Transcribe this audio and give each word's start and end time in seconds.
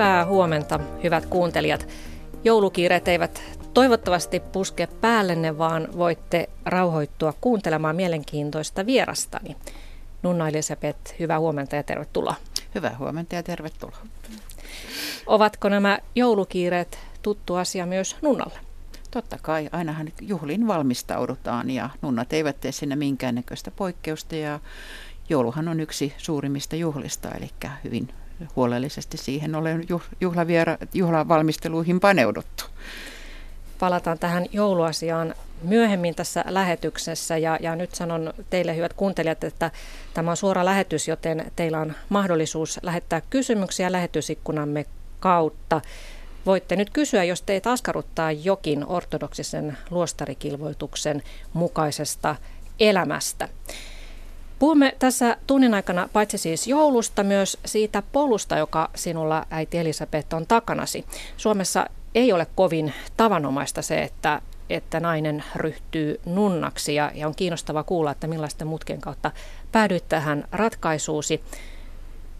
Hyvää 0.00 0.26
huomenta, 0.26 0.80
hyvät 1.02 1.26
kuuntelijat. 1.26 1.88
Joulukiireet 2.44 3.08
eivät 3.08 3.42
toivottavasti 3.74 4.40
puske 4.40 4.86
päällenne, 4.86 5.58
vaan 5.58 5.88
voitte 5.96 6.48
rauhoittua 6.64 7.34
kuuntelemaan 7.40 7.96
mielenkiintoista 7.96 8.86
vierastani. 8.86 9.56
Nunna 10.22 10.48
Elisabeth, 10.48 11.18
hyvää 11.18 11.40
huomenta 11.40 11.76
ja 11.76 11.82
tervetuloa. 11.82 12.34
Hyvää 12.74 12.96
huomenta 12.98 13.34
ja 13.34 13.42
tervetuloa. 13.42 13.98
Ovatko 15.26 15.68
nämä 15.68 15.98
joulukiireet 16.14 16.98
tuttu 17.22 17.54
asia 17.54 17.86
myös 17.86 18.16
Nunnalle? 18.22 18.58
Totta 19.10 19.38
kai, 19.42 19.68
ainahan 19.72 20.08
juhlin 20.20 20.66
valmistaudutaan 20.66 21.70
ja 21.70 21.90
nunnat 22.02 22.32
eivät 22.32 22.60
tee 22.60 22.72
sinne 22.72 22.96
minkäännäköistä 22.96 23.70
poikkeusta 23.70 24.36
ja 24.36 24.60
jouluhan 25.28 25.68
on 25.68 25.80
yksi 25.80 26.14
suurimmista 26.16 26.76
juhlista, 26.76 27.30
eli 27.30 27.50
hyvin 27.84 28.08
huolellisesti 28.56 29.16
siihen 29.16 29.54
olen 29.54 29.86
juhlaviera, 30.20 30.76
juhlavalmisteluihin 30.94 32.00
paneuduttu. 32.00 32.64
Palataan 33.78 34.18
tähän 34.18 34.46
jouluasiaan 34.52 35.34
myöhemmin 35.62 36.14
tässä 36.14 36.44
lähetyksessä 36.48 37.38
ja, 37.38 37.58
ja 37.60 37.76
nyt 37.76 37.94
sanon 37.94 38.34
teille 38.50 38.76
hyvät 38.76 38.92
kuuntelijat, 38.92 39.44
että 39.44 39.70
tämä 40.14 40.30
on 40.30 40.36
suora 40.36 40.64
lähetys, 40.64 41.08
joten 41.08 41.52
teillä 41.56 41.80
on 41.80 41.92
mahdollisuus 42.08 42.80
lähettää 42.82 43.20
kysymyksiä 43.30 43.92
lähetysikkunamme 43.92 44.86
kautta. 45.20 45.80
Voitte 46.46 46.76
nyt 46.76 46.90
kysyä, 46.90 47.24
jos 47.24 47.42
teitä 47.42 47.72
askarruttaa 47.72 48.32
jokin 48.32 48.86
ortodoksisen 48.86 49.78
luostarikilvoituksen 49.90 51.22
mukaisesta 51.52 52.36
elämästä. 52.80 53.48
Puhumme 54.60 54.96
tässä 54.98 55.36
tunnin 55.46 55.74
aikana 55.74 56.08
paitsi 56.12 56.38
siis 56.38 56.66
joulusta, 56.66 57.22
myös 57.22 57.58
siitä 57.64 58.02
polusta, 58.12 58.58
joka 58.58 58.90
sinulla 58.94 59.46
äiti 59.50 59.78
Elisabeth 59.78 60.34
on 60.34 60.46
takanasi. 60.46 61.04
Suomessa 61.36 61.86
ei 62.14 62.32
ole 62.32 62.46
kovin 62.54 62.92
tavanomaista 63.16 63.82
se, 63.82 64.02
että, 64.02 64.42
että 64.70 65.00
nainen 65.00 65.44
ryhtyy 65.56 66.20
nunnaksi 66.26 66.94
ja, 66.94 67.12
ja 67.14 67.26
on 67.26 67.34
kiinnostava 67.34 67.82
kuulla, 67.82 68.10
että 68.10 68.26
millaisten 68.26 68.68
mutkien 68.68 69.00
kautta 69.00 69.30
päädyit 69.72 70.08
tähän 70.08 70.44
ratkaisuusi. 70.52 71.40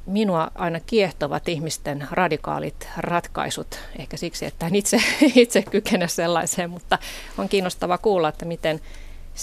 Minua 0.07 0.51
aina 0.55 0.81
kiehtovat 0.81 1.49
ihmisten 1.49 2.09
radikaalit 2.11 2.89
ratkaisut, 2.97 3.79
ehkä 3.99 4.17
siksi, 4.17 4.47
että 4.47 4.67
en 4.67 4.75
itse, 4.75 5.03
itse 5.35 5.63
kykene 5.63 6.09
sellaiseen, 6.09 6.71
mutta 6.71 6.99
on 7.39 7.49
kiinnostava 7.49 7.99
kuulla, 7.99 8.29
että 8.29 8.45
miten 8.45 8.81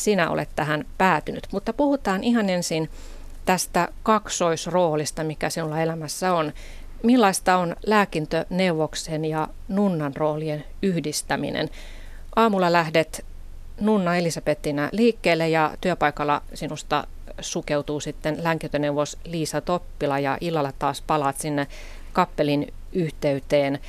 sinä 0.03 0.29
olet 0.29 0.49
tähän 0.55 0.85
päätynyt. 0.97 1.47
Mutta 1.51 1.73
puhutaan 1.73 2.23
ihan 2.23 2.49
ensin 2.49 2.89
tästä 3.45 3.87
kaksoisroolista, 4.03 5.23
mikä 5.23 5.49
sinulla 5.49 5.81
elämässä 5.81 6.33
on. 6.33 6.53
Millaista 7.03 7.57
on 7.57 7.75
lääkintöneuvoksen 7.85 9.25
ja 9.25 9.47
nunnan 9.67 10.15
roolien 10.15 10.63
yhdistäminen? 10.81 11.69
Aamulla 12.35 12.71
lähdet 12.71 13.25
nunna 13.79 14.15
Elisabettina 14.15 14.89
liikkeelle 14.91 15.49
ja 15.49 15.73
työpaikalla 15.81 16.41
sinusta 16.53 17.07
sukeutuu 17.41 17.99
sitten 17.99 18.43
lääkintöneuvos 18.43 19.17
Liisa 19.23 19.61
Toppila 19.61 20.19
ja 20.19 20.37
illalla 20.41 20.71
taas 20.79 21.01
palaat 21.01 21.37
sinne 21.37 21.67
kappelin 22.13 22.73
yhteyteen 22.93 23.79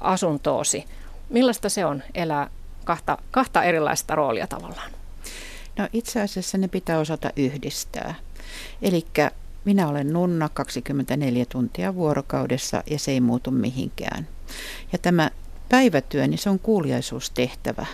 asuntoosi. 0.00 0.84
Millaista 1.28 1.68
se 1.68 1.84
on 1.84 2.02
elää 2.14 2.50
kahta, 2.84 3.18
kahta 3.30 3.62
erilaista 3.62 4.14
roolia 4.14 4.46
tavallaan? 4.46 4.90
No 5.78 5.88
itse 5.92 6.20
asiassa 6.20 6.58
ne 6.58 6.68
pitää 6.68 6.98
osata 6.98 7.30
yhdistää. 7.36 8.14
Eli 8.82 9.06
minä 9.64 9.88
olen 9.88 10.12
nunna 10.12 10.48
24 10.48 11.44
tuntia 11.48 11.94
vuorokaudessa 11.94 12.82
ja 12.90 12.98
se 12.98 13.10
ei 13.10 13.20
muutu 13.20 13.50
mihinkään. 13.50 14.28
Ja 14.92 14.98
tämä 14.98 15.30
päivätyö, 15.68 16.26
niin 16.26 16.38
se 16.38 16.50
on 16.50 16.58
kuuliaisuustehtävä. 16.58 17.86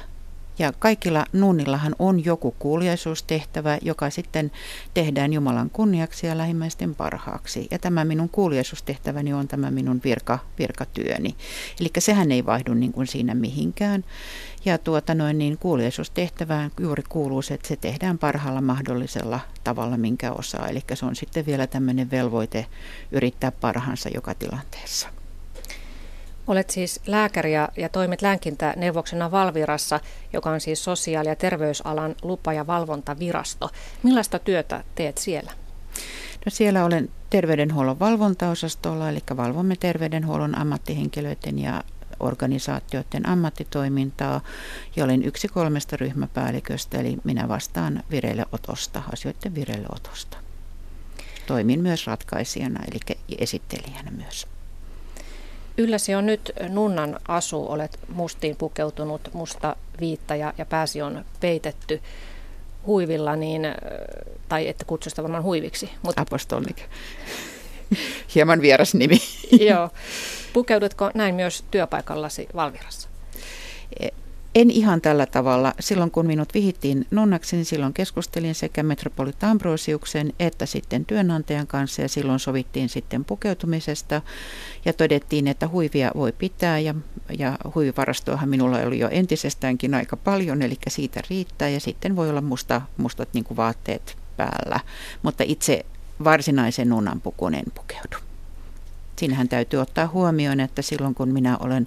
Ja 0.61 0.73
kaikilla 0.79 1.25
nunnillahan 1.33 1.95
on 1.99 2.25
joku 2.25 2.55
kuuliaisuustehtävä, 2.59 3.79
joka 3.83 4.11
sitten 4.11 4.51
tehdään 4.95 5.33
Jumalan 5.33 5.71
kunniaksi 5.71 6.27
ja 6.27 6.39
lähimmäisten 6.39 6.95
parhaaksi. 6.95 7.69
Ja 7.71 7.79
tämä 7.79 8.05
minun 8.05 8.29
kuuliaisuustehtäväni 8.29 9.33
on 9.33 9.49
tämä 9.49 9.71
minun 9.71 10.01
virka, 10.05 10.39
virkatyöni. 10.59 11.37
Eli 11.81 11.89
sehän 11.99 12.33
ei 12.33 12.47
vaihdu 12.47 12.75
niin 12.75 12.93
kuin 12.93 13.07
siinä 13.07 13.35
mihinkään. 13.35 14.05
Ja 14.65 14.79
tuota 14.79 15.15
noin, 15.15 15.39
niin 15.39 15.59
kuuliaisuustehtävään 15.59 16.71
juuri 16.81 17.03
kuuluu 17.09 17.43
se, 17.43 17.55
että 17.55 17.69
se 17.69 17.77
tehdään 17.77 18.19
parhaalla 18.19 18.61
mahdollisella 18.61 19.41
tavalla, 19.65 19.97
minkä 19.97 20.33
osaa. 20.33 20.69
Eli 20.69 20.81
se 20.95 21.07
on 21.07 21.17
sitten 21.17 21.47
vielä 21.47 21.67
tämmöinen 21.67 22.11
velvoite 22.11 22.67
yrittää 23.13 23.53
parhaansa 23.53 24.09
joka 24.15 24.35
tilanteessa. 24.35 25.20
Olet 26.51 26.71
siis 26.71 27.01
lääkäri 27.07 27.53
ja, 27.53 27.69
ja 27.77 27.89
toimit 27.89 28.23
lääkintäneuvoksena 28.23 29.31
Valvirassa, 29.31 30.01
joka 30.33 30.51
on 30.51 30.61
siis 30.61 30.85
sosiaali- 30.85 31.29
ja 31.29 31.37
terveysalan 31.37 32.15
lupa- 32.23 32.53
ja 32.53 32.67
valvontavirasto. 32.67 33.71
Millaista 34.03 34.39
työtä 34.39 34.85
teet 34.95 35.19
siellä? 35.19 35.53
No 36.47 36.51
siellä 36.51 36.85
olen 36.85 37.11
terveydenhuollon 37.31 37.99
valvontaosastolla, 37.99 39.09
eli 39.09 39.19
valvomme 39.37 39.77
terveydenhuollon 39.77 40.59
ammattihenkilöiden 40.59 41.59
ja 41.59 41.85
organisaatioiden 42.21 43.29
ammattitoimintaa 43.29 44.41
ja 44.97 45.05
olen 45.05 45.25
yksi 45.25 45.49
kolmesta 45.49 45.97
ryhmäpäälliköstä, 45.97 46.99
eli 46.99 47.17
minä 47.25 47.49
vastaan 47.49 48.03
vireilleotosta, 48.11 49.03
asioiden 49.13 49.55
vireilleotosta. 49.55 50.37
Toimin 51.47 51.81
myös 51.81 52.07
ratkaisijana, 52.07 52.81
eli 52.85 53.19
esittelijänä 53.39 54.11
myös. 54.11 54.47
Ylläsi 55.81 56.15
on 56.15 56.27
nyt 56.27 56.53
nunnan 56.69 57.21
asu, 57.29 57.67
olet 57.69 57.99
mustiin 58.09 58.57
pukeutunut, 58.57 59.21
musta 59.33 59.77
viitta 60.01 60.37
ja, 60.37 60.55
ja 60.59 60.67
pääsi 60.67 61.03
on 61.03 61.25
peitetty 61.41 62.03
huivilla, 62.87 63.37
niin, 63.37 63.63
tai 64.49 64.69
että 64.69 64.85
kutsusta 64.85 65.23
varmaan 65.23 65.43
huiviksi. 65.43 65.91
Mutta... 66.03 66.23
Apostolnik. 66.23 66.77
Hieman 68.35 68.61
vieras 68.61 68.95
nimi. 68.95 69.19
Joo. 69.61 69.91
Pukeudutko 70.53 71.11
näin 71.15 71.35
myös 71.35 71.65
työpaikallasi 71.71 72.49
Valvirassa? 72.55 73.09
En 74.55 74.71
ihan 74.71 75.01
tällä 75.01 75.27
tavalla. 75.27 75.75
Silloin 75.81 76.11
kun 76.11 76.27
minut 76.27 76.55
vihittiin 76.55 77.07
nonnaksi, 77.11 77.57
niin 77.57 77.65
silloin 77.65 77.95
keskustelin 77.95 78.55
sekä 78.55 78.83
metropolit 78.83 79.45
Ambrosiuksen 79.45 80.33
että 80.41 80.67
sitten 80.67 81.05
työnantajan 81.05 81.67
kanssa 81.67 82.03
ja 82.03 82.09
silloin 82.09 82.39
sovittiin 82.39 82.89
sitten 82.89 83.25
pukeutumisesta 83.25 84.23
ja 84.85 84.93
todettiin, 84.93 85.49
että 85.49 85.69
huivia 85.69 86.11
voi 86.15 86.33
pitää 86.33 86.79
ja, 86.79 86.95
ja 87.39 87.59
huivivarastoahan 87.75 88.49
minulla 88.49 88.79
oli 88.79 88.99
jo 88.99 89.09
entisestäänkin 89.11 89.95
aika 89.95 90.17
paljon, 90.17 90.63
eli 90.63 90.79
siitä 90.89 91.21
riittää 91.31 91.69
ja 91.69 91.81
sitten 91.81 92.17
voi 92.17 92.31
olla 92.31 92.41
musta, 92.41 92.83
mustat 92.97 93.29
niin 93.35 93.45
vaatteet 93.57 94.17
päällä, 94.37 94.81
mutta 95.23 95.45
itse 95.47 95.87
varsinaisen 96.25 96.89
nunnan 96.89 97.21
pukuun 97.21 97.55
en 97.55 97.65
pukeudu 97.75 98.30
siinähän 99.21 99.49
täytyy 99.49 99.81
ottaa 99.81 100.07
huomioon, 100.07 100.61
että 100.61 100.83
silloin 100.83 101.15
kun 101.15 101.29
minä 101.29 101.57
olen 101.61 101.87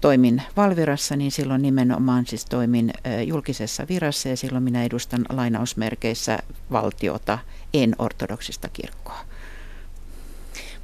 toimin 0.00 0.42
Valvirassa, 0.56 1.16
niin 1.16 1.32
silloin 1.32 1.62
nimenomaan 1.62 2.26
siis 2.26 2.44
toimin 2.44 2.92
julkisessa 3.26 3.86
virassa 3.88 4.28
ja 4.28 4.36
silloin 4.36 4.64
minä 4.64 4.84
edustan 4.84 5.24
lainausmerkeissä 5.28 6.38
valtiota, 6.72 7.38
en 7.74 7.94
ortodoksista 7.98 8.68
kirkkoa. 8.72 9.18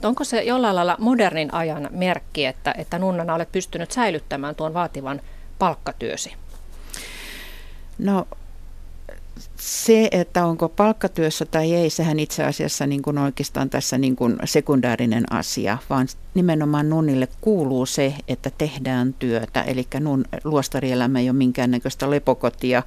Onko 0.03 0.25
se 0.25 0.43
jollain 0.43 0.77
lailla 0.77 0.97
modernin 0.99 1.55
ajan 1.55 1.89
merkki, 1.91 2.47
että, 2.47 2.75
että 2.79 2.99
nunnana 2.99 3.35
olet 3.35 3.53
pystynyt 3.53 3.93
säilyttämään 3.93 4.55
tuon 4.55 4.75
vaativan 4.75 5.21
palkkatyösi? 5.59 6.33
No 7.99 8.27
se, 9.57 10.09
että 10.11 10.47
onko 10.47 10.69
palkkatyössä 10.69 11.45
tai 11.45 11.75
ei, 11.75 11.91
sehän 11.91 12.19
itse 12.19 12.45
asiassa 12.45 12.87
niin 12.87 13.03
kuin 13.03 13.19
oikeastaan 13.19 13.71
tässä 13.71 13.99
niin 13.99 14.17
kuin 14.17 14.37
sekundäärinen 14.45 15.33
asia, 15.33 15.79
vaan 15.91 16.07
nimenomaan 16.35 16.91
nunnille 16.91 17.29
kuuluu 17.41 17.87
se, 17.87 18.15
että 18.29 18.51
tehdään 18.59 19.15
työtä. 19.15 19.63
Eli 19.63 19.87
nun, 20.01 20.25
luostarielämä 20.45 21.19
ei 21.19 21.31
ole 21.31 21.37
minkäännäköistä 21.37 22.11
lepokotia, 22.11 22.83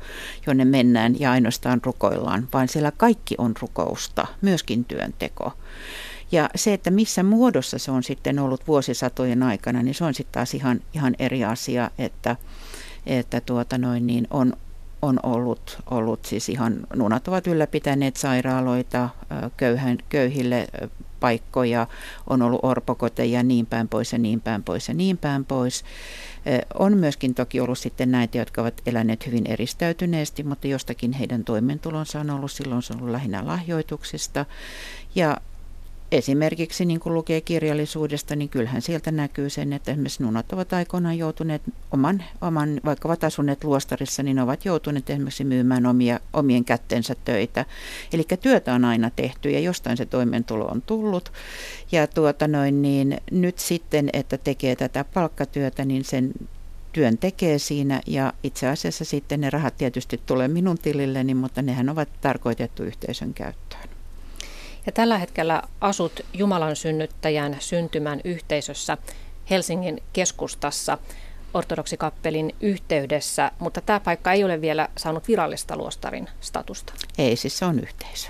jonne 0.48 0.66
mennään 0.66 1.20
ja 1.20 1.32
ainoastaan 1.32 1.82
rukoillaan, 1.84 2.48
vaan 2.54 2.68
siellä 2.68 2.92
kaikki 2.92 3.36
on 3.38 3.54
rukousta, 3.62 4.28
myöskin 4.42 4.86
työnteko. 4.86 5.52
Ja 6.32 6.50
se, 6.56 6.74
että 6.74 6.92
missä 6.92 7.24
muodossa 7.24 7.78
se 7.78 7.92
on 7.92 8.04
sitten 8.04 8.40
ollut 8.40 8.68
vuosisatojen 8.68 9.44
aikana, 9.44 9.84
niin 9.84 9.96
se 9.96 10.04
on 10.04 10.14
sitten 10.14 10.34
taas 10.34 10.54
ihan, 10.54 10.82
ihan 10.94 11.16
eri 11.20 11.44
asia, 11.44 11.92
että, 11.98 12.36
että 13.06 13.42
tuota 13.42 13.78
noin, 13.78 14.08
niin 14.08 14.28
on, 14.30 14.54
on 15.04 15.20
ollut, 15.24 15.78
ollut 15.92 16.26
siis 16.26 16.50
ihan, 16.50 16.88
nunat 16.96 17.28
ovat 17.28 17.48
ylläpitäneet 17.48 18.16
sairaaloita, 18.16 19.10
köyhän, 19.58 19.98
köyhille 20.10 20.68
paikkoja, 21.20 21.88
on 22.30 22.42
ollut 22.42 22.60
orpokoteja 22.64 23.44
niin 23.44 23.66
päin 23.66 23.88
pois 23.88 24.14
ja 24.14 24.20
niin 24.20 24.42
päin 24.42 24.64
pois 24.64 24.88
ja 24.88 24.94
niin 24.94 25.18
päin 25.18 25.46
pois. 25.46 25.84
On 26.80 26.98
myöskin 26.98 27.36
toki 27.36 27.60
ollut 27.60 27.78
sitten 27.78 28.12
näitä, 28.12 28.38
jotka 28.38 28.62
ovat 28.62 28.82
eläneet 28.86 29.28
hyvin 29.28 29.48
eristäytyneesti, 29.48 30.44
mutta 30.44 30.68
jostakin 30.68 31.14
heidän 31.14 31.44
toimeentulonsa 31.44 32.20
on 32.20 32.30
ollut 32.30 32.52
silloin 32.52 32.82
se 32.82 32.94
on 32.94 33.00
ollut 33.00 33.12
lähinnä 33.12 33.48
lahjoituksista. 33.48 34.46
Ja 35.16 35.38
esimerkiksi 36.14 36.86
niin 36.86 37.00
kuin 37.00 37.14
lukee 37.14 37.42
kirjallisuudesta, 37.42 38.36
niin 38.36 38.50
kyllähän 38.50 38.82
sieltä 38.82 39.12
näkyy 39.12 39.50
sen, 39.50 39.74
että 39.74 39.92
esimerkiksi 39.92 40.24
nunat 40.24 40.54
ovat 40.54 40.74
aikoinaan 40.74 41.18
joutuneet 41.18 41.62
oman, 41.92 42.24
oman 42.42 42.82
vaikka 42.86 43.08
ovat 43.08 43.24
asuneet 43.24 43.64
luostarissa, 43.64 44.24
niin 44.24 44.40
ovat 44.40 44.66
joutuneet 44.66 45.10
esimerkiksi 45.10 45.44
myymään 45.44 45.86
omia, 45.86 46.20
omien 46.34 46.66
kättensä 46.66 47.16
töitä. 47.26 47.66
Eli 48.14 48.24
työtä 48.42 48.74
on 48.74 48.86
aina 48.86 49.10
tehty 49.10 49.50
ja 49.50 49.60
jostain 49.60 49.98
se 49.98 50.06
toimeentulo 50.06 50.66
on 50.66 50.82
tullut. 50.82 51.32
Ja 51.92 52.08
tuota 52.08 52.48
noin, 52.48 52.82
niin 52.82 53.18
nyt 53.32 53.60
sitten, 53.60 54.10
että 54.14 54.38
tekee 54.38 54.76
tätä 54.76 55.06
palkkatyötä, 55.14 55.86
niin 55.86 56.04
sen 56.04 56.32
työn 56.92 57.18
tekee 57.18 57.60
siinä 57.60 58.02
ja 58.08 58.34
itse 58.44 58.68
asiassa 58.68 59.06
sitten 59.06 59.42
ne 59.42 59.50
rahat 59.50 59.78
tietysti 59.78 60.22
tulee 60.26 60.48
minun 60.48 60.78
tililleni, 60.78 61.34
mutta 61.34 61.62
nehän 61.62 61.90
ovat 61.90 62.10
tarkoitettu 62.22 62.84
yhteisön 62.84 63.34
käyttöön. 63.34 63.93
Ja 64.86 64.92
tällä 64.92 65.18
hetkellä 65.18 65.62
asut 65.82 66.20
Jumalan 66.34 66.76
synnyttäjän 66.76 67.58
syntymän 67.60 68.22
yhteisössä 68.24 68.98
Helsingin 69.50 70.04
keskustassa 70.14 70.98
ortodoksikappelin 71.54 72.56
yhteydessä, 72.62 73.52
mutta 73.60 73.82
tämä 73.82 74.00
paikka 74.00 74.32
ei 74.32 74.44
ole 74.44 74.62
vielä 74.62 74.88
saanut 74.98 75.28
virallista 75.28 75.78
luostarin 75.78 76.30
statusta. 76.42 76.94
Ei, 77.18 77.36
siis 77.36 77.58
se 77.58 77.66
on 77.66 77.80
yhteisö. 77.80 78.28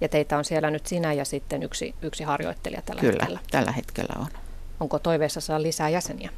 Ja 0.00 0.08
teitä 0.08 0.38
on 0.38 0.44
siellä 0.44 0.70
nyt 0.70 0.86
sinä 0.86 1.12
ja 1.12 1.24
sitten 1.24 1.62
yksi, 1.62 1.94
yksi 2.02 2.24
harjoittelija 2.24 2.82
tällä 2.82 3.00
Kyllä, 3.00 3.12
hetkellä. 3.12 3.40
tällä 3.50 3.72
hetkellä 3.72 4.14
on. 4.18 4.26
Onko 4.80 4.98
toiveessa 4.98 5.40
saa 5.40 5.62
lisää 5.62 5.88
jäseniä? 5.88 6.30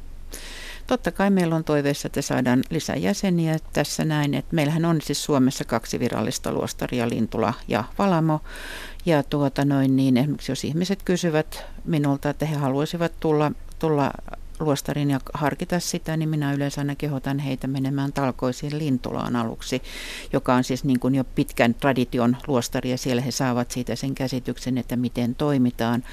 Totta 0.87 1.11
kai 1.11 1.29
meillä 1.29 1.55
on 1.55 1.63
toiveessa, 1.63 2.07
että 2.07 2.21
saadaan 2.21 2.63
lisää 2.69 2.95
jäseniä 2.95 3.57
tässä 3.73 4.05
näin. 4.05 4.33
Että 4.33 4.55
meillähän 4.55 4.85
on 4.85 5.01
siis 5.01 5.23
Suomessa 5.23 5.65
kaksi 5.65 5.99
virallista 5.99 6.51
luostaria, 6.51 7.09
Lintula 7.09 7.53
ja 7.67 7.83
Valamo. 7.97 8.39
Ja 9.05 9.23
tuota 9.23 9.65
noin 9.65 9.95
niin, 9.95 10.17
esimerkiksi 10.17 10.51
jos 10.51 10.63
ihmiset 10.63 11.03
kysyvät 11.03 11.65
minulta, 11.85 12.29
että 12.29 12.45
he 12.45 12.55
haluaisivat 12.55 13.11
tulla, 13.19 13.51
tulla 13.79 14.11
luostarin 14.59 15.09
ja 15.09 15.19
harkita 15.33 15.79
sitä, 15.79 16.17
niin 16.17 16.29
minä 16.29 16.53
yleensä 16.53 16.81
aina 16.81 16.95
kehotan 16.95 17.39
heitä 17.39 17.67
menemään 17.67 18.13
talkoisiin 18.13 18.77
Lintulaan 18.77 19.35
aluksi, 19.35 19.81
joka 20.33 20.53
on 20.53 20.63
siis 20.63 20.83
niin 20.83 20.99
kuin 20.99 21.15
jo 21.15 21.23
pitkän 21.23 21.73
tradition 21.73 22.37
luostari 22.47 22.91
ja 22.91 22.97
siellä 22.97 23.21
he 23.21 23.31
saavat 23.31 23.71
siitä 23.71 23.95
sen 23.95 24.15
käsityksen, 24.15 24.77
että 24.77 24.95
miten 24.95 25.35
toimitaan. 25.35 26.03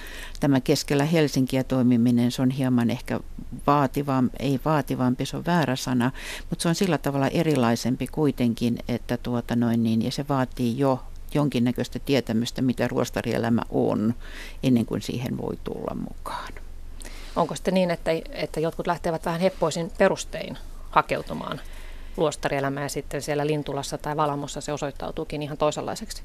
Tämä 0.40 0.60
keskellä 0.60 1.04
Helsinkiä 1.04 1.64
toimiminen, 1.64 2.32
se 2.32 2.42
on 2.42 2.50
hieman 2.50 2.90
ehkä 2.90 3.20
vaativampi, 3.66 4.36
ei 4.38 4.60
vaativampi, 4.64 5.26
se 5.26 5.36
on 5.36 5.46
väärä 5.46 5.76
sana, 5.76 6.10
mutta 6.50 6.62
se 6.62 6.68
on 6.68 6.74
sillä 6.74 6.98
tavalla 6.98 7.28
erilaisempi 7.28 8.06
kuitenkin, 8.06 8.78
että 8.88 9.16
tuota 9.16 9.56
noin 9.56 9.82
niin, 9.82 10.02
ja 10.02 10.10
se 10.10 10.24
vaatii 10.28 10.78
jo 10.78 11.00
jonkinnäköistä 11.34 11.98
tietämystä, 11.98 12.62
mitä 12.62 12.88
ruostarielämä 12.88 13.62
on, 13.70 14.14
ennen 14.62 14.86
kuin 14.86 15.02
siihen 15.02 15.38
voi 15.38 15.58
tulla 15.64 15.94
mukaan. 15.94 16.52
Onko 17.36 17.54
sitten 17.54 17.74
niin, 17.74 17.90
että, 17.90 18.10
että 18.30 18.60
jotkut 18.60 18.86
lähtevät 18.86 19.24
vähän 19.24 19.40
heppoisin 19.40 19.90
perustein 19.98 20.58
hakeutumaan 20.90 21.60
luostarielämään 22.16 22.84
ja 22.84 22.88
sitten 22.88 23.22
siellä 23.22 23.46
Lintulassa 23.46 23.98
tai 23.98 24.16
Valamossa 24.16 24.60
se 24.60 24.72
osoittautuukin 24.72 25.42
ihan 25.42 25.58
toisenlaiseksi? 25.58 26.22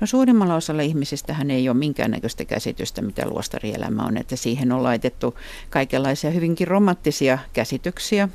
No 0.00 0.06
suurimmalla 0.06 0.54
osalla 0.54 0.82
ihmisistähän 0.82 1.50
ei 1.50 1.68
ole 1.68 1.76
minkäännäköistä 1.76 2.44
käsitystä, 2.44 3.02
mitä 3.02 3.28
luostarielämä 3.28 4.02
on, 4.02 4.16
että 4.16 4.36
siihen 4.36 4.72
on 4.72 4.82
laitettu 4.82 5.38
kaikenlaisia 5.70 6.30
hyvinkin 6.30 6.68
romanttisia 6.68 7.38
käsityksiä, 7.52 8.28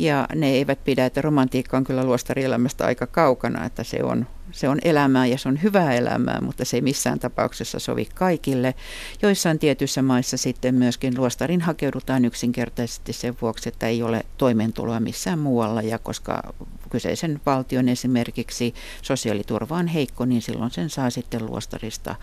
ja 0.00 0.26
ne 0.34 0.48
eivät 0.50 0.84
pidä, 0.84 1.06
että 1.06 1.22
romantiikka 1.22 1.76
on 1.76 1.84
kyllä 1.84 2.04
luostarielämästä 2.04 2.86
aika 2.86 3.06
kaukana, 3.06 3.64
että 3.64 3.84
se 3.84 4.02
on, 4.02 4.26
se 4.52 4.68
on 4.68 4.78
elämää 4.84 5.26
ja 5.26 5.38
se 5.38 5.48
on 5.48 5.62
hyvää 5.62 5.94
elämää, 5.94 6.40
mutta 6.40 6.64
se 6.64 6.76
ei 6.76 6.80
missään 6.80 7.18
tapauksessa 7.18 7.78
sovi 7.78 8.08
kaikille. 8.14 8.74
Joissain 9.22 9.58
tietyissä 9.58 10.02
maissa 10.02 10.36
sitten 10.36 10.74
myöskin 10.74 11.14
luostarin 11.16 11.60
hakeudutaan 11.60 12.24
yksinkertaisesti 12.24 13.12
sen 13.12 13.36
vuoksi, 13.42 13.68
että 13.68 13.86
ei 13.86 14.02
ole 14.02 14.22
toimeentuloa 14.38 15.00
missään 15.00 15.38
muualla. 15.38 15.82
Ja 15.82 15.98
koska 15.98 16.54
kyseisen 16.90 17.40
valtion 17.46 17.88
esimerkiksi 17.88 18.74
sosiaaliturva 19.02 19.76
on 19.76 19.86
heikko, 19.86 20.24
niin 20.24 20.42
silloin 20.42 20.70
sen 20.70 20.90
saa 20.90 21.10
sitten 21.10 21.46
luostarista. 21.46 22.14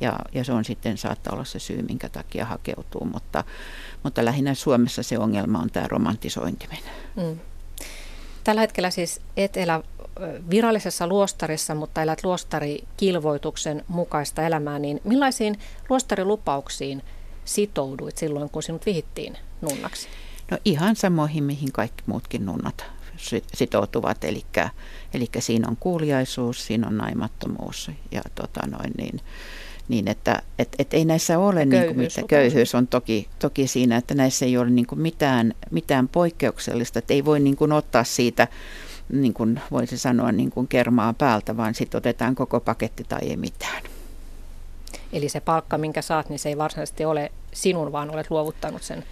Ja, 0.00 0.18
ja 0.34 0.44
se 0.44 0.52
on 0.52 0.64
sitten 0.64 0.98
saattaa 0.98 1.32
olla 1.32 1.44
se 1.44 1.58
syy, 1.58 1.82
minkä 1.82 2.08
takia 2.08 2.44
hakeutuu, 2.44 3.04
mutta, 3.04 3.44
mutta 4.02 4.24
lähinnä 4.24 4.54
Suomessa 4.54 5.02
se 5.02 5.18
ongelma 5.18 5.58
on 5.58 5.70
tämä 5.70 5.88
romantisointiminen. 5.88 6.92
Mm. 7.16 7.38
Tällä 8.44 8.60
hetkellä 8.60 8.90
siis 8.90 9.20
et 9.36 9.56
elä 9.56 9.82
virallisessa 10.50 11.06
luostarissa, 11.06 11.74
mutta 11.74 12.02
elät 12.02 12.24
luostarikilvoituksen 12.24 13.84
mukaista 13.88 14.42
elämää, 14.42 14.78
niin 14.78 15.00
millaisiin 15.04 15.58
luostarilupauksiin 15.88 17.02
sitouduit 17.44 18.18
silloin, 18.18 18.50
kun 18.50 18.62
sinut 18.62 18.86
vihittiin 18.86 19.38
nunnaksi? 19.60 20.08
No 20.50 20.58
ihan 20.64 20.96
samoihin, 20.96 21.44
mihin 21.44 21.72
kaikki 21.72 22.02
muutkin 22.06 22.46
nunnat 22.46 22.84
sitoutuvat, 23.54 24.24
eli, 24.24 24.42
eli 25.14 25.28
siinä 25.38 25.68
on 25.68 25.76
kuuliaisuus, 25.76 26.66
siinä 26.66 26.86
on 26.86 26.96
naimattomuus 26.96 27.90
ja 28.12 28.22
tota 28.34 28.66
noin 28.66 28.92
niin, 28.98 29.20
niin 29.88 30.08
että 30.08 30.42
et, 30.58 30.68
et 30.78 30.94
ei 30.94 31.04
näissä 31.04 31.38
ole, 31.38 31.64
niin 31.64 31.86
kuin, 31.86 31.98
mitä, 31.98 32.22
köyhyys 32.28 32.74
on 32.74 32.86
toki, 32.86 33.28
toki 33.38 33.66
siinä, 33.66 33.96
että 33.96 34.14
näissä 34.14 34.44
ei 34.44 34.58
ole 34.58 34.70
niin 34.70 34.86
kuin 34.86 35.00
mitään, 35.00 35.54
mitään 35.70 36.08
poikkeuksellista, 36.08 36.98
että 36.98 37.14
ei 37.14 37.24
voi 37.24 37.40
niin 37.40 37.56
kuin 37.56 37.72
ottaa 37.72 38.04
siitä, 38.04 38.48
niin 39.12 39.34
kuin 39.34 39.60
voisi 39.70 39.98
sanoa, 39.98 40.32
niin 40.32 40.50
kuin 40.50 40.68
kermaa 40.68 41.12
päältä, 41.12 41.56
vaan 41.56 41.74
sitten 41.74 41.98
otetaan 41.98 42.34
koko 42.34 42.60
paketti 42.60 43.04
tai 43.04 43.20
ei 43.22 43.36
mitään. 43.36 43.82
Eli 45.12 45.28
se 45.28 45.40
palkka, 45.40 45.78
minkä 45.78 46.02
saat, 46.02 46.28
niin 46.28 46.38
se 46.38 46.48
ei 46.48 46.58
varsinaisesti 46.58 47.04
ole 47.04 47.32
sinun, 47.52 47.92
vaan 47.92 48.10
olet 48.10 48.30
luovuttanut 48.30 48.82
sen 48.82 49.04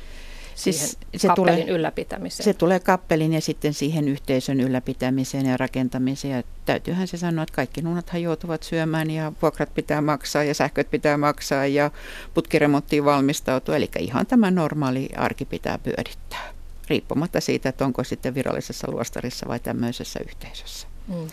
siis 0.54 0.98
se 1.16 1.28
kappelin 1.28 1.60
tulee, 1.60 1.76
ylläpitämiseen. 1.76 2.44
Se 2.44 2.54
tulee 2.54 2.80
kappelin 2.80 3.32
ja 3.32 3.40
sitten 3.40 3.74
siihen 3.74 4.08
yhteisön 4.08 4.60
ylläpitämiseen 4.60 5.46
ja 5.46 5.56
rakentamiseen. 5.56 6.36
Ja 6.36 6.42
täytyyhän 6.64 7.08
se 7.08 7.16
sanoa, 7.16 7.42
että 7.42 7.54
kaikki 7.54 7.82
nuunathan 7.82 8.22
joutuvat 8.22 8.62
syömään 8.62 9.10
ja 9.10 9.32
vuokrat 9.42 9.74
pitää 9.74 10.00
maksaa 10.00 10.44
ja 10.44 10.54
sähköt 10.54 10.90
pitää 10.90 11.16
maksaa 11.16 11.66
ja 11.66 11.90
putkiremonttiin 12.34 13.04
valmistautua. 13.04 13.76
Eli 13.76 13.90
ihan 13.98 14.26
tämä 14.26 14.50
normaali 14.50 15.08
arki 15.16 15.44
pitää 15.44 15.78
pyörittää, 15.78 16.52
riippumatta 16.88 17.40
siitä, 17.40 17.68
että 17.68 17.84
onko 17.84 18.04
sitten 18.04 18.34
virallisessa 18.34 18.90
luostarissa 18.90 19.48
vai 19.48 19.60
tämmöisessä 19.60 20.20
yhteisössä. 20.28 20.88
Mm. 21.08 21.28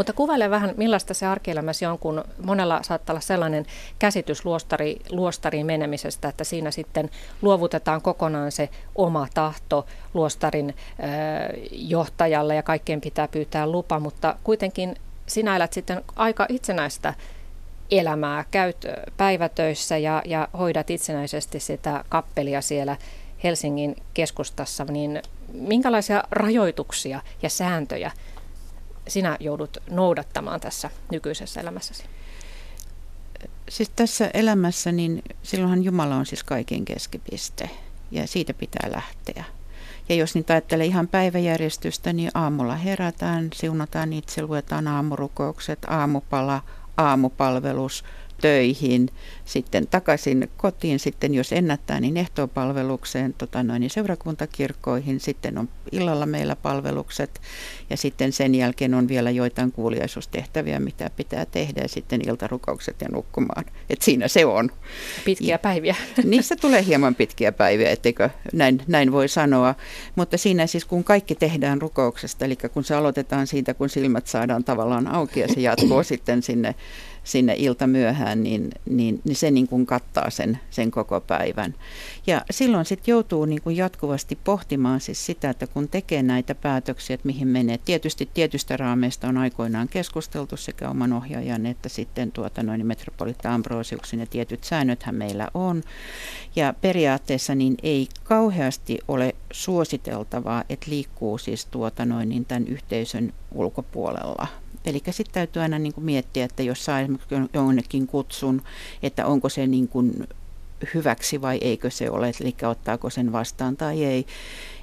Mutta 0.00 0.12
kuvaile 0.12 0.50
vähän, 0.50 0.74
millaista 0.76 1.14
se 1.14 1.26
arkielämäsi 1.26 1.86
on, 1.86 1.98
kun 1.98 2.24
monella 2.44 2.82
saattaa 2.82 3.12
olla 3.12 3.20
sellainen 3.20 3.66
käsitys 3.98 4.44
luostari, 4.44 4.96
luostariin 5.10 5.66
menemisestä, 5.66 6.28
että 6.28 6.44
siinä 6.44 6.70
sitten 6.70 7.10
luovutetaan 7.42 8.02
kokonaan 8.02 8.52
se 8.52 8.68
oma 8.94 9.26
tahto 9.34 9.86
luostarin 10.14 10.74
johtajalle 11.72 12.54
ja 12.54 12.62
kaikkeen 12.62 13.00
pitää 13.00 13.28
pyytää 13.28 13.66
lupa, 13.66 14.00
mutta 14.00 14.36
kuitenkin 14.44 14.96
sinä 15.26 15.56
elät 15.56 15.72
sitten 15.72 16.04
aika 16.16 16.46
itsenäistä 16.48 17.14
elämää, 17.90 18.44
käyt 18.50 18.86
päivätöissä 19.16 19.98
ja, 19.98 20.22
ja 20.24 20.48
hoidat 20.58 20.90
itsenäisesti 20.90 21.60
sitä 21.60 22.04
kappelia 22.08 22.60
siellä 22.60 22.96
Helsingin 23.44 23.96
keskustassa, 24.14 24.84
niin 24.84 25.22
minkälaisia 25.52 26.24
rajoituksia 26.30 27.20
ja 27.42 27.48
sääntöjä 27.48 28.10
sinä 29.08 29.36
joudut 29.40 29.78
noudattamaan 29.90 30.60
tässä 30.60 30.90
nykyisessä 31.10 31.60
elämässäsi? 31.60 32.04
Siis 33.68 33.90
tässä 33.96 34.30
elämässä, 34.34 34.92
niin 34.92 35.22
silloinhan 35.42 35.84
Jumala 35.84 36.16
on 36.16 36.26
siis 36.26 36.44
kaiken 36.44 36.84
keskipiste 36.84 37.70
ja 38.10 38.26
siitä 38.26 38.54
pitää 38.54 38.90
lähteä. 38.92 39.44
Ja 40.08 40.14
jos 40.14 40.34
niitä 40.34 40.52
ajattelee 40.52 40.86
ihan 40.86 41.08
päiväjärjestystä, 41.08 42.12
niin 42.12 42.30
aamulla 42.34 42.76
herätään, 42.76 43.48
siunataan 43.54 44.12
itse, 44.12 44.42
luetaan 44.42 44.88
aamurukoukset, 44.88 45.78
aamupala, 45.88 46.62
aamupalvelus, 46.96 48.04
töihin, 48.40 49.08
sitten 49.44 49.86
takaisin 49.86 50.50
kotiin, 50.56 50.98
sitten 50.98 51.34
jos 51.34 51.52
ennättää, 51.52 52.00
niin 52.00 52.16
ehtoopalvelukseen, 52.16 53.34
tota 53.34 53.62
noin, 53.62 53.80
niin 53.80 53.90
seurakuntakirkkoihin, 53.90 55.20
sitten 55.20 55.58
on 55.58 55.68
illalla 55.92 56.26
meillä 56.26 56.56
palvelukset 56.56 57.40
ja 57.90 57.96
sitten 57.96 58.32
sen 58.32 58.54
jälkeen 58.54 58.94
on 58.94 59.08
vielä 59.08 59.30
joitain 59.30 59.72
kuuliaisuustehtäviä, 59.72 60.80
mitä 60.80 61.10
pitää 61.16 61.46
tehdä 61.46 61.80
ja 61.82 61.88
sitten 61.88 62.28
iltarukoukset 62.28 62.96
ja 63.00 63.08
nukkumaan. 63.12 63.64
Et 63.90 64.02
siinä 64.02 64.28
se 64.28 64.46
on. 64.46 64.70
Pitkiä 65.24 65.58
päiviä. 65.58 65.96
Niissä 66.24 66.56
tulee 66.56 66.84
hieman 66.86 67.14
pitkiä 67.14 67.52
päiviä, 67.52 67.90
etteikö 67.90 68.30
näin, 68.52 68.82
näin 68.86 69.12
voi 69.12 69.28
sanoa. 69.28 69.74
Mutta 70.16 70.38
siinä 70.38 70.66
siis 70.66 70.84
kun 70.84 71.04
kaikki 71.04 71.34
tehdään 71.34 71.82
rukouksesta, 71.82 72.44
eli 72.44 72.56
kun 72.56 72.84
se 72.84 72.94
aloitetaan 72.94 73.46
siitä, 73.46 73.74
kun 73.74 73.88
silmät 73.88 74.26
saadaan 74.26 74.64
tavallaan 74.64 75.06
auki 75.06 75.40
ja 75.40 75.48
se 75.48 75.60
jatkuu 75.60 76.02
sitten 76.02 76.42
sinne 76.42 76.74
sinne 77.24 77.54
ilta 77.58 77.86
myöhään, 78.38 78.42
niin, 78.42 78.70
niin, 78.86 79.20
niin 79.24 79.36
se 79.36 79.50
niin 79.50 79.68
kuin 79.68 79.86
kattaa 79.86 80.30
sen, 80.30 80.58
sen 80.70 80.90
koko 80.90 81.20
päivän. 81.20 81.74
Ja 82.26 82.42
silloin 82.50 82.84
sitten 82.84 83.12
joutuu 83.12 83.44
niin 83.44 83.62
kuin 83.62 83.76
jatkuvasti 83.76 84.38
pohtimaan 84.44 85.00
siis 85.00 85.26
sitä, 85.26 85.50
että 85.50 85.66
kun 85.66 85.88
tekee 85.88 86.22
näitä 86.22 86.54
päätöksiä, 86.54 87.14
että 87.14 87.26
mihin 87.26 87.48
menee. 87.48 87.78
Tietysti 87.78 88.30
tietystä 88.34 88.76
raameista 88.76 89.28
on 89.28 89.38
aikoinaan 89.38 89.88
keskusteltu 89.88 90.56
sekä 90.56 90.88
oman 90.88 91.12
ohjaajan 91.12 91.66
että 91.66 91.88
sitten 91.88 92.32
tuota 92.32 92.62
noin 92.62 92.86
Metropolita 92.86 93.54
Ambrosiuksen 93.54 94.20
ja 94.20 94.26
tietyt 94.26 94.64
säännöthän 94.64 95.14
meillä 95.14 95.48
on. 95.54 95.82
Ja 96.56 96.74
periaatteessa 96.80 97.54
niin 97.54 97.74
ei 97.82 98.08
kauheasti 98.24 98.98
ole 99.08 99.34
suositeltavaa, 99.52 100.64
että 100.68 100.90
liikkuu 100.90 101.38
siis 101.38 101.66
tuota 101.66 102.04
noin 102.04 102.28
niin 102.28 102.44
tämän 102.44 102.66
yhteisön 102.66 103.32
ulkopuolella 103.52 104.46
Eli 104.84 105.02
sitten 105.10 105.34
täytyy 105.34 105.62
aina 105.62 105.78
niin 105.78 105.94
kuin 105.94 106.04
miettiä, 106.04 106.44
että 106.44 106.62
jos 106.62 106.84
saa 106.84 107.00
esimerkiksi 107.00 107.34
jonnekin 107.54 108.06
kutsun, 108.06 108.62
että 109.02 109.26
onko 109.26 109.48
se 109.48 109.66
niin 109.66 109.88
kuin 109.88 110.26
hyväksi 110.94 111.40
vai 111.40 111.58
eikö 111.60 111.90
se 111.90 112.10
ole, 112.10 112.32
eli 112.40 112.54
ottaako 112.70 113.10
sen 113.10 113.32
vastaan 113.32 113.76
tai 113.76 114.04
ei. 114.04 114.26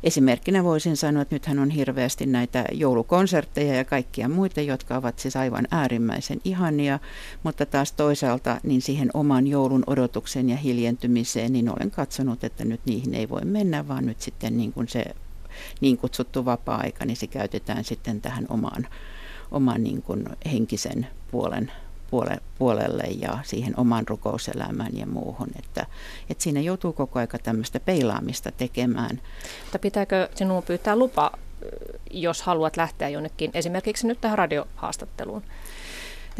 Esimerkkinä 0.03 0.63
voisin 0.63 0.97
sanoa, 0.97 1.21
että 1.21 1.35
nythän 1.35 1.59
on 1.59 1.69
hirveästi 1.69 2.25
näitä 2.25 2.65
joulukonsertteja 2.71 3.75
ja 3.75 3.85
kaikkia 3.85 4.29
muita, 4.29 4.61
jotka 4.61 4.97
ovat 4.97 5.19
siis 5.19 5.35
aivan 5.35 5.67
äärimmäisen 5.71 6.41
ihania, 6.43 6.99
mutta 7.43 7.65
taas 7.65 7.91
toisaalta 7.91 8.59
niin 8.63 8.81
siihen 8.81 9.09
oman 9.13 9.47
joulun 9.47 9.83
odotuksen 9.87 10.49
ja 10.49 10.57
hiljentymiseen, 10.57 11.53
niin 11.53 11.69
olen 11.69 11.91
katsonut, 11.91 12.43
että 12.43 12.65
nyt 12.65 12.81
niihin 12.85 13.13
ei 13.13 13.29
voi 13.29 13.45
mennä, 13.45 13.87
vaan 13.87 14.05
nyt 14.05 14.21
sitten 14.21 14.57
niin 14.57 14.73
kuin 14.73 14.87
se 14.87 15.05
niin 15.81 15.97
kutsuttu 15.97 16.45
vapaa-aika, 16.45 17.05
niin 17.05 17.17
se 17.17 17.27
käytetään 17.27 17.83
sitten 17.83 18.21
tähän 18.21 18.45
omaan 18.49 18.87
oman 19.51 19.83
niin 19.83 20.01
kuin 20.01 20.25
henkisen 20.51 21.07
puolen 21.31 21.71
puole, 22.11 22.37
puolelle 22.57 23.03
ja 23.03 23.39
siihen 23.43 23.79
oman 23.79 24.07
rukouselämään 24.07 24.97
ja 24.97 25.05
muuhun. 25.07 25.47
Että, 25.59 25.85
että 26.29 26.43
siinä 26.43 26.59
joutuu 26.59 26.93
koko 26.93 27.19
aika 27.19 27.37
tämmöistä 27.39 27.79
peilaamista 27.79 28.51
tekemään. 28.51 29.21
Mutta 29.63 29.79
pitääkö 29.79 30.29
sinun 30.35 30.63
pyytää 30.63 30.95
lupa, 30.95 31.31
jos 32.11 32.41
haluat 32.41 32.77
lähteä 32.77 33.09
jonnekin, 33.09 33.51
esimerkiksi 33.53 34.07
nyt 34.07 34.21
tähän 34.21 34.37
radiohaastatteluun? 34.37 35.43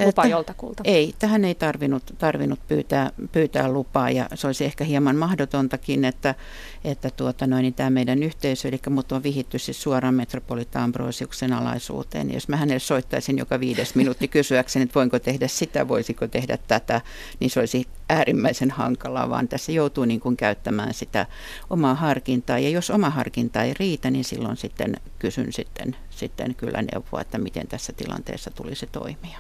Lupa 0.06 0.25
joltakulta? 0.25 0.84
Ei, 0.86 1.13
tähän 1.20 1.46
ei 1.46 1.56
tarvinnut, 1.56 2.04
tarvinnut 2.18 2.60
pyytää, 2.68 3.12
pyytää 3.32 3.72
lupaa 3.72 4.10
ja 4.10 4.30
se 4.34 4.48
olisi 4.48 4.66
ehkä 4.66 4.84
hieman 4.84 5.16
mahdotontakin, 5.16 6.06
että, 6.06 6.36
että 6.84 7.10
tuota 7.10 7.48
noin, 7.48 7.63
niin 7.63 7.74
tämä 7.74 7.89
meidän 7.89 8.24
yhteisö, 8.24 8.68
eli 8.68 8.80
mut 8.89 9.12
on 9.12 9.24
vihitty 9.24 9.60
siis 9.60 9.84
suoraan 9.84 10.13
Metropolita 10.13 10.84
Ambrosiuksen 10.84 11.54
alaisuuteen. 11.54 12.34
Jos 12.34 12.48
mä 12.48 12.58
hänelle 12.58 12.80
soittaisin 12.80 13.38
joka 13.38 13.60
viides 13.60 13.96
minuutti 13.96 14.27
kysyäkseni, 14.27 14.84
että 14.84 14.96
voinko 14.96 15.20
tehdä 15.20 15.48
sitä, 15.48 15.88
voisiko 15.88 16.27
tehdä 16.27 16.58
tätä, 16.68 17.01
niin 17.39 17.50
se 17.50 17.60
olisi 17.60 17.88
äärimmäisen 18.10 18.72
hankalaa, 18.72 19.30
vaan 19.30 19.48
tässä 19.48 19.72
joutuu 19.72 20.06
niin 20.06 20.20
kuin 20.20 20.38
käyttämään 20.38 20.94
sitä 20.94 21.25
omaa 21.70 21.96
harkintaa. 21.96 22.60
Ja 22.60 22.70
jos 22.70 22.89
oma 22.89 23.10
harkinta 23.10 23.63
ei 23.63 23.74
riitä, 23.74 24.12
niin 24.12 24.24
silloin 24.24 24.58
sitten 24.58 24.96
kysyn 25.20 25.54
sitten, 25.54 25.96
sitten 26.10 26.56
kyllä 26.56 26.82
neuvoa, 26.82 27.22
että 27.22 27.38
miten 27.38 27.68
tässä 27.68 27.94
tilanteessa 27.94 28.51
tulisi 28.51 28.88
toimia. 28.92 29.39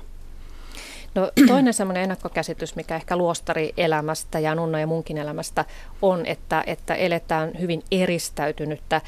No, 1.15 1.31
toinen 1.47 1.73
semmoinen 1.73 2.03
ennakkokäsitys, 2.03 2.75
mikä 2.75 2.95
ehkä 2.95 3.15
luostarielämästä 3.15 4.39
ja 4.39 4.55
nunna 4.55 4.79
ja 4.79 4.87
munkin 4.87 5.17
elämästä 5.17 5.65
on, 6.01 6.25
että, 6.25 6.63
että 6.67 6.95
eletään 6.95 7.51
hyvin 7.59 7.83
eristäytynyttä 7.91 9.01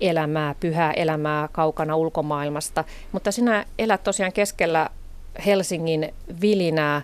elämää, 0.00 0.54
pyhää 0.60 0.92
elämää 0.92 1.48
kaukana 1.52 1.96
ulkomaailmasta. 1.96 2.84
Mutta 3.12 3.32
sinä 3.32 3.64
elät 3.78 4.02
tosiaan 4.04 4.32
keskellä 4.32 4.90
Helsingin 5.46 6.14
vilinää, 6.40 7.02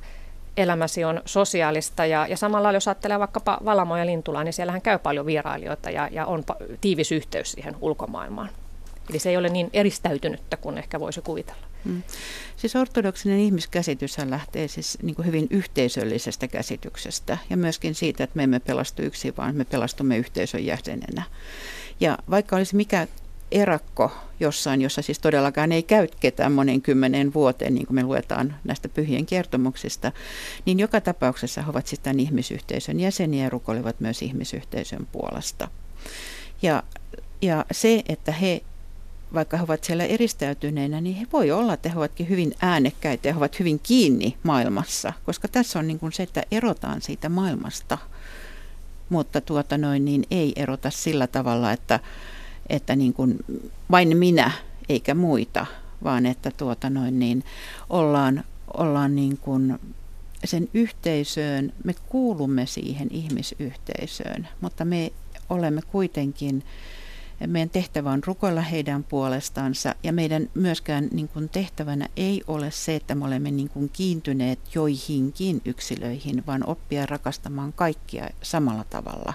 elämäsi 0.56 1.04
on 1.04 1.22
sosiaalista 1.24 2.06
ja, 2.06 2.26
ja 2.26 2.36
samalla 2.36 2.72
jos 2.72 2.88
ajattelee 2.88 3.18
vaikkapa 3.18 3.58
Valamoja 3.64 4.02
ja 4.02 4.06
Lintulaa, 4.06 4.44
niin 4.44 4.52
siellähän 4.52 4.82
käy 4.82 4.98
paljon 4.98 5.26
vierailijoita 5.26 5.90
ja, 5.90 6.08
ja 6.12 6.26
on 6.26 6.44
tiivis 6.80 7.12
yhteys 7.12 7.52
siihen 7.52 7.76
ulkomaailmaan. 7.80 8.48
Eli 9.10 9.18
se 9.18 9.30
ei 9.30 9.36
ole 9.36 9.48
niin 9.48 9.70
eristäytynyttä 9.72 10.56
kuin 10.56 10.78
ehkä 10.78 11.00
voisi 11.00 11.20
kuvitella. 11.20 11.65
Mm. 11.86 12.02
Siis 12.56 12.76
ortodoksinen 12.76 13.38
ihmiskäsitys 13.38 14.16
lähtee 14.18 14.68
siis 14.68 14.98
niin 15.02 15.14
kuin 15.16 15.26
hyvin 15.26 15.46
yhteisöllisestä 15.50 16.48
käsityksestä 16.48 17.38
ja 17.50 17.56
myöskin 17.56 17.94
siitä, 17.94 18.24
että 18.24 18.36
me 18.36 18.42
emme 18.42 18.60
pelastu 18.60 19.02
yksin, 19.02 19.34
vaan 19.36 19.56
me 19.56 19.64
pelastumme 19.64 20.18
yhteisön 20.18 20.66
jäsenenä. 20.66 21.22
Ja 22.00 22.18
vaikka 22.30 22.56
olisi 22.56 22.76
mikä 22.76 23.06
erakko 23.50 24.12
jossain, 24.40 24.82
jossa 24.82 25.02
siis 25.02 25.18
todellakaan 25.18 25.72
ei 25.72 25.82
käy 25.82 26.08
ketään 26.20 26.52
monen 26.52 26.82
kymmenen 26.82 27.34
vuoteen, 27.34 27.74
niin 27.74 27.86
kuin 27.86 27.94
me 27.94 28.02
luetaan 28.02 28.56
näistä 28.64 28.88
pyhien 28.88 29.26
kertomuksista, 29.26 30.12
niin 30.66 30.78
joka 30.78 31.00
tapauksessa 31.00 31.62
he 31.62 31.70
ovat 31.70 31.86
sitten 31.86 32.20
ihmisyhteisön 32.20 33.00
jäseniä 33.00 33.44
ja 33.44 33.50
rukoilevat 33.50 34.00
myös 34.00 34.22
ihmisyhteisön 34.22 35.06
puolesta. 35.12 35.68
Ja, 36.62 36.82
ja 37.42 37.64
se, 37.72 38.02
että 38.08 38.32
he 38.32 38.62
vaikka 39.34 39.56
he 39.56 39.62
ovat 39.62 39.84
siellä 39.84 40.04
eristäytyneinä, 40.04 41.00
niin 41.00 41.16
he 41.16 41.26
voi 41.32 41.50
olla, 41.50 41.74
että 41.74 41.88
he 41.88 41.98
ovatkin 41.98 42.28
hyvin 42.28 42.54
äänekkäitä 42.62 43.28
ja 43.28 43.34
he 43.34 43.38
ovat 43.38 43.58
hyvin 43.58 43.80
kiinni 43.82 44.36
maailmassa, 44.42 45.12
koska 45.24 45.48
tässä 45.48 45.78
on 45.78 45.86
niin 45.86 45.98
kuin 45.98 46.12
se, 46.12 46.22
että 46.22 46.42
erotaan 46.50 47.02
siitä 47.02 47.28
maailmasta, 47.28 47.98
mutta 49.08 49.40
tuota 49.40 49.78
noin, 49.78 50.04
niin 50.04 50.24
ei 50.30 50.52
erota 50.56 50.90
sillä 50.90 51.26
tavalla, 51.26 51.72
että, 51.72 52.00
että 52.68 52.96
niin 52.96 53.12
kuin 53.12 53.38
vain 53.90 54.16
minä 54.16 54.50
eikä 54.88 55.14
muita, 55.14 55.66
vaan 56.04 56.26
että 56.26 56.50
tuota 56.50 56.90
noin, 56.90 57.18
niin 57.18 57.44
ollaan, 57.90 58.44
ollaan 58.76 59.16
niin 59.16 59.38
kuin 59.38 59.78
sen 60.44 60.68
yhteisöön, 60.74 61.72
me 61.84 61.94
kuulumme 62.08 62.66
siihen 62.66 63.08
ihmisyhteisöön, 63.10 64.48
mutta 64.60 64.84
me 64.84 65.12
olemme 65.50 65.82
kuitenkin 65.82 66.64
meidän 67.46 67.70
tehtävä 67.70 68.10
on 68.10 68.24
rukoilla 68.26 68.60
heidän 68.60 69.04
puolestansa 69.04 69.94
ja 70.02 70.12
meidän 70.12 70.50
myöskään 70.54 71.08
niin 71.12 71.28
kuin 71.28 71.48
tehtävänä 71.48 72.08
ei 72.16 72.42
ole 72.46 72.70
se, 72.70 72.96
että 72.96 73.14
me 73.14 73.24
olemme 73.24 73.50
niin 73.50 73.68
kuin 73.68 73.90
kiintyneet 73.92 74.58
joihinkin 74.74 75.62
yksilöihin, 75.64 76.46
vaan 76.46 76.66
oppia 76.66 77.06
rakastamaan 77.06 77.72
kaikkia 77.72 78.30
samalla 78.42 78.84
tavalla, 78.90 79.34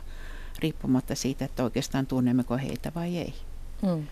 riippumatta 0.59 1.15
siitä, 1.15 1.45
että 1.45 1.63
oikeastaan 1.63 2.07
tunnemmeko 2.07 2.57
heitä 2.57 2.91
vai 2.95 3.17
ei. 3.17 3.33
Mm. 3.81 4.07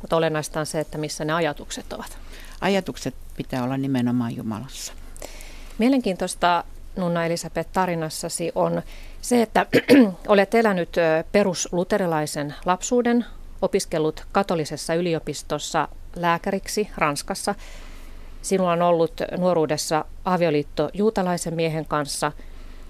Mutta 0.00 0.16
olennaista 0.16 0.60
on 0.60 0.66
se, 0.66 0.80
että 0.80 0.98
missä 0.98 1.24
ne 1.24 1.32
ajatukset 1.32 1.92
ovat. 1.92 2.18
Ajatukset 2.60 3.14
pitää 3.36 3.64
olla 3.64 3.76
nimenomaan 3.76 4.36
Jumalassa. 4.36 4.92
Mielenkiintoista 5.78 6.64
Nunna 6.96 7.26
Elisabeth 7.26 7.70
tarinassasi 7.72 8.52
on 8.54 8.82
se, 9.26 9.42
että 9.42 9.66
olet 10.28 10.54
elänyt 10.54 10.96
perusluterilaisen 11.32 12.54
lapsuuden, 12.64 13.24
opiskellut 13.62 14.24
katolisessa 14.32 14.94
yliopistossa 14.94 15.88
lääkäriksi 16.16 16.88
Ranskassa. 16.96 17.54
Sinulla 18.42 18.72
on 18.72 18.82
ollut 18.82 19.12
nuoruudessa 19.38 20.04
avioliitto 20.24 20.90
juutalaisen 20.94 21.54
miehen 21.54 21.84
kanssa. 21.84 22.32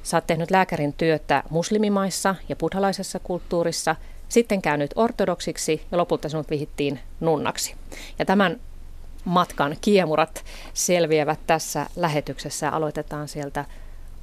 Sä 0.03 0.17
oot 0.17 0.27
tehnyt 0.27 0.51
lääkärin 0.51 0.93
työtä 0.93 1.43
muslimimaissa 1.51 2.35
ja 2.49 2.57
buddhalaisessa 2.57 3.19
kulttuurissa, 3.19 3.97
sitten 4.29 4.63
käynyt 4.63 4.91
ortodoksiksi 4.97 5.83
ja 5.93 5.99
lopulta 5.99 6.29
sinut 6.29 6.51
vihittiin 6.51 7.01
nunnaksi. 7.21 7.75
Ja 8.19 8.25
tämän 8.25 8.61
matkan 9.25 9.77
kiemurat 9.81 10.45
selviävät 10.75 11.39
tässä 11.47 11.87
lähetyksessä. 11.97 12.71
Aloitetaan 12.71 13.29
sieltä 13.29 13.65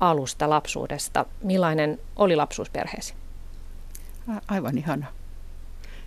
alusta 0.09 0.49
lapsuudesta. 0.49 1.25
Millainen 1.43 1.99
oli 2.15 2.35
lapsuusperheesi? 2.35 3.13
Aivan 4.47 4.77
ihana. 4.77 5.05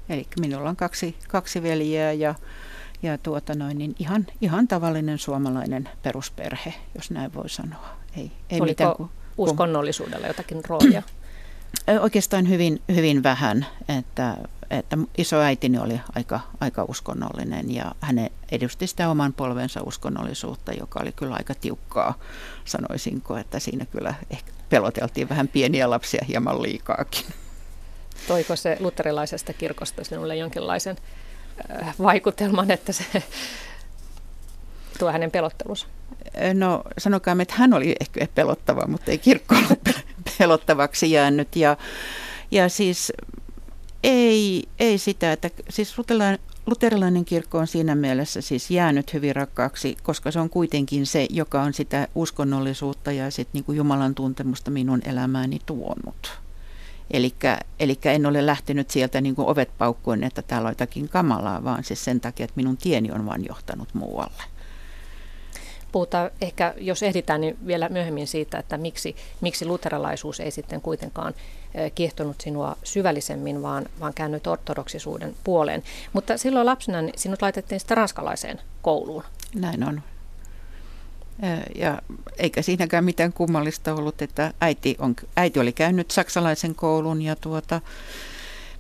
Eli 0.08 0.26
minulla 0.40 0.68
on 0.68 0.76
kaksi, 0.76 1.16
kaksi 1.28 1.62
veljeä 1.62 2.12
ja, 2.12 2.34
ja 3.02 3.18
tuota 3.18 3.54
noin, 3.54 3.78
niin 3.78 3.94
ihan, 3.98 4.26
ihan 4.40 4.68
tavallinen 4.68 5.18
suomalainen 5.18 5.88
perusperhe, 6.02 6.74
jos 6.94 7.10
näin 7.10 7.34
voi 7.34 7.48
sanoa. 7.48 7.88
Ei, 8.16 8.32
ei 8.50 8.60
Oliko 8.60 8.64
mitään 8.64 8.96
kuin, 8.96 9.10
uskonnollisuudella 9.38 10.26
jotakin 10.26 10.64
roolia? 10.64 11.02
Oikeastaan 12.00 12.48
hyvin, 12.48 12.82
hyvin 12.94 13.22
vähän, 13.22 13.66
että, 13.98 14.36
että 14.70 14.98
isoäitini 15.18 15.78
oli 15.78 16.00
aika, 16.14 16.40
aika 16.60 16.84
uskonnollinen 16.88 17.74
ja 17.74 17.94
hän 18.00 18.28
edusti 18.52 18.86
sitä 18.86 19.08
oman 19.08 19.32
polvensa 19.32 19.82
uskonnollisuutta, 19.82 20.72
joka 20.72 21.00
oli 21.02 21.12
kyllä 21.12 21.34
aika 21.34 21.54
tiukkaa, 21.54 22.18
sanoisinko, 22.64 23.36
että 23.36 23.58
siinä 23.58 23.86
kyllä 23.86 24.14
ehkä 24.30 24.52
peloteltiin 24.68 25.28
vähän 25.28 25.48
pieniä 25.48 25.90
lapsia 25.90 26.24
hieman 26.28 26.62
liikaakin. 26.62 27.24
Toiko 28.28 28.56
se 28.56 28.76
luterilaisesta 28.80 29.52
kirkosta 29.52 30.04
sinulle 30.04 30.36
jonkinlaisen 30.36 30.96
vaikutelman, 31.98 32.70
että 32.70 32.92
se 32.92 33.22
tuo 34.98 35.12
hänen 35.12 35.30
pelottelunsa? 35.30 35.86
No 36.54 36.82
sanokaa, 36.98 37.36
että 37.42 37.54
hän 37.58 37.74
oli 37.74 37.96
ehkä 38.00 38.28
pelottava, 38.34 38.86
mutta 38.86 39.10
ei 39.10 39.18
kirkko 39.18 39.54
ollut 39.54 39.88
pelottavaksi 40.38 41.10
jäänyt. 41.10 41.56
Ja, 41.56 41.76
ja 42.50 42.68
siis 42.68 43.12
ei, 44.02 44.64
ei 44.78 44.98
sitä, 44.98 45.32
että 45.32 45.50
siis 45.68 45.94
luterilainen 46.66 47.24
kirkko 47.24 47.58
on 47.58 47.66
siinä 47.66 47.94
mielessä 47.94 48.40
siis 48.40 48.70
jäänyt 48.70 49.14
hyvin 49.14 49.36
rakkaaksi, 49.36 49.96
koska 50.02 50.30
se 50.30 50.40
on 50.40 50.50
kuitenkin 50.50 51.06
se, 51.06 51.26
joka 51.30 51.62
on 51.62 51.74
sitä 51.74 52.08
uskonnollisuutta 52.14 53.12
ja 53.12 53.30
sit 53.30 53.48
niin 53.52 53.64
kuin 53.64 53.76
Jumalan 53.76 54.14
tuntemusta 54.14 54.70
minun 54.70 55.00
elämääni 55.04 55.58
tuonut. 55.66 56.38
Eli 57.78 57.98
en 58.04 58.26
ole 58.26 58.46
lähtenyt 58.46 58.90
sieltä 58.90 59.20
niin 59.20 59.34
kuin 59.34 59.48
ovet 59.48 59.70
paukkuen, 59.78 60.24
että 60.24 60.42
täällä 60.42 60.66
on 60.66 60.70
jotakin 60.70 61.08
kamalaa, 61.08 61.64
vaan 61.64 61.84
siis 61.84 62.04
sen 62.04 62.20
takia, 62.20 62.44
että 62.44 62.56
minun 62.56 62.76
tieni 62.76 63.12
on 63.12 63.26
vain 63.26 63.44
johtanut 63.48 63.94
muualle 63.94 64.55
puhutaan 65.96 66.30
ehkä, 66.40 66.74
jos 66.76 67.02
ehditään, 67.02 67.40
niin 67.40 67.56
vielä 67.66 67.88
myöhemmin 67.88 68.26
siitä, 68.26 68.58
että 68.58 68.78
miksi, 68.78 69.16
miksi 69.40 69.66
luterilaisuus 69.66 70.40
ei 70.40 70.50
sitten 70.50 70.80
kuitenkaan 70.80 71.34
kiehtonut 71.94 72.40
sinua 72.40 72.76
syvällisemmin, 72.84 73.62
vaan, 73.62 73.86
vaan 74.00 74.14
käännyt 74.14 74.46
ortodoksisuuden 74.46 75.34
puoleen. 75.44 75.82
Mutta 76.12 76.36
silloin 76.36 76.66
lapsena 76.66 77.02
niin 77.02 77.18
sinut 77.18 77.42
laitettiin 77.42 77.80
sitten 77.80 77.96
ranskalaiseen 77.96 78.60
kouluun. 78.82 79.22
Näin 79.54 79.84
on. 79.84 80.02
Ja 81.74 82.02
eikä 82.38 82.62
siinäkään 82.62 83.04
mitään 83.04 83.32
kummallista 83.32 83.94
ollut, 83.94 84.22
että 84.22 84.52
äiti, 84.60 84.96
on, 84.98 85.16
äiti 85.36 85.60
oli 85.60 85.72
käynyt 85.72 86.10
saksalaisen 86.10 86.74
koulun 86.74 87.22
ja 87.22 87.36
tuota, 87.36 87.80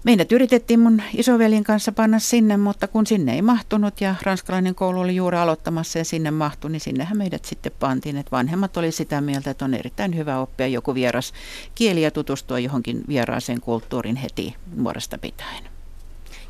Meidät 0.04 0.32
yritettiin 0.32 0.80
mun 0.80 1.02
isovelin 1.14 1.64
kanssa 1.64 1.92
panna 1.92 2.18
sinne, 2.18 2.56
mutta 2.56 2.88
kun 2.88 3.06
sinne 3.06 3.34
ei 3.34 3.42
mahtunut 3.42 4.00
ja 4.00 4.14
ranskalainen 4.22 4.74
koulu 4.74 5.00
oli 5.00 5.16
juuri 5.16 5.36
aloittamassa 5.36 5.98
ja 5.98 6.04
sinne 6.04 6.30
mahtui, 6.30 6.70
niin 6.70 6.80
sinnehän 6.80 7.18
meidät 7.18 7.44
sitten 7.44 7.72
pantiin. 7.80 8.16
Että 8.16 8.30
vanhemmat 8.30 8.76
oli 8.76 8.92
sitä 8.92 9.20
mieltä, 9.20 9.50
että 9.50 9.64
on 9.64 9.74
erittäin 9.74 10.16
hyvä 10.16 10.38
oppia 10.38 10.66
joku 10.66 10.94
vieras 10.94 11.32
kieli 11.74 12.02
ja 12.02 12.10
tutustua 12.10 12.58
johonkin 12.58 13.04
vieraaseen 13.08 13.60
kulttuurin 13.60 14.16
heti 14.16 14.54
nuoresta 14.76 15.18
pitäen. 15.18 15.64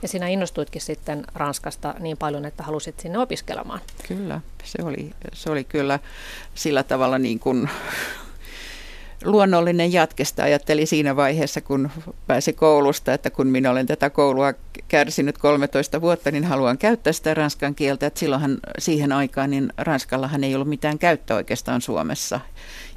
Ja 0.02 0.08
sinä 0.08 0.28
innostuitkin 0.28 0.82
sitten 0.82 1.24
Ranskasta 1.34 1.94
niin 2.00 2.16
paljon, 2.16 2.44
että 2.44 2.62
halusit 2.62 3.00
sinne 3.00 3.18
opiskelemaan. 3.18 3.80
Kyllä, 4.08 4.40
se 4.64 4.78
oli, 4.82 5.10
se 5.32 5.50
oli 5.50 5.64
kyllä 5.64 5.98
sillä 6.54 6.82
tavalla 6.82 7.18
niin 7.18 7.38
kuin 7.38 7.70
luonnollinen 9.24 9.92
jatkesta 9.92 10.42
ajatteli 10.42 10.86
siinä 10.86 11.16
vaiheessa, 11.16 11.60
kun 11.60 11.90
pääsi 12.26 12.52
koulusta, 12.52 13.14
että 13.14 13.30
kun 13.30 13.46
minä 13.46 13.70
olen 13.70 13.86
tätä 13.86 14.10
koulua 14.10 14.54
kärsinyt 14.88 15.38
13 15.38 16.00
vuotta, 16.00 16.30
niin 16.30 16.44
haluan 16.44 16.78
käyttää 16.78 17.12
sitä 17.12 17.34
ranskan 17.34 17.74
kieltä. 17.74 18.06
Että 18.06 18.20
silloinhan 18.20 18.58
siihen 18.78 19.12
aikaan 19.12 19.50
niin 19.50 19.72
ranskallahan 19.76 20.44
ei 20.44 20.54
ollut 20.54 20.68
mitään 20.68 20.98
käyttöä 20.98 21.36
oikeastaan 21.36 21.80
Suomessa. 21.80 22.40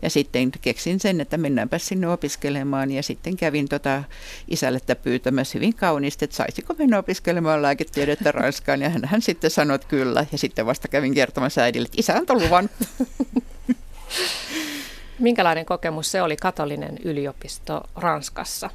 Ja 0.02 0.10
sitten 0.10 0.52
keksin 0.52 1.00
sen, 1.00 1.22
että 1.22 1.38
mennäänpä 1.38 1.78
sinne 1.78 2.08
opiskelemaan 2.08 2.92
ja 2.92 3.04
sitten 3.04 3.38
kävin 3.38 3.70
tota 3.70 4.04
isälle 4.48 4.80
pyytämässä 5.04 5.58
hyvin 5.58 5.76
kauniisti, 5.76 6.26
että 6.26 6.38
saisiko 6.38 6.76
mennä 6.78 6.98
opiskelemaan 6.98 7.62
lääketiedettä 7.62 8.32
Ranskaan. 8.32 8.82
Ja 8.82 8.90
hän, 8.90 9.06
hän 9.06 9.22
sitten 9.22 9.52
sanoi, 9.52 9.76
että 9.76 9.88
kyllä. 9.88 10.26
Ja 10.32 10.38
sitten 10.38 10.66
vasta 10.66 10.88
kävin 10.88 11.14
kertomassa 11.14 11.62
äidille, 11.62 11.86
että 11.86 12.00
isä 12.00 12.16
antoi 12.16 12.42
luvan. 12.42 12.70
Minkälainen 15.20 15.66
kokemus 15.66 16.12
se 16.12 16.22
oli 16.22 16.36
katolinen 16.36 16.98
yliopisto 17.04 17.82
Ranskassa? 17.96 18.70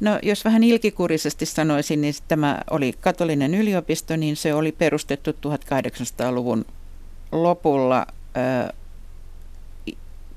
No 0.00 0.18
jos 0.22 0.44
vähän 0.44 0.62
ilkikurisesti 0.62 1.46
sanoisin, 1.46 2.00
niin 2.00 2.14
tämä 2.28 2.60
oli 2.70 2.92
katolinen 3.00 3.54
yliopisto, 3.54 4.16
niin 4.16 4.36
se 4.36 4.54
oli 4.54 4.72
perustettu 4.72 5.30
1800-luvun 5.30 6.64
lopulla 7.32 8.06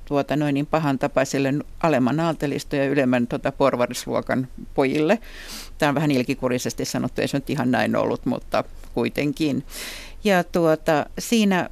tuota, 0.05 0.35
noin 0.35 0.53
niin 0.53 0.65
pahan 0.65 0.99
tapaisille 0.99 1.53
alemman 1.83 2.19
aaltelisto 2.19 2.75
ja 2.75 2.85
ylemmän 2.85 3.27
tuota, 3.27 3.51
porvarisluokan 3.51 4.47
pojille. 4.73 5.19
Tämä 5.77 5.89
on 5.89 5.95
vähän 5.95 6.11
ilkikurisesti 6.11 6.85
sanottu, 6.85 7.21
ei 7.21 7.27
se 7.27 7.37
nyt 7.37 7.49
ihan 7.49 7.71
näin 7.71 7.95
ollut, 7.95 8.25
mutta 8.25 8.63
kuitenkin. 8.93 9.65
Ja 10.23 10.43
tuota, 10.43 11.05
siinä 11.19 11.69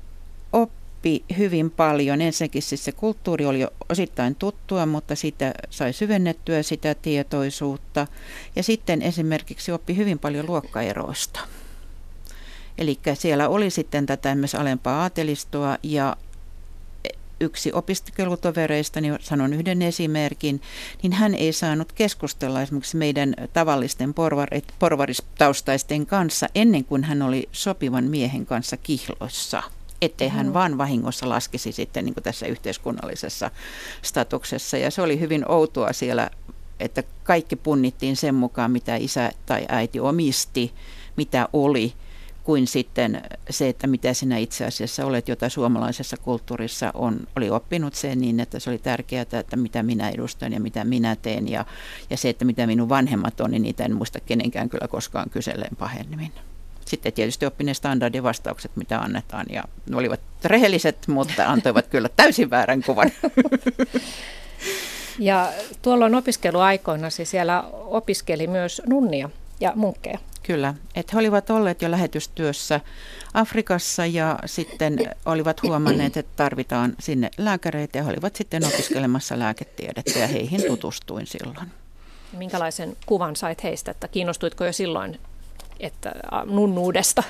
oppi 1.05 1.25
hyvin 1.38 1.71
paljon. 1.71 2.21
Ensinnäkin 2.21 2.62
siis 2.62 2.85
se 2.85 2.91
kulttuuri 2.91 3.46
oli 3.46 3.59
jo 3.59 3.68
osittain 3.89 4.35
tuttua, 4.35 4.85
mutta 4.85 5.15
sitä 5.15 5.53
sai 5.70 5.94
syvennettyä 5.94 6.63
sitä 6.63 6.96
tietoisuutta. 6.96 8.07
Ja 8.55 8.63
sitten 8.63 9.01
esimerkiksi 9.01 9.72
oppi 9.72 9.96
hyvin 9.96 10.20
paljon 10.20 10.46
luokkaeroista. 10.46 11.39
Eli 12.77 13.00
siellä 13.13 13.50
oli 13.50 13.70
sitten 13.70 14.05
tätä 14.05 14.35
myös 14.35 14.55
alempaa 14.55 15.01
aatelistoa 15.01 15.77
ja 15.83 16.18
yksi 17.39 17.74
opiskelutovereista, 17.74 19.01
niin 19.01 19.18
sanon 19.20 19.53
yhden 19.53 19.81
esimerkin, 19.81 20.61
niin 21.03 21.13
hän 21.13 21.35
ei 21.35 21.53
saanut 21.53 21.91
keskustella 21.91 22.61
esimerkiksi 22.61 22.98
meidän 22.98 23.35
tavallisten 23.53 24.13
porvaristaustaisten 24.79 26.05
kanssa 26.05 26.48
ennen 26.55 26.85
kuin 26.85 27.03
hän 27.03 27.22
oli 27.22 27.50
sopivan 27.51 28.03
miehen 28.03 28.46
kanssa 28.46 28.77
kihloissa 28.77 29.63
ettei 30.01 30.27
hän 30.27 30.53
vaan 30.53 30.77
vahingossa 30.77 31.29
laskisi 31.29 31.72
sitten 31.72 32.05
niin 32.05 32.14
kuin 32.14 32.24
tässä 32.24 32.46
yhteiskunnallisessa 32.46 33.51
statuksessa. 34.01 34.77
Ja 34.77 34.92
se 34.92 35.01
oli 35.01 35.20
hyvin 35.20 35.51
outoa 35.51 35.94
siellä, 35.94 36.29
että 36.79 37.03
kaikki 37.24 37.55
punnittiin 37.55 38.16
sen 38.16 38.36
mukaan, 38.36 38.72
mitä 38.72 38.96
isä 38.96 39.31
tai 39.46 39.66
äiti 39.70 40.00
omisti, 40.00 40.74
mitä 41.18 41.50
oli, 41.53 41.94
kuin 42.46 42.68
sitten 42.68 43.22
se, 43.50 43.70
että 43.70 43.88
mitä 43.88 44.14
sinä 44.14 44.38
itse 44.38 44.66
asiassa 44.66 45.05
olet, 45.05 45.27
jota 45.27 45.50
suomalaisessa 45.50 46.18
kulttuurissa 46.18 46.92
on, 46.94 47.20
oli 47.36 47.50
oppinut 47.50 47.94
sen 47.94 48.22
niin, 48.22 48.40
että 48.40 48.60
se 48.60 48.70
oli 48.70 48.77
tärkeää, 48.77 49.22
että 49.22 49.55
mitä 49.55 49.84
minä 49.84 50.10
edustan 50.10 50.53
ja 50.53 50.60
mitä 50.60 50.84
minä 50.84 51.16
teen. 51.16 51.48
Ja, 51.48 51.66
ja 52.10 52.18
se, 52.18 52.29
että 52.29 52.46
mitä 52.46 52.68
minun 52.68 52.90
vanhemmat 52.90 53.42
on, 53.42 53.51
niin 53.51 53.62
niitä 53.62 53.86
en 53.86 53.96
muista 53.96 54.20
kenenkään 54.20 54.70
kyllä 54.70 54.88
koskaan 54.88 55.29
kyselleen 55.29 55.75
pahemmin 55.75 56.31
sitten 56.85 57.13
tietysti 57.13 57.45
oppi 57.45 57.63
ne 57.63 57.74
standardivastaukset, 57.74 58.71
mitä 58.75 59.00
annetaan. 59.00 59.45
Ja 59.50 59.63
ne 59.89 59.98
olivat 59.98 60.19
rehelliset, 60.43 61.07
mutta 61.07 61.45
antoivat 61.45 61.87
kyllä 61.87 62.09
täysin 62.15 62.50
väärän 62.50 62.81
kuvan. 62.83 63.11
Ja 65.19 65.53
tuolloin 65.81 66.15
opiskeluaikoina 66.15 67.09
siis 67.09 67.31
siellä 67.31 67.63
opiskeli 67.71 68.48
myös 68.48 68.81
nunnia 68.85 69.29
ja 69.59 69.74
munkkeja. 69.75 70.17
Kyllä, 70.43 70.74
että 70.95 71.11
he 71.13 71.19
olivat 71.19 71.50
olleet 71.50 71.81
jo 71.81 71.91
lähetystyössä 71.91 72.79
Afrikassa 73.33 74.05
ja 74.05 74.39
sitten 74.45 74.98
olivat 75.25 75.63
huomanneet, 75.63 76.17
että 76.17 76.31
tarvitaan 76.35 76.95
sinne 77.00 77.29
lääkäreitä 77.37 77.98
ja 77.98 78.03
he 78.03 78.09
olivat 78.09 78.35
sitten 78.35 78.65
opiskelemassa 78.65 79.39
lääketiedettä 79.39 80.19
ja 80.19 80.27
heihin 80.27 80.63
tutustuin 80.67 81.27
silloin. 81.27 81.71
Minkälaisen 82.37 82.98
kuvan 83.05 83.35
sait 83.35 83.63
heistä, 83.63 83.91
että 83.91 84.07
kiinnostuitko 84.07 84.65
jo 84.65 84.74
silloin 84.74 85.19
että 85.79 86.11
nunnuudesta. 86.46 87.24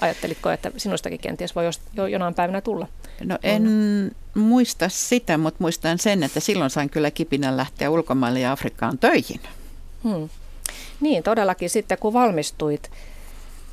Ajattelitko, 0.00 0.50
että 0.50 0.70
sinustakin 0.76 1.20
kenties 1.20 1.56
voi 1.56 1.64
jo 1.94 2.06
jonain 2.06 2.34
päivänä 2.34 2.60
tulla? 2.60 2.88
No 3.24 3.38
en 3.42 3.66
on. 3.66 4.42
muista 4.42 4.88
sitä, 4.88 5.38
mutta 5.38 5.58
muistan 5.60 5.98
sen, 5.98 6.22
että 6.22 6.40
silloin 6.40 6.70
sain 6.70 6.90
kyllä 6.90 7.10
kipinän 7.10 7.56
lähteä 7.56 7.90
ulkomaille 7.90 8.40
ja 8.40 8.52
Afrikkaan 8.52 8.98
töihin. 8.98 9.40
Hmm. 10.04 10.28
Niin, 11.00 11.22
todellakin 11.22 11.70
sitten 11.70 11.98
kun 11.98 12.12
valmistuit 12.12 12.90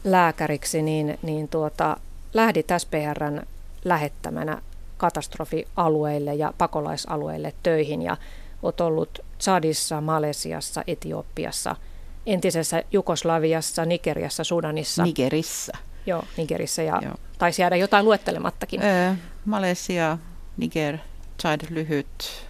lääkäriksi, 0.03 0.81
niin, 0.81 1.19
niin 1.21 1.47
tuota, 1.47 1.97
lähdit 2.33 2.67
SPRn 2.77 3.41
lähettämänä 3.85 4.61
katastrofialueille 4.97 6.35
ja 6.35 6.53
pakolaisalueille 6.57 7.53
töihin 7.63 8.01
ja 8.01 8.17
olet 8.63 8.81
ollut 8.81 9.19
Chadissa, 9.39 10.01
Malesiassa, 10.01 10.83
Etiopiassa– 10.87 11.75
entisessä 12.33 12.83
Jugoslaviassa, 12.91 13.85
Nigeriassa, 13.85 14.43
Sudanissa. 14.43 15.03
Nigerissä. 15.03 15.73
Joo, 16.05 16.23
Nigerissä 16.37 16.83
ja 16.83 16.99
Joo. 17.01 17.15
taisi 17.37 17.61
jäädä 17.61 17.75
jotain 17.75 18.05
luettelemattakin. 18.05 18.83
Öö, 18.83 19.13
Malesia, 19.45 20.17
Niger, 20.57 20.97
Chad 21.41 21.61
lyhyt, 21.69 22.45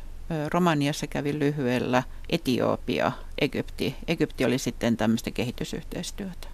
Romaniassa 0.47 1.07
kävi 1.07 1.39
lyhyellä, 1.39 2.03
Etiopia, 2.29 3.11
Egypti. 3.41 3.95
Egypti 4.07 4.45
oli 4.45 4.57
sitten 4.57 4.97
tämmöistä 4.97 5.31
kehitysyhteistyötä. 5.31 6.47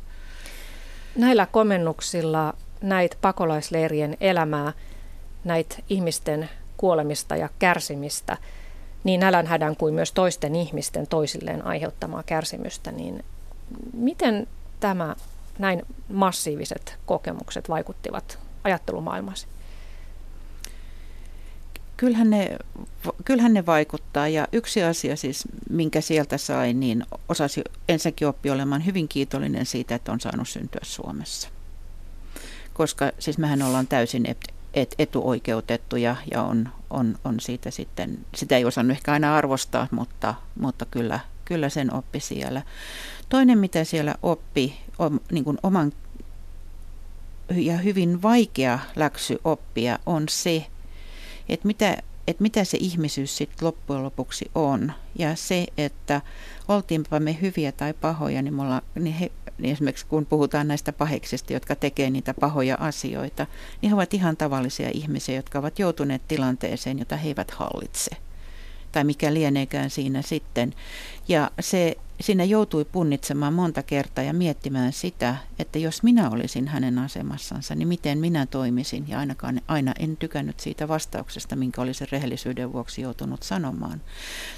Näillä 1.15 1.45
komennuksilla 1.45 2.53
näitä 2.81 3.17
pakolaisleirien 3.21 4.17
elämää, 4.21 4.73
näitä 5.43 5.75
ihmisten 5.89 6.49
kuolemista 6.77 7.35
ja 7.35 7.49
kärsimistä– 7.59 8.37
niin 9.05 9.19
nälänhädän 9.19 9.75
kuin 9.75 9.93
myös 9.93 10.11
toisten 10.11 10.55
ihmisten 10.55 11.07
toisilleen 11.07 11.65
aiheuttamaa 11.65 12.23
kärsimystä, 12.23 12.91
niin 12.91 13.23
miten 13.93 14.47
tämä 14.79 15.15
näin 15.59 15.81
massiiviset 16.13 16.97
kokemukset 17.05 17.69
vaikuttivat 17.69 18.39
ajattelumaailmasi? 18.63 19.47
Kyllähän 21.97 22.29
ne, 22.29 22.57
kyllähän 23.25 23.53
ne 23.53 23.65
vaikuttaa 23.65 24.27
ja 24.27 24.47
yksi 24.51 24.83
asia 24.83 25.15
siis, 25.15 25.43
minkä 25.69 26.01
sieltä 26.01 26.37
sai, 26.37 26.73
niin 26.73 27.03
osasi 27.29 27.61
ensinnäkin 27.89 28.27
oppi 28.27 28.49
olemaan 28.49 28.85
hyvin 28.85 29.07
kiitollinen 29.07 29.65
siitä, 29.65 29.95
että 29.95 30.11
on 30.11 30.19
saanut 30.19 30.49
syntyä 30.49 30.81
Suomessa. 30.83 31.49
Koska 32.73 33.11
siis 33.19 33.37
mehän 33.37 33.61
ollaan 33.61 33.87
täysin 33.87 34.25
et, 34.75 34.95
etuoikeutettuja 34.99 36.15
ja 36.31 36.43
on, 36.43 36.69
on, 36.89 37.17
on 37.23 37.39
siitä 37.39 37.71
sitten, 37.71 38.19
sitä 38.35 38.57
ei 38.57 38.65
osannut 38.65 38.97
ehkä 38.97 39.11
aina 39.13 39.35
arvostaa, 39.35 39.87
mutta, 39.91 40.35
mutta 40.59 40.85
kyllä, 40.85 41.19
kyllä 41.45 41.69
sen 41.69 41.93
oppi 41.93 42.19
siellä. 42.19 42.61
Toinen, 43.29 43.57
mitä 43.57 43.83
siellä 43.83 44.15
oppi, 44.23 44.79
on 44.99 45.19
niin 45.31 45.43
kuin 45.43 45.57
oman 45.63 45.93
ja 47.49 47.77
hyvin 47.77 48.21
vaikea 48.21 48.79
läksy 48.95 49.37
oppia, 49.43 49.99
on 50.05 50.29
se, 50.29 50.65
että 51.49 51.67
mitä, 51.67 51.97
että 52.27 52.43
mitä 52.43 52.63
se 52.63 52.77
ihmisyys 52.81 53.37
sitten 53.37 53.65
loppujen 53.65 54.03
lopuksi 54.03 54.51
on. 54.55 54.93
Ja 55.19 55.35
se, 55.35 55.65
että 55.77 56.21
oltiinpa 56.67 57.19
me 57.19 57.37
hyviä 57.41 57.71
tai 57.71 57.93
pahoja, 57.93 58.41
niin, 58.41 58.53
mulla, 58.53 58.81
niin, 58.95 59.15
he, 59.15 59.31
niin 59.57 59.73
esimerkiksi 59.73 60.05
kun 60.05 60.25
puhutaan 60.25 60.67
näistä 60.67 60.93
paheksista, 60.93 61.53
jotka 61.53 61.75
tekee 61.75 62.09
niitä 62.09 62.33
pahoja 62.33 62.77
asioita, 62.79 63.47
niin 63.81 63.89
he 63.89 63.95
ovat 63.95 64.13
ihan 64.13 64.37
tavallisia 64.37 64.89
ihmisiä, 64.93 65.35
jotka 65.35 65.59
ovat 65.59 65.79
joutuneet 65.79 66.27
tilanteeseen, 66.27 66.99
jota 66.99 67.17
he 67.17 67.27
eivät 67.27 67.51
hallitse 67.51 68.24
tai 68.95 69.03
mikä 69.03 69.33
lieneekään 69.33 69.89
siinä 69.89 70.21
sitten. 70.21 70.73
Ja 71.27 71.51
se, 71.59 71.97
siinä 72.21 72.43
joutui 72.43 72.85
punnitsemaan 72.85 73.53
monta 73.53 73.83
kertaa 73.83 74.23
ja 74.23 74.33
miettimään 74.33 74.93
sitä, 74.93 75.35
että 75.59 75.79
jos 75.79 76.03
minä 76.03 76.29
olisin 76.29 76.67
hänen 76.67 76.99
asemassansa, 76.99 77.75
niin 77.75 77.87
miten 77.87 78.17
minä 78.17 78.45
toimisin. 78.45 79.05
Ja 79.07 79.19
ainakaan 79.19 79.61
aina 79.67 79.93
en 79.99 80.17
tykännyt 80.17 80.59
siitä 80.59 80.87
vastauksesta, 80.87 81.55
minkä 81.55 81.81
olisi 81.81 82.05
rehellisyyden 82.11 82.73
vuoksi 82.73 83.01
joutunut 83.01 83.43
sanomaan. 83.43 84.01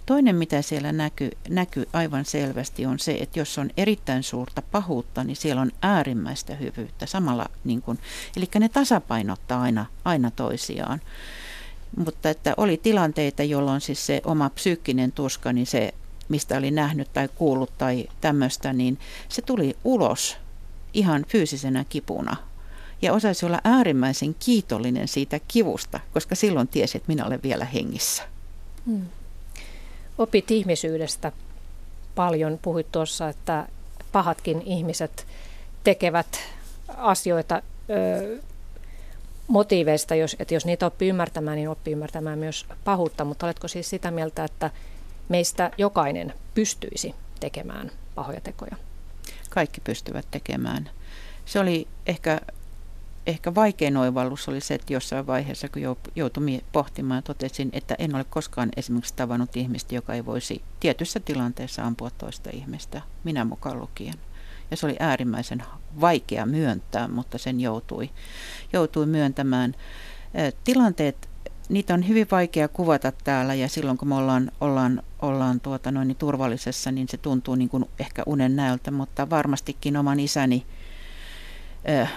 Toinen, 0.06 0.36
mitä 0.36 0.62
siellä 0.62 0.92
näkyy, 0.92 1.32
näkyy 1.50 1.86
aivan 1.94 2.26
selvästi, 2.26 2.86
on 2.86 3.00
se, 3.00 3.18
että 3.20 3.40
jos 3.40 3.58
on 3.58 3.70
erittäin 3.78 4.24
suurta 4.24 4.62
pahuutta, 4.62 5.24
niin 5.24 5.36
siellä 5.36 5.62
on 5.62 5.72
äärimmäistä 5.82 6.56
hyvyyttä 6.56 7.06
samalla. 7.06 7.46
Niin 7.64 7.82
kuin, 7.82 8.00
eli 8.36 8.50
ne 8.60 8.70
tasapainottaa 8.70 9.62
aina, 9.62 9.86
aina 10.06 10.32
toisiaan. 10.32 11.02
Mutta 11.96 12.30
että 12.30 12.54
oli 12.58 12.78
tilanteita, 12.78 13.44
jolloin 13.44 13.82
siis 13.82 14.06
se 14.06 14.22
oma 14.26 14.50
psyykkinen 14.50 15.12
tuska, 15.12 15.54
niin 15.54 15.68
se 15.68 15.94
mistä 16.30 16.58
oli 16.58 16.72
nähnyt 16.72 17.14
tai 17.14 17.30
kuullut 17.36 17.78
tai 17.78 18.08
tämmöistä, 18.22 18.74
niin 18.74 19.00
se 19.30 19.42
tuli 19.42 19.76
ulos 19.84 20.38
ihan 20.94 21.26
fyysisenä 21.28 21.86
kipuna. 21.90 22.36
Ja 23.02 23.14
osaisi 23.14 23.46
olla 23.46 23.62
äärimmäisen 23.64 24.36
kiitollinen 24.40 25.08
siitä 25.08 25.40
kivusta, 25.48 26.00
koska 26.14 26.36
silloin 26.36 26.68
tiesi, 26.68 26.98
että 26.98 27.08
minä 27.08 27.26
olen 27.26 27.40
vielä 27.44 27.66
hengissä. 27.66 28.24
Hmm. 28.86 29.06
Opit 30.18 30.52
ihmisyydestä 30.52 31.32
paljon. 32.16 32.60
Puhuit 32.62 32.92
tuossa, 32.92 33.30
että 33.30 33.68
pahatkin 34.12 34.62
ihmiset 34.62 35.28
tekevät 35.84 36.40
asioita 36.98 37.62
ö, 37.90 38.40
motiiveista, 39.48 40.16
jos, 40.16 40.36
että 40.40 40.54
jos 40.54 40.66
niitä 40.66 40.86
oppii 40.86 41.10
ymmärtämään, 41.10 41.56
niin 41.56 41.70
oppii 41.70 41.92
ymmärtämään 41.94 42.40
myös 42.40 42.66
pahuutta. 42.84 43.26
Mutta 43.26 43.46
oletko 43.46 43.68
siis 43.68 43.90
sitä 43.90 44.12
mieltä, 44.12 44.44
että 44.44 44.72
meistä 45.30 45.72
jokainen 45.78 46.34
pystyisi 46.54 47.16
tekemään 47.40 47.92
pahoja 48.16 48.42
tekoja? 48.42 48.76
Kaikki 49.50 49.82
pystyvät 49.82 50.28
tekemään. 50.32 50.90
Se 51.46 51.60
oli 51.60 51.88
ehkä, 52.06 52.42
ehkä 53.28 53.56
vaikein 53.56 53.98
oivallus 53.98 54.50
oli 54.50 54.62
se, 54.62 54.74
että 54.74 54.94
jossain 54.94 55.28
vaiheessa, 55.28 55.70
kun 55.70 55.82
joutui 56.16 56.62
pohtimaan, 56.72 57.24
totesin, 57.24 57.70
että 57.74 57.96
en 58.00 58.16
ole 58.16 58.26
koskaan 58.30 58.70
esimerkiksi 58.78 59.14
tavannut 59.16 59.58
ihmistä, 59.58 59.96
joka 59.96 60.14
ei 60.14 60.26
voisi 60.26 60.62
tietyssä 60.80 61.20
tilanteessa 61.20 61.84
ampua 61.84 62.10
toista 62.10 62.50
ihmistä, 62.54 63.02
minä 63.24 63.46
mukaan 63.46 63.80
lukien. 63.80 64.16
Ja 64.72 64.78
se 64.78 64.86
oli 64.86 64.96
äärimmäisen 65.00 65.64
vaikea 66.02 66.46
myöntää, 66.46 67.08
mutta 67.08 67.38
sen 67.38 67.60
joutui, 67.60 68.10
joutui 68.74 69.06
myöntämään. 69.06 69.76
Tilanteet 70.64 71.30
niitä 71.70 71.94
on 71.94 72.08
hyvin 72.08 72.28
vaikea 72.32 72.68
kuvata 72.68 73.12
täällä 73.12 73.54
ja 73.54 73.68
silloin 73.68 73.98
kun 73.98 74.08
me 74.08 74.16
ollaan, 74.16 74.52
ollaan, 74.62 75.04
ollaan 75.22 75.60
tuota 75.60 75.92
noin, 75.92 76.08
niin 76.08 76.18
turvallisessa, 76.18 76.92
niin 76.92 77.08
se 77.08 77.18
tuntuu 77.18 77.56
niin 77.56 77.70
kuin 77.70 77.86
ehkä 78.00 78.24
unen 78.26 78.56
näöltä, 78.56 78.92
mutta 78.92 79.30
varmastikin 79.30 79.98
oman 79.98 80.20
isäni 80.20 80.66
äh, 81.90 82.14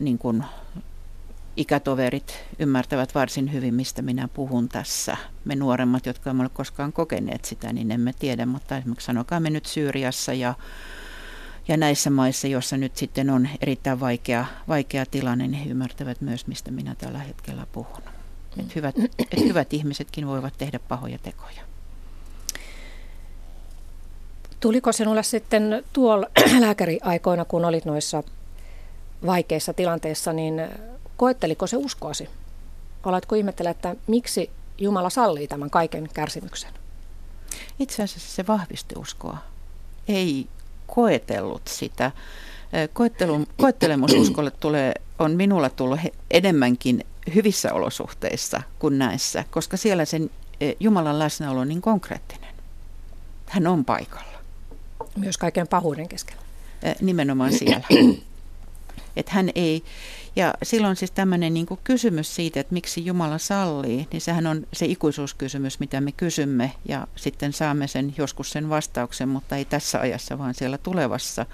niin 0.00 0.18
kuin 0.18 0.44
ikätoverit 1.56 2.44
ymmärtävät 2.58 3.14
varsin 3.14 3.52
hyvin, 3.52 3.74
mistä 3.74 4.02
minä 4.02 4.28
puhun 4.28 4.68
tässä. 4.68 5.16
Me 5.44 5.54
nuoremmat, 5.54 6.06
jotka 6.06 6.30
emme 6.30 6.42
ole 6.42 6.50
koskaan 6.54 6.92
kokeneet 6.92 7.44
sitä, 7.44 7.72
niin 7.72 7.90
emme 7.90 8.12
tiedä, 8.18 8.46
mutta 8.46 8.76
esimerkiksi 8.76 9.06
sanokaa 9.06 9.40
me 9.40 9.50
nyt 9.50 9.66
Syyriassa 9.66 10.32
ja 10.32 10.54
ja 11.68 11.76
näissä 11.76 12.10
maissa, 12.10 12.46
joissa 12.46 12.76
nyt 12.76 12.96
sitten 12.96 13.30
on 13.30 13.48
erittäin 13.60 14.00
vaikea, 14.00 14.44
vaikea 14.68 15.06
tilanne, 15.06 15.48
niin 15.48 15.64
he 15.64 15.70
ymmärtävät 15.70 16.20
myös, 16.20 16.46
mistä 16.46 16.70
minä 16.70 16.94
tällä 16.94 17.18
hetkellä 17.18 17.66
puhun. 17.72 18.02
Et 18.58 18.74
hyvät, 18.74 18.94
et 19.18 19.44
hyvät 19.44 19.72
ihmisetkin 19.72 20.26
voivat 20.26 20.54
tehdä 20.58 20.78
pahoja 20.78 21.18
tekoja. 21.18 21.62
Tuliko 24.60 24.92
sinulle 24.92 25.22
sitten 25.22 25.84
tuolla 25.92 26.26
lääkäriaikoina, 26.60 27.44
kun 27.44 27.64
olit 27.64 27.84
noissa 27.84 28.22
vaikeissa 29.26 29.72
tilanteissa, 29.72 30.32
niin 30.32 30.54
koetteliko 31.16 31.66
se 31.66 31.76
uskoasi? 31.76 32.28
Oletko 33.04 33.34
ihmettele, 33.34 33.70
että 33.70 33.96
miksi 34.06 34.50
Jumala 34.78 35.10
sallii 35.10 35.48
tämän 35.48 35.70
kaiken 35.70 36.08
kärsimyksen? 36.14 36.72
Itse 37.78 38.02
asiassa 38.02 38.34
se 38.34 38.46
vahvisti 38.46 38.94
uskoa. 38.98 39.38
Ei 40.08 40.48
koetellut 40.94 41.62
sitä. 41.68 42.10
Koettelun, 42.92 43.46
koettelemususkolle 43.56 44.50
tulee, 44.50 44.94
on 45.18 45.30
minulla 45.30 45.70
tullut 45.70 46.00
enemmänkin 46.30 47.04
hyvissä 47.34 47.72
olosuhteissa 47.72 48.62
kuin 48.78 48.98
näissä, 48.98 49.44
koska 49.50 49.76
siellä 49.76 50.04
sen 50.04 50.30
Jumalan 50.80 51.18
läsnäolo 51.18 51.60
on 51.60 51.68
niin 51.68 51.82
konkreettinen. 51.82 52.54
Hän 53.46 53.66
on 53.66 53.84
paikalla. 53.84 54.38
Myös 55.16 55.38
kaiken 55.38 55.68
pahuuden 55.68 56.08
keskellä. 56.08 56.42
Nimenomaan 57.00 57.52
siellä. 57.52 57.86
Että 59.16 59.32
hän 59.32 59.50
ei, 59.54 59.84
ja 60.36 60.54
silloin 60.62 60.96
siis 60.96 61.10
tämmöinen 61.10 61.54
niin 61.54 61.66
kysymys 61.84 62.34
siitä, 62.34 62.60
että 62.60 62.72
miksi 62.72 63.06
Jumala 63.06 63.38
sallii, 63.38 64.08
niin 64.12 64.20
sehän 64.20 64.46
on 64.46 64.66
se 64.72 64.86
ikuisuuskysymys, 64.86 65.80
mitä 65.80 66.00
me 66.00 66.12
kysymme 66.12 66.72
ja 66.88 67.06
sitten 67.16 67.52
saamme 67.52 67.86
sen 67.86 68.14
joskus 68.18 68.50
sen 68.50 68.68
vastauksen, 68.68 69.28
mutta 69.28 69.56
ei 69.56 69.64
tässä 69.64 70.00
ajassa, 70.00 70.38
vaan 70.38 70.54
siellä 70.54 70.78
tulevassa. 70.78 71.46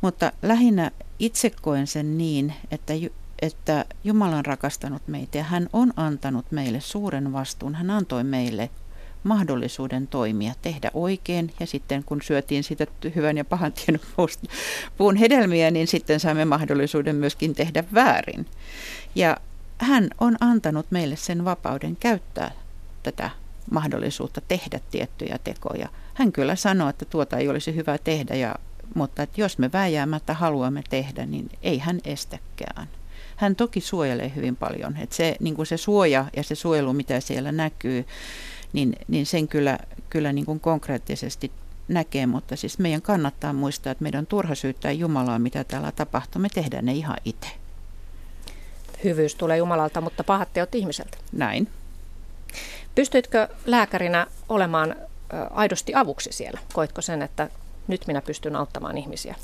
Mutta 0.00 0.32
lähinnä 0.42 0.90
itse 1.18 1.50
koen 1.62 1.86
sen 1.86 2.18
niin, 2.18 2.54
että, 2.70 2.92
että 3.42 3.84
Jumala 4.04 4.36
on 4.36 4.46
rakastanut 4.46 5.02
meitä 5.08 5.38
ja 5.38 5.44
hän 5.44 5.68
on 5.72 5.92
antanut 5.96 6.52
meille 6.52 6.80
suuren 6.80 7.32
vastuun. 7.32 7.74
Hän 7.74 7.90
antoi 7.90 8.24
meille 8.24 8.70
mahdollisuuden 9.22 10.06
toimia, 10.06 10.52
tehdä 10.62 10.90
oikein 10.94 11.52
ja 11.60 11.66
sitten 11.66 12.04
kun 12.04 12.22
syötiin 12.22 12.64
sitä 12.64 12.86
hyvän 13.14 13.36
ja 13.36 13.44
pahan 13.44 13.72
tiedon 13.72 14.00
puun 14.96 15.16
hedelmiä, 15.16 15.70
niin 15.70 15.86
sitten 15.86 16.20
saamme 16.20 16.44
mahdollisuuden 16.44 17.16
myöskin 17.16 17.54
tehdä 17.54 17.84
väärin. 17.94 18.46
Ja 19.14 19.36
hän 19.78 20.10
on 20.20 20.36
antanut 20.40 20.86
meille 20.90 21.16
sen 21.16 21.44
vapauden 21.44 21.96
käyttää 21.96 22.50
tätä 23.02 23.30
mahdollisuutta 23.70 24.40
tehdä 24.48 24.80
tiettyjä 24.90 25.38
tekoja. 25.44 25.88
Hän 26.14 26.32
kyllä 26.32 26.56
sanoo, 26.56 26.88
että 26.88 27.04
tuota 27.04 27.36
ei 27.36 27.48
olisi 27.48 27.74
hyvä 27.74 27.98
tehdä, 27.98 28.34
ja, 28.34 28.54
mutta 28.94 29.22
että 29.22 29.40
jos 29.40 29.58
me 29.58 29.72
vääjäämättä 29.72 30.34
haluamme 30.34 30.82
tehdä, 30.90 31.26
niin 31.26 31.50
ei 31.62 31.78
hän 31.78 32.00
estäkään. 32.04 32.88
Hän 33.36 33.56
toki 33.56 33.80
suojelee 33.80 34.32
hyvin 34.36 34.56
paljon. 34.56 34.96
Että 34.96 35.16
se, 35.16 35.36
niin 35.40 35.54
kuin 35.54 35.66
se 35.66 35.76
suoja 35.76 36.24
ja 36.36 36.42
se 36.42 36.54
suojelu, 36.54 36.92
mitä 36.92 37.20
siellä 37.20 37.52
näkyy, 37.52 38.04
niin, 38.72 38.96
niin 39.08 39.26
sen 39.26 39.48
kyllä, 39.48 39.78
kyllä 40.10 40.32
niin 40.32 40.46
kuin 40.46 40.60
konkreettisesti 40.60 41.52
näkee, 41.88 42.26
mutta 42.26 42.56
siis 42.56 42.78
meidän 42.78 43.02
kannattaa 43.02 43.52
muistaa, 43.52 43.90
että 43.90 44.02
meidän 44.02 44.18
on 44.18 44.26
turha 44.26 44.54
syyttää 44.54 44.92
Jumalaa, 44.92 45.38
mitä 45.38 45.64
täällä 45.64 45.92
tapahtuu. 45.92 46.42
Me 46.42 46.48
tehdään 46.48 46.84
ne 46.84 46.92
ihan 46.92 47.16
itse. 47.24 47.48
Hyvyys 49.04 49.34
tulee 49.34 49.56
Jumalalta, 49.56 50.00
mutta 50.00 50.24
pahat 50.24 50.52
teot 50.52 50.74
ihmiseltä. 50.74 51.18
Näin. 51.32 51.68
Pystyitkö 52.94 53.48
lääkärinä 53.66 54.26
olemaan 54.48 54.96
aidosti 55.50 55.94
avuksi 55.94 56.32
siellä? 56.32 56.60
Koitko 56.72 57.02
sen, 57.02 57.22
että 57.22 57.50
nyt 57.88 58.06
minä 58.06 58.22
pystyn 58.22 58.56
auttamaan 58.56 58.98
ihmisiä? 58.98 59.34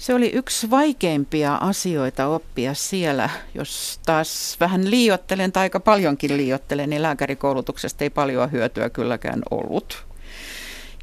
Se 0.00 0.14
oli 0.14 0.30
yksi 0.34 0.70
vaikeimpia 0.70 1.54
asioita 1.54 2.26
oppia 2.26 2.74
siellä. 2.74 3.30
Jos 3.54 4.00
taas 4.06 4.56
vähän 4.60 4.90
liiottelen 4.90 5.52
tai 5.52 5.62
aika 5.62 5.80
paljonkin 5.80 6.36
liiottelen, 6.36 6.90
niin 6.90 7.02
lääkärikoulutuksesta 7.02 8.04
ei 8.04 8.10
paljon 8.10 8.52
hyötyä 8.52 8.90
kylläkään 8.90 9.42
ollut. 9.50 10.06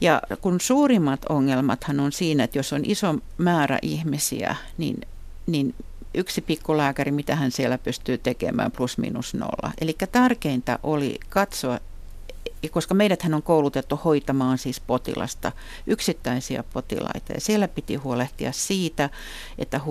Ja 0.02 0.22
kun 0.42 0.62
suurimmat 0.62 1.26
ongelmathan 1.30 2.00
on 2.00 2.12
siinä, 2.12 2.44
että 2.44 2.60
jos 2.60 2.74
on 2.74 2.82
iso 2.86 3.16
määrä 3.38 3.80
ihmisiä, 3.82 4.56
niin, 4.78 5.02
niin 5.48 5.76
yksi 6.14 6.42
pikkulääkäri, 6.42 7.12
mitä 7.12 7.36
hän 7.36 7.52
siellä 7.52 7.78
pystyy 7.78 8.18
tekemään, 8.18 8.72
plus 8.72 8.98
minus 8.98 9.34
nolla. 9.34 9.72
Eli 9.82 9.96
tärkeintä 10.12 10.80
oli 10.84 11.20
katsoa 11.30 11.80
koska 12.72 12.94
meidät 12.94 13.24
on 13.34 13.44
koulutettu 13.44 14.00
hoitamaan 14.06 14.58
siis 14.58 14.80
potilasta, 14.80 15.52
yksittäisiä 15.88 16.64
potilaita. 16.74 17.34
Ja 17.34 17.42
siellä 17.42 17.68
piti 17.68 17.96
huolehtia 17.96 18.52
siitä, 18.52 19.10
että 19.58 19.82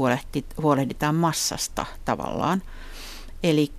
huolehditaan 0.62 1.14
massasta 1.14 1.86
tavallaan. 2.04 2.62
Eli 3.42 3.72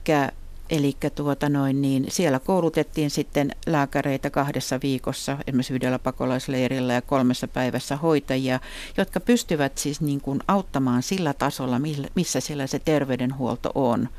Eli 0.69 0.97
tuota 1.15 1.49
niin 1.49 2.05
siellä 2.09 2.39
koulutettiin 2.39 3.09
sitten 3.09 3.51
lääkäreitä 3.65 4.29
kahdessa 4.29 4.79
viikossa, 4.83 5.37
esimerkiksi 5.47 5.73
yhdellä 5.73 5.99
pakolaisleirillä 5.99 6.93
ja 6.93 7.01
kolmessa 7.01 7.47
päivässä 7.47 7.95
hoitajia, 7.95 8.59
jotka 8.97 9.19
pystyvät 9.19 9.77
siis 9.77 10.01
niin 10.01 10.21
kuin 10.21 10.39
auttamaan 10.47 11.03
sillä 11.03 11.33
tasolla, 11.33 11.81
missä 12.15 12.39
siellä 12.39 12.67
se 12.67 12.79
terveydenhuolto 12.79 13.71
on. 13.75 14.09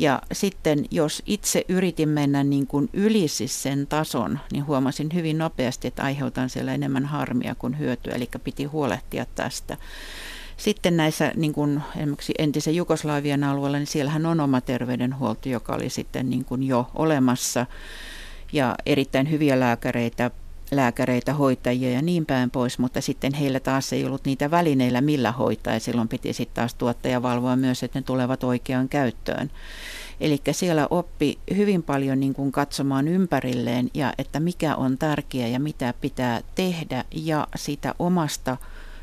Ja 0.00 0.22
sitten 0.32 0.84
jos 0.90 1.22
itse 1.26 1.64
yritin 1.68 2.08
mennä 2.08 2.44
niin 2.44 2.66
kuin 2.66 2.88
yli 2.92 3.28
siis 3.28 3.62
sen 3.62 3.86
tason, 3.86 4.38
niin 4.52 4.66
huomasin 4.66 5.08
hyvin 5.14 5.38
nopeasti, 5.38 5.88
että 5.88 6.02
aiheutan 6.02 6.50
siellä 6.50 6.74
enemmän 6.74 7.04
harmia 7.04 7.54
kuin 7.54 7.78
hyötyä, 7.78 8.12
eli 8.14 8.28
piti 8.44 8.64
huolehtia 8.64 9.26
tästä. 9.34 9.76
Sitten 10.56 10.96
näissä 10.96 11.32
niin 11.36 11.52
kuin 11.52 11.82
esimerkiksi 11.96 12.34
entisen 12.38 12.76
Jugoslavian 12.76 13.44
alueella, 13.44 13.78
niin 13.78 13.86
siellähän 13.86 14.26
on 14.26 14.40
oma 14.40 14.60
terveydenhuolto, 14.60 15.48
joka 15.48 15.74
oli 15.74 15.90
sitten 15.90 16.30
niin 16.30 16.44
kuin 16.44 16.62
jo 16.62 16.90
olemassa 16.94 17.66
ja 18.52 18.74
erittäin 18.86 19.30
hyviä 19.30 19.60
lääkäreitä, 19.60 20.30
lääkäreitä, 20.70 21.34
hoitajia 21.34 21.90
ja 21.90 22.02
niin 22.02 22.26
päin 22.26 22.50
pois, 22.50 22.78
mutta 22.78 23.00
sitten 23.00 23.34
heillä 23.34 23.60
taas 23.60 23.92
ei 23.92 24.04
ollut 24.04 24.24
niitä 24.24 24.50
välineillä, 24.50 25.00
millä 25.00 25.32
hoitaa 25.32 25.72
ja 25.72 25.80
silloin 25.80 26.08
piti 26.08 26.32
sitten 26.32 26.54
taas 26.54 26.74
tuottaja 26.74 27.22
valvoa 27.22 27.56
myös, 27.56 27.82
että 27.82 27.98
ne 27.98 28.02
tulevat 28.02 28.44
oikeaan 28.44 28.88
käyttöön. 28.88 29.50
Eli 30.20 30.40
siellä 30.52 30.86
oppi 30.90 31.38
hyvin 31.56 31.82
paljon 31.82 32.20
niin 32.20 32.34
kuin 32.34 32.52
katsomaan 32.52 33.08
ympärilleen 33.08 33.90
ja 33.94 34.12
että 34.18 34.40
mikä 34.40 34.76
on 34.76 34.98
tärkeää 34.98 35.48
ja 35.48 35.60
mitä 35.60 35.94
pitää 36.00 36.40
tehdä 36.54 37.04
ja 37.10 37.48
sitä 37.56 37.94
omasta 37.98 38.56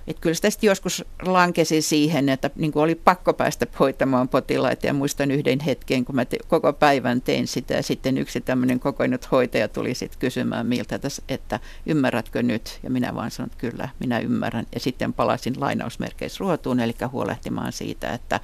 että 0.08 0.22
kyllä 0.22 0.34
sitä 0.34 0.66
joskus 0.66 1.06
lankesi 1.22 1.82
siihen, 1.82 2.30
että 2.30 2.50
niin 2.56 2.72
kuin 2.72 2.84
oli 2.84 2.96
pakko 2.96 3.34
päästä 3.34 3.68
hoitamaan 3.80 4.30
potilaita 4.30 4.88
ja 4.88 4.94
muistan 4.94 5.32
yhden 5.32 5.60
hetken, 5.60 6.06
kun 6.06 6.16
mä 6.16 6.26
te, 6.26 6.38
koko 6.48 6.74
päivän 6.74 7.22
tein 7.22 7.48
sitä 7.48 7.74
ja 7.74 7.84
sitten 7.84 8.18
yksi 8.18 8.42
tämmöinen 8.42 8.80
kokoinut 8.80 9.32
hoitaja 9.32 9.68
tuli 9.68 9.94
sitten 9.94 10.20
kysymään 10.20 10.68
miltä, 10.68 11.00
että 11.30 11.60
ymmärrätkö 11.86 12.44
nyt? 12.44 12.80
Ja 12.84 12.90
minä 12.90 13.16
vaan 13.16 13.32
sanoin, 13.32 13.52
että 13.52 13.70
kyllä, 13.70 13.90
minä 14.00 14.20
ymmärrän. 14.20 14.66
Ja 14.74 14.80
sitten 14.80 15.14
palasin 15.14 15.60
lainausmerkeissä 15.60 16.38
ruotuun, 16.40 16.80
eli 16.80 16.94
huolehtimaan 17.12 17.72
siitä, 17.72 18.14
että 18.14 18.40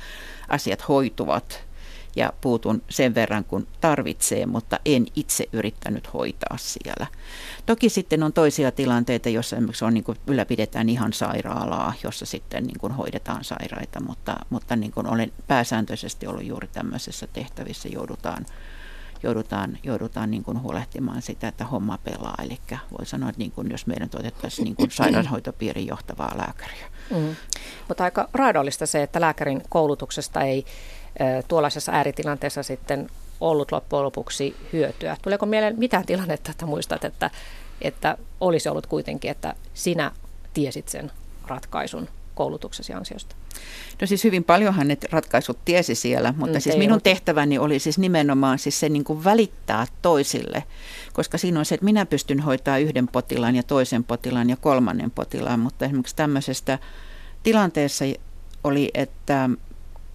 asiat 0.50 0.88
hoituvat 0.88 1.73
ja 2.16 2.34
puutun 2.42 2.82
sen 2.90 3.16
verran 3.16 3.44
kun 3.44 3.68
tarvitsee, 3.82 4.46
mutta 4.46 4.80
en 4.86 5.06
itse 5.16 5.50
yrittänyt 5.54 6.14
hoitaa 6.14 6.58
siellä. 6.58 7.08
Toki 7.66 7.90
sitten 7.90 8.24
on 8.24 8.34
toisia 8.34 8.72
tilanteita, 8.72 9.30
joissa 9.30 9.56
esimerkiksi 9.56 9.86
on, 9.86 9.94
niin 9.94 10.04
kuin 10.04 10.18
ylläpidetään 10.28 10.90
ihan 10.90 11.14
sairaalaa, 11.14 11.94
jossa 12.04 12.26
sitten 12.26 12.64
niin 12.64 12.80
kuin 12.80 12.94
hoidetaan 12.94 13.44
sairaita, 13.44 14.00
mutta, 14.00 14.36
mutta 14.50 14.76
niin 14.76 14.92
kuin 14.92 15.08
olen 15.08 15.32
pääsääntöisesti 15.48 16.28
ollut 16.28 16.46
juuri 16.46 16.68
tämmöisessä 16.68 17.28
tehtävissä 17.28 17.90
joudutaan 17.90 18.46
joudutaan, 19.24 19.78
joudutaan 19.84 20.32
niin 20.32 20.44
kuin 20.44 20.62
huolehtimaan 20.62 21.22
sitä, 21.22 21.48
että 21.48 21.66
homma 21.66 21.98
pelaa. 21.98 22.36
Eli 22.44 22.60
voi 22.98 23.06
sanoa, 23.06 23.30
että 23.30 23.40
niin 23.40 23.52
kuin 23.52 23.72
jos 23.72 23.88
meidän 23.88 24.10
tuotettaisiin 24.10 24.64
niin 24.64 24.76
kuin 24.76 24.92
sairaanhoitopiirin 25.02 25.88
johtavaa 25.88 26.38
lääkäriä. 26.38 26.86
Mm. 27.10 27.36
Mutta 27.88 28.04
aika 28.04 28.30
raadollista 28.34 28.86
se, 28.86 29.04
että 29.04 29.22
lääkärin 29.22 29.62
koulutuksesta 29.70 30.42
ei 30.42 30.66
tuollaisessa 31.48 31.92
ääritilanteessa 31.92 32.64
sitten 32.64 33.10
ollut 33.42 33.72
loppujen 33.72 34.04
lopuksi 34.04 34.56
hyötyä. 34.74 35.18
Tuleeko 35.22 35.46
mieleen 35.46 35.80
mitään 35.80 36.06
tilannetta, 36.06 36.52
että 36.52 36.66
muistat, 36.66 37.04
että, 37.04 37.32
että 37.82 38.18
olisi 38.42 38.70
ollut 38.70 38.88
kuitenkin, 38.88 39.32
että 39.32 39.56
sinä 39.74 40.12
tiesit 40.54 40.90
sen 40.90 41.12
ratkaisun 41.48 42.10
koulutuksesi 42.36 42.94
ansiosta? 42.94 43.36
No 44.02 44.08
siis 44.08 44.24
hyvin 44.24 44.44
paljonhan 44.44 44.88
ne 44.88 44.98
ratkaisut 45.12 45.58
tiesi 45.66 45.96
siellä, 45.96 46.34
mutta 46.38 46.58
mm, 46.58 46.62
siis 46.62 46.78
minun 46.78 46.92
ollut. 46.92 47.04
tehtäväni 47.04 47.58
oli 47.58 47.80
siis 47.80 47.98
nimenomaan 47.98 48.60
siis 48.60 48.80
se 48.80 48.90
niin 48.90 49.04
kuin 49.04 49.24
välittää 49.24 49.88
toisille, 50.02 50.64
koska 51.14 51.38
siinä 51.38 51.60
on 51.60 51.66
se, 51.66 51.76
että 51.76 51.86
minä 51.86 52.06
pystyn 52.06 52.40
hoitaa 52.40 52.78
yhden 52.78 53.08
potilaan 53.08 53.56
ja 53.56 53.64
toisen 53.64 54.04
potilaan 54.04 54.50
ja 54.50 54.58
kolmannen 54.58 55.12
potilaan, 55.12 55.60
mutta 55.60 55.86
esimerkiksi 55.86 56.16
tämmöisestä 56.16 56.80
tilanteessa 57.44 58.06
oli, 58.64 58.92
että 58.94 59.50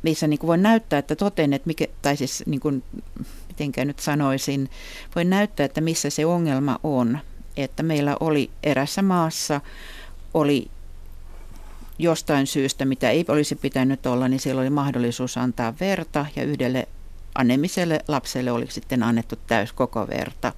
missä 0.03 0.27
niin 0.27 0.39
kuin 0.39 0.49
voi 0.49 0.59
näyttää, 0.59 0.99
että 0.99 1.17
toten, 1.17 1.53
että 1.53 1.67
mikä, 1.67 1.87
tai 2.03 2.17
siis 2.17 2.43
niin 2.47 2.61
kuin, 2.61 2.83
mitenkään 3.49 3.87
nyt 3.87 3.99
sanoisin, 3.99 4.71
voi 5.15 5.25
näyttää, 5.25 5.67
että 5.67 5.81
missä 5.81 6.11
se 6.11 6.27
ongelma 6.27 6.79
on. 6.83 7.19
Että 7.57 7.83
meillä 7.83 8.17
oli 8.21 8.51
erässä 8.63 9.03
maassa, 9.03 9.61
oli 10.35 10.71
jostain 11.99 12.47
syystä, 12.47 12.85
mitä 12.85 13.11
ei 13.11 13.25
olisi 13.29 13.55
pitänyt 13.55 14.07
olla, 14.07 14.29
niin 14.29 14.41
siellä 14.41 14.61
oli 14.61 14.71
mahdollisuus 14.71 15.37
antaa 15.37 15.75
verta 15.81 16.27
ja 16.37 16.45
yhdelle 16.45 16.89
anemiselle 17.35 18.01
lapselle 18.09 18.53
oli 18.53 18.67
sitten 18.69 19.03
annettu 19.03 19.37
täys 19.47 19.73
koko 19.73 20.09
verta, 20.09 20.53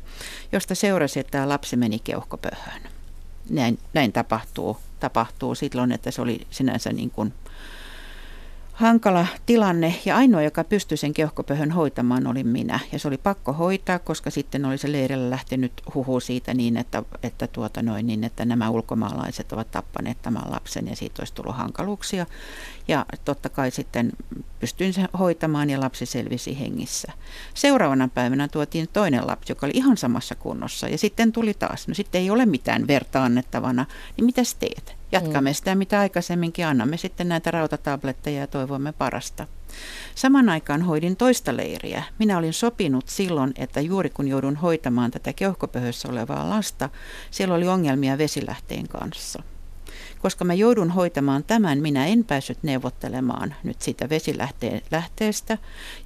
josta 0.52 0.74
seurasi, 0.74 1.20
että 1.20 1.30
tämä 1.30 1.48
lapsi 1.48 1.76
meni 1.76 1.98
keuhkopöhön. 1.98 2.82
Näin, 3.50 3.78
näin 3.94 4.12
tapahtuu, 4.12 4.76
tapahtuu 5.00 5.54
silloin, 5.54 5.92
että 5.92 6.10
se 6.10 6.22
oli 6.22 6.46
sinänsä 6.50 6.92
niin 6.92 7.10
kuin 7.10 7.32
hankala 8.80 9.26
tilanne 9.46 9.94
ja 10.04 10.16
ainoa, 10.16 10.42
joka 10.42 10.64
pystyi 10.64 10.96
sen 10.96 11.14
keuhkopöhön 11.14 11.70
hoitamaan, 11.70 12.26
oli 12.26 12.44
minä. 12.44 12.80
Ja 12.92 12.98
se 12.98 13.08
oli 13.08 13.18
pakko 13.18 13.52
hoitaa, 13.52 13.98
koska 13.98 14.30
sitten 14.30 14.64
oli 14.64 14.78
se 14.78 14.92
leirillä 14.92 15.30
lähtenyt 15.30 15.72
huhu 15.94 16.20
siitä 16.20 16.54
niin, 16.54 16.76
että, 16.76 17.02
että, 17.22 17.46
tuota 17.46 17.82
noin, 17.82 18.06
niin, 18.06 18.24
että 18.24 18.44
nämä 18.44 18.70
ulkomaalaiset 18.70 19.52
ovat 19.52 19.70
tappaneet 19.70 20.22
tämän 20.22 20.50
lapsen 20.50 20.88
ja 20.88 20.96
siitä 20.96 21.22
olisi 21.22 21.34
tullut 21.34 21.56
hankaluuksia. 21.56 22.26
Ja 22.88 23.06
totta 23.24 23.48
kai 23.48 23.70
sitten 23.70 24.12
pystyin 24.60 24.92
sen 24.92 25.08
hoitamaan 25.18 25.70
ja 25.70 25.80
lapsi 25.80 26.06
selvisi 26.06 26.60
hengissä. 26.60 27.12
Seuraavana 27.54 28.08
päivänä 28.08 28.48
tuotiin 28.48 28.88
toinen 28.92 29.26
lapsi, 29.26 29.52
joka 29.52 29.66
oli 29.66 29.74
ihan 29.74 29.96
samassa 29.96 30.34
kunnossa 30.34 30.88
ja 30.88 30.98
sitten 30.98 31.32
tuli 31.32 31.54
taas, 31.54 31.88
no 31.88 31.94
sitten 31.94 32.20
ei 32.20 32.30
ole 32.30 32.46
mitään 32.46 32.86
verta 32.86 33.24
annettavana, 33.24 33.86
niin 34.16 34.24
mitä 34.24 34.42
teet? 34.60 34.99
Jatkamme 35.12 35.50
mm. 35.50 35.54
sitä, 35.54 35.74
mitä 35.74 36.00
aikaisemminkin 36.00 36.66
annamme 36.66 36.96
sitten 36.96 37.28
näitä 37.28 37.50
rautatabletteja 37.50 38.40
ja 38.40 38.46
toivomme 38.46 38.92
parasta. 38.92 39.46
Saman 40.14 40.48
aikaan 40.48 40.82
hoidin 40.82 41.16
toista 41.16 41.56
leiriä. 41.56 42.02
Minä 42.18 42.38
olin 42.38 42.52
sopinut 42.52 43.08
silloin, 43.08 43.52
että 43.56 43.80
juuri 43.80 44.10
kun 44.10 44.28
joudun 44.28 44.56
hoitamaan 44.56 45.10
tätä 45.10 45.32
keuhkopöhössä 45.32 46.08
olevaa 46.08 46.50
lasta, 46.50 46.88
siellä 47.30 47.54
oli 47.54 47.68
ongelmia 47.68 48.18
vesilähteen 48.18 48.88
kanssa. 48.88 49.42
Koska 50.22 50.44
mä 50.44 50.54
joudun 50.54 50.90
hoitamaan 50.90 51.44
tämän, 51.44 51.78
minä 51.78 52.06
en 52.06 52.24
päässyt 52.24 52.58
neuvottelemaan 52.62 53.54
nyt 53.64 53.82
siitä 53.82 54.08
vesilähteestä, 54.08 55.58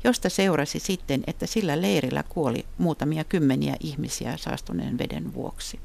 josta 0.05 0.29
seurasi 0.29 0.79
sitten, 0.79 1.25
että 1.27 1.47
sillä 1.47 1.83
leirillä 1.83 2.23
kuoli 2.29 2.67
muutamia 2.79 3.25
kymmeniä 3.25 3.77
ihmisiä 3.81 4.37
saastuneen 4.37 4.99
veden 4.99 5.35
vuoksi 5.35 5.81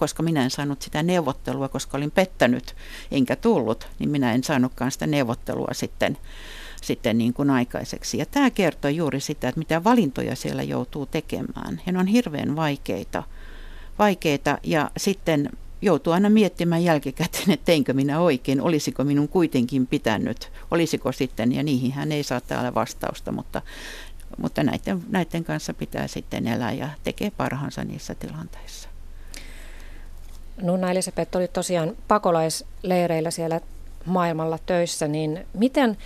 koska 0.00 0.22
minä 0.22 0.44
en 0.44 0.50
saanut 0.50 0.82
sitä 0.82 1.02
neuvottelua, 1.02 1.68
koska 1.68 1.96
olin 1.96 2.10
pettänyt 2.10 2.76
enkä 3.10 3.36
tullut, 3.36 3.88
niin 3.98 4.10
minä 4.10 4.32
en 4.32 4.44
saanutkaan 4.44 4.90
sitä 4.90 5.06
neuvottelua 5.06 5.68
sitten, 5.72 6.18
sitten 6.82 7.18
niin 7.18 7.32
kuin 7.32 7.50
aikaiseksi. 7.50 8.18
Ja 8.18 8.26
tämä 8.26 8.50
kertoo 8.50 8.90
juuri 8.90 9.20
sitä, 9.20 9.48
että 9.48 9.58
mitä 9.58 9.84
valintoja 9.84 10.36
siellä 10.36 10.62
joutuu 10.62 11.06
tekemään. 11.06 11.80
Ja 11.86 11.92
ne 11.92 11.98
on 11.98 12.06
hirveän 12.06 12.56
vaikeita, 12.56 13.22
vaikeita 13.98 14.58
ja 14.62 14.90
sitten 14.96 15.50
joutuu 15.82 16.12
aina 16.12 16.30
miettimään 16.30 16.84
jälkikäteen, 16.84 17.50
että 17.50 17.64
teinkö 17.64 17.92
minä 17.92 18.20
oikein, 18.20 18.60
olisiko 18.60 19.04
minun 19.04 19.28
kuitenkin 19.28 19.86
pitänyt, 19.86 20.52
olisiko 20.70 21.12
sitten, 21.12 21.52
ja 21.52 21.62
niihin 21.62 21.92
hän 21.92 22.12
ei 22.12 22.22
saa 22.22 22.40
täällä 22.40 22.74
vastausta, 22.74 23.32
mutta, 23.32 23.62
mutta 24.38 24.62
näiden, 24.62 25.02
näiden 25.08 25.44
kanssa 25.44 25.74
pitää 25.74 26.06
sitten 26.06 26.46
elää 26.46 26.72
ja 26.72 26.88
tekee 27.04 27.30
parhaansa 27.30 27.84
niissä 27.84 28.14
tilanteissa. 28.14 28.89
Nunna 30.62 30.90
Elisabeth 30.90 31.36
oli 31.36 31.48
tosiaan 31.48 31.96
pakolaisleireillä 32.08 33.30
siellä 33.30 33.60
maailmalla 34.06 34.58
töissä, 34.66 35.08
niin 35.08 35.46
miten 35.54 35.96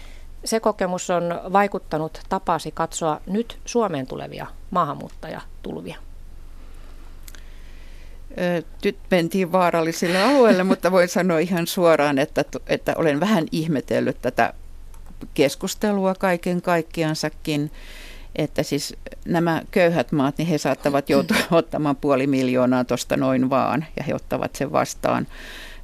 se 0.44 0.60
kokemus 0.60 1.10
on 1.10 1.40
vaikuttanut 1.52 2.20
tapasi 2.28 2.70
katsoa 2.70 3.20
nyt 3.26 3.58
Suomeen 3.64 4.06
tulevia 4.06 4.46
maahanmuuttajatulvia? 4.70 5.96
Nyt 8.84 8.96
mentiin 9.10 9.52
vaarallisille 9.52 10.22
alueille, 10.22 10.64
mutta 10.74 10.92
voin 10.92 11.08
sanoa 11.08 11.38
ihan 11.38 11.66
suoraan, 11.66 12.18
että, 12.18 12.44
että 12.66 12.94
olen 12.96 13.20
vähän 13.20 13.44
ihmetellyt 13.52 14.22
tätä 14.22 14.52
keskustelua 15.34 16.14
kaiken 16.14 16.62
kaikkiansakin 16.62 17.70
että 18.36 18.62
siis 18.62 18.96
nämä 19.24 19.62
köyhät 19.70 20.12
maat, 20.12 20.38
niin 20.38 20.48
he 20.48 20.58
saattavat 20.58 21.10
joutua 21.10 21.36
ottamaan 21.50 21.96
puoli 21.96 22.26
miljoonaa 22.26 22.84
tuosta 22.84 23.16
noin 23.16 23.50
vaan, 23.50 23.84
ja 23.96 24.04
he 24.04 24.14
ottavat 24.14 24.56
sen 24.56 24.72
vastaan. 24.72 25.26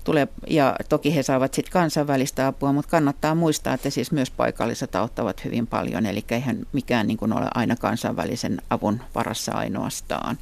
Tule, 0.04 0.28
ja 0.46 0.76
toki 0.88 1.16
he 1.16 1.22
saavat 1.22 1.54
sitten 1.54 1.72
kansainvälistä 1.72 2.46
apua, 2.46 2.72
mutta 2.72 2.90
kannattaa 2.90 3.34
muistaa, 3.34 3.74
että 3.74 3.90
siis 3.90 4.12
myös 4.12 4.30
paikalliset 4.30 4.94
auttavat 4.94 5.44
hyvin 5.44 5.66
paljon, 5.66 6.06
eli 6.06 6.24
eihän 6.30 6.66
mikään 6.72 7.06
niin 7.06 7.16
kuin 7.16 7.32
ole 7.32 7.46
aina 7.54 7.76
kansainvälisen 7.76 8.62
avun 8.70 9.00
varassa 9.14 9.52
ainoastaan. 9.52 10.38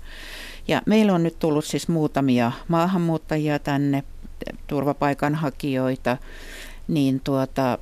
Ja 0.68 0.82
meillä 0.86 1.14
on 1.14 1.22
nyt 1.22 1.38
tullut 1.38 1.64
siis 1.64 1.88
muutamia 1.88 2.52
maahanmuuttajia 2.68 3.58
tänne, 3.58 4.04
turvapaikanhakijoita, 4.66 6.16
niin 6.88 7.20
tuota, 7.20 7.78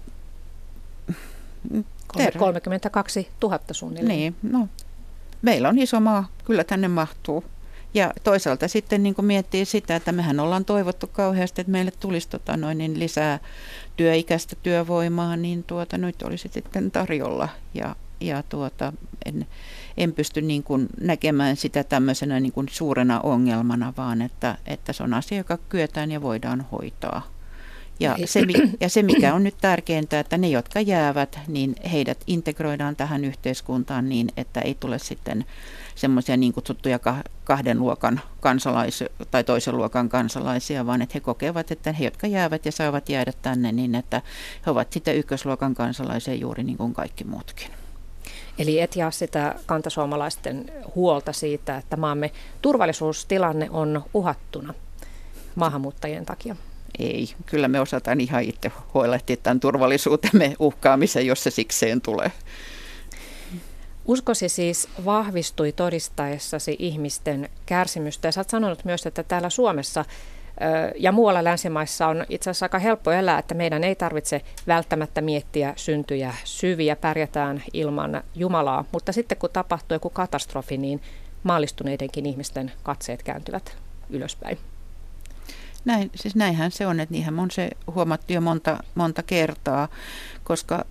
32 2.39 3.29
000 3.43 3.61
suunnilleen. 3.73 4.19
Niin, 4.19 4.37
no 4.43 4.69
meillä 5.43 5.69
on 5.69 5.79
iso 5.79 6.01
maa, 6.01 6.29
kyllä 6.45 6.65
tänne 6.65 6.89
mahtuu. 6.89 7.45
Ja 7.95 8.13
toisaalta 8.25 8.69
sitten 8.69 9.03
niin 9.03 9.15
miettii 9.23 9.65
sitä, 9.65 9.97
että 9.97 10.13
mehän 10.13 10.41
ollaan 10.41 10.65
toivottu 10.65 11.07
kauheasti, 11.07 11.61
että 11.61 11.71
meille 11.71 11.91
tulisi 11.91 12.29
tota 12.29 12.57
noin, 12.57 12.79
niin 12.79 12.99
lisää 12.99 13.39
työikäistä 13.97 14.57
työvoimaa, 14.63 15.37
niin 15.37 15.65
tuota, 15.65 15.99
nyt 15.99 16.23
olisi 16.23 16.51
sitten 16.53 16.91
tarjolla. 16.91 17.49
Ja, 17.75 17.97
ja 18.21 18.43
tuota, 18.43 18.93
en, 19.25 19.47
en 19.97 20.13
pysty 20.13 20.43
niin 20.43 20.63
kuin 20.63 20.87
näkemään 21.01 21.57
sitä 21.57 21.85
tämmöisenä 21.85 22.41
niin 22.41 22.53
kuin 22.53 22.67
suurena 22.71 23.21
ongelmana, 23.21 23.93
vaan 23.97 24.23
että, 24.23 24.59
että 24.67 24.93
se 24.93 25.03
on 25.03 25.15
asia, 25.15 25.39
joka 25.39 25.59
kyetään 25.69 26.11
ja 26.11 26.23
voidaan 26.23 26.67
hoitaa. 26.73 27.36
Ja 28.01 28.17
se, 28.25 28.41
ja 28.81 28.89
se, 28.89 29.03
mikä 29.03 29.35
on 29.35 29.45
nyt 29.45 29.55
tärkeintä, 29.61 30.21
että 30.21 30.39
ne, 30.39 30.49
jotka 30.49 30.81
jäävät, 30.81 31.39
niin 31.49 31.77
heidät 31.93 32.19
integroidaan 32.27 32.97
tähän 32.97 33.25
yhteiskuntaan 33.25 34.09
niin, 34.09 34.29
että 34.37 34.61
ei 34.61 34.77
tule 34.81 34.99
sitten 34.99 35.45
semmoisia 35.95 36.37
niin 36.37 36.53
kutsuttuja 36.53 36.99
kahden 37.45 37.79
luokan 37.79 38.21
kansalaisia 38.41 39.09
tai 39.31 39.45
toisen 39.45 39.77
luokan 39.77 40.09
kansalaisia, 40.09 40.87
vaan 40.87 41.03
että 41.03 41.13
he 41.15 41.21
kokevat, 41.21 41.71
että 41.71 41.93
he, 41.93 42.05
jotka 42.05 42.27
jäävät 42.27 42.67
ja 42.67 42.73
saavat 42.73 43.09
jäädä 43.09 43.33
tänne, 43.43 43.73
niin 43.73 43.95
että 43.95 44.23
he 44.67 44.71
ovat 44.71 44.93
sitten 44.93 45.17
ykkösluokan 45.17 45.75
kansalaisia 45.75 46.35
juuri 46.35 46.63
niin 46.63 46.79
kuin 46.79 46.95
kaikki 46.95 47.25
muutkin. 47.25 47.71
Eli 48.59 48.81
et 48.81 48.97
jaa 48.97 49.11
sitä 49.11 49.55
kantasuomalaisten 49.67 50.73
huolta 50.95 51.33
siitä, 51.33 51.77
että 51.77 51.97
maamme 51.97 52.31
turvallisuustilanne 52.63 53.71
on 53.71 54.05
uhattuna 54.15 54.75
maahanmuuttajien 55.55 56.27
takia? 56.27 56.57
Ei, 56.99 57.29
kyllä 57.47 57.69
me 57.69 57.81
osataan 57.81 58.21
ihan 58.21 58.43
itse 58.43 58.73
huolehtia 58.95 59.37
tämän 59.37 59.61
turvallisuutemme 59.61 60.57
uhkaamisen, 60.59 61.27
jos 61.27 61.43
se 61.43 61.51
sikseen 61.51 62.01
tulee. 62.01 62.33
Uskosi 64.05 64.49
siis 64.49 64.89
vahvistui 65.05 65.73
todistaessasi 65.73 66.77
ihmisten 66.79 67.51
kärsimystä 67.67 68.29
ja 68.29 68.33
sä 68.33 68.41
oot 68.41 68.51
sanonut 68.51 68.85
myös, 68.85 69.07
että 69.07 69.23
täällä 69.23 69.51
Suomessa 69.51 70.05
ja 70.97 71.13
muualla 71.13 71.45
länsimaissa 71.45 72.07
on 72.07 72.25
itse 72.29 72.51
asiassa 72.51 72.65
aika 72.65 72.79
helppo 72.79 73.11
elää, 73.11 73.39
että 73.39 73.55
meidän 73.55 73.85
ei 73.85 73.95
tarvitse 73.95 74.43
välttämättä 74.67 75.21
miettiä 75.21 75.73
syntyjä 75.77 76.35
syviä, 76.45 76.97
pärjätään 76.97 77.63
ilman 77.73 78.23
Jumalaa. 78.35 78.85
Mutta 78.93 79.13
sitten 79.13 79.39
kun 79.39 79.51
tapahtuu 79.53 79.95
joku 79.95 80.11
katastrofi, 80.11 80.77
niin 80.77 81.03
maallistuneidenkin 81.43 82.27
ihmisten 82.27 82.73
katseet 82.83 83.23
kääntyvät 83.23 83.77
ylöspäin. 84.11 84.59
Näin, 85.87 86.11
siis 86.15 86.37
näinhän 86.37 86.71
se 86.71 86.87
on, 86.87 87.01
että 87.01 87.13
niinhän 87.13 87.39
on 87.39 87.51
se 87.51 87.71
huomattu 87.95 88.33
jo 88.33 88.41
monta, 88.41 88.79
monta 88.95 89.23
kertaa, 89.23 89.89
koska 90.45 90.85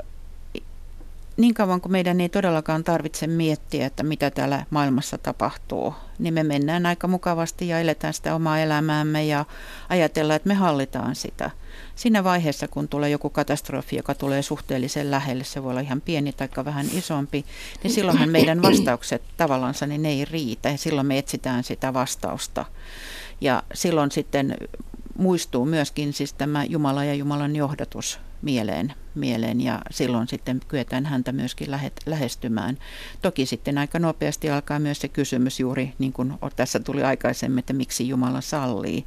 niin 1.37 1.53
kauan 1.53 1.81
kuin 1.81 1.91
meidän 1.91 2.21
ei 2.21 2.29
todellakaan 2.29 2.83
tarvitse 2.83 3.27
miettiä, 3.27 3.85
että 3.85 4.03
mitä 4.03 4.31
täällä 4.31 4.65
maailmassa 4.69 5.17
tapahtuu, 5.17 5.93
niin 6.19 6.33
me 6.33 6.43
mennään 6.43 6.85
aika 6.85 7.07
mukavasti 7.07 7.67
ja 7.67 7.79
eletään 7.79 8.13
sitä 8.13 8.35
omaa 8.35 8.59
elämäämme 8.59 9.25
ja 9.25 9.45
ajatellaan, 9.89 10.35
että 10.35 10.47
me 10.47 10.53
hallitaan 10.53 11.15
sitä. 11.15 11.51
Siinä 11.95 12.23
vaiheessa, 12.23 12.67
kun 12.67 12.87
tulee 12.87 13.09
joku 13.09 13.29
katastrofi, 13.29 13.95
joka 13.95 14.15
tulee 14.15 14.41
suhteellisen 14.41 15.11
lähelle, 15.11 15.43
se 15.43 15.63
voi 15.63 15.71
olla 15.71 15.81
ihan 15.81 16.01
pieni 16.01 16.33
tai 16.33 16.49
vähän 16.65 16.87
isompi, 16.93 17.45
niin 17.83 17.93
silloinhan 17.93 18.29
meidän 18.29 18.61
vastaukset 18.61 19.21
tavallaan 19.37 19.73
niin 19.87 20.01
ne 20.01 20.09
ei 20.09 20.25
riitä 20.25 20.69
ja 20.69 20.77
silloin 20.77 21.07
me 21.07 21.17
etsitään 21.17 21.63
sitä 21.63 21.93
vastausta. 21.93 22.65
Ja 23.41 23.63
silloin 23.73 24.11
sitten 24.11 24.57
muistuu 25.17 25.65
myöskin 25.65 26.13
siis 26.13 26.33
tämä 26.33 26.63
Jumala 26.63 27.03
ja 27.03 27.13
Jumalan 27.13 27.55
johdatus 27.55 28.19
mieleen, 28.41 28.93
mieleen 29.15 29.61
ja 29.61 29.81
silloin 29.91 30.27
sitten 30.27 30.59
kyetään 30.67 31.05
häntä 31.05 31.31
myöskin 31.31 31.71
lähet, 31.71 31.93
lähestymään. 32.05 32.77
Toki 33.21 33.45
sitten 33.45 33.77
aika 33.77 33.99
nopeasti 33.99 34.49
alkaa 34.49 34.79
myös 34.79 34.99
se 34.99 35.07
kysymys 35.07 35.59
juuri, 35.59 35.93
niin 35.99 36.13
kuin 36.13 36.33
tässä 36.55 36.79
tuli 36.79 37.03
aikaisemmin, 37.03 37.59
että 37.59 37.73
miksi 37.73 38.07
Jumala 38.07 38.41
sallii. 38.41 39.05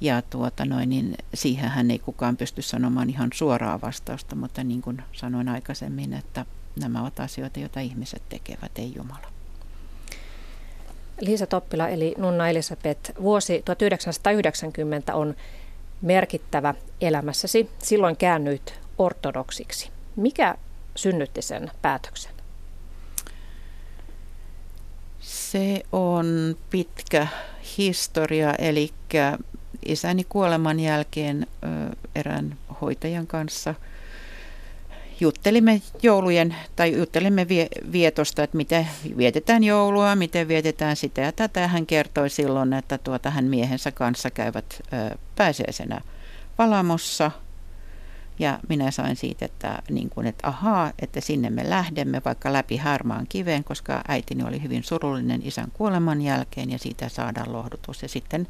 Ja 0.00 0.22
tuota 0.22 0.64
noin, 0.64 0.88
niin 0.88 1.14
siihen 1.34 1.70
hän 1.70 1.90
ei 1.90 1.98
kukaan 1.98 2.36
pysty 2.36 2.62
sanomaan 2.62 3.10
ihan 3.10 3.30
suoraa 3.34 3.80
vastausta, 3.80 4.36
mutta 4.36 4.64
niin 4.64 4.82
kuin 4.82 5.02
sanoin 5.12 5.48
aikaisemmin, 5.48 6.12
että 6.12 6.46
nämä 6.80 7.00
ovat 7.00 7.20
asioita, 7.20 7.60
joita 7.60 7.80
ihmiset 7.80 8.22
tekevät, 8.28 8.78
ei 8.78 8.92
Jumala. 8.96 9.37
Liisa 11.20 11.46
Toppila 11.46 11.88
eli 11.88 12.14
Nunna 12.18 12.48
Elisabeth, 12.48 13.12
vuosi 13.22 13.62
1990 13.64 15.14
on 15.14 15.36
merkittävä 16.02 16.74
elämässäsi. 17.00 17.70
Silloin 17.78 18.16
käännyit 18.16 18.74
ortodoksiksi. 18.98 19.90
Mikä 20.16 20.54
synnytti 20.96 21.42
sen 21.42 21.70
päätöksen? 21.82 22.32
Se 25.20 25.82
on 25.92 26.56
pitkä 26.70 27.26
historia, 27.78 28.54
eli 28.54 28.90
isäni 29.86 30.24
kuoleman 30.28 30.80
jälkeen 30.80 31.46
erään 32.14 32.56
hoitajan 32.80 33.26
kanssa– 33.26 33.74
juttelimme 35.20 35.82
joulujen 36.02 36.56
tai 36.76 36.96
juttelimme 36.96 37.48
vie, 37.48 37.68
vietosta, 37.92 38.42
että 38.42 38.56
miten 38.56 38.88
vietetään 39.16 39.64
joulua, 39.64 40.16
miten 40.16 40.48
vietetään 40.48 40.96
sitä 40.96 41.20
ja 41.20 41.32
tätä. 41.32 41.68
Hän 41.68 41.86
kertoi 41.86 42.30
silloin, 42.30 42.72
että 42.72 42.98
tuota, 42.98 43.30
hän 43.30 43.44
miehensä 43.44 43.92
kanssa 43.92 44.30
käyvät 44.30 44.82
ö, 44.92 45.18
pääsiäisenä 45.36 46.00
Palamossa. 46.56 47.30
Ja 48.38 48.58
minä 48.68 48.90
sain 48.90 49.16
siitä, 49.16 49.44
että, 49.44 49.82
niin 49.90 50.10
kuin, 50.10 50.26
että 50.26 50.48
ahaa, 50.48 50.92
että 51.02 51.20
sinne 51.20 51.50
me 51.50 51.70
lähdemme 51.70 52.22
vaikka 52.24 52.52
läpi 52.52 52.76
harmaan 52.76 53.26
kiveen, 53.28 53.64
koska 53.64 54.02
äitini 54.08 54.44
oli 54.44 54.62
hyvin 54.62 54.84
surullinen 54.84 55.40
isän 55.44 55.70
kuoleman 55.72 56.22
jälkeen 56.22 56.70
ja 56.70 56.78
siitä 56.78 57.08
saadaan 57.08 57.52
lohdutus. 57.52 58.02
Ja 58.02 58.08
sitten 58.08 58.48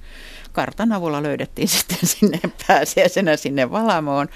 kartan 0.53 0.93
avulla 0.93 1.23
löydettiin 1.23 1.69
sitten 1.79 1.99
sinne 2.03 2.41
pääsiäisenä 2.67 3.37
sinne 3.37 3.71
Valamoon. 3.71 4.29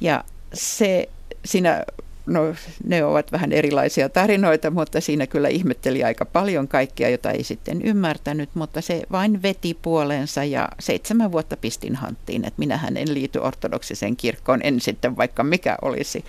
Ja 0.00 0.24
se 0.54 1.08
siinä, 1.44 1.84
no 2.26 2.54
ne 2.84 3.04
ovat 3.04 3.32
vähän 3.32 3.52
erilaisia 3.52 4.08
tarinoita, 4.08 4.70
mutta 4.70 5.00
siinä 5.00 5.26
kyllä 5.26 5.48
ihmetteli 5.48 6.04
aika 6.04 6.24
paljon 6.24 6.68
kaikkea, 6.68 7.08
jota 7.08 7.30
ei 7.30 7.44
sitten 7.44 7.82
ymmärtänyt, 7.82 8.50
mutta 8.54 8.80
se 8.80 9.02
vain 9.12 9.42
veti 9.42 9.78
puolensa 9.82 10.44
ja 10.44 10.68
seitsemän 10.80 11.32
vuotta 11.32 11.56
pistin 11.56 11.96
hanttiin, 11.96 12.44
että 12.44 12.58
minähän 12.58 12.96
en 12.96 13.14
liity 13.14 13.38
ortodoksiseen 13.38 14.16
kirkkoon, 14.16 14.60
en 14.64 14.80
sitten 14.80 15.16
vaikka 15.16 15.44
mikä 15.44 15.78
olisi, 15.82 16.24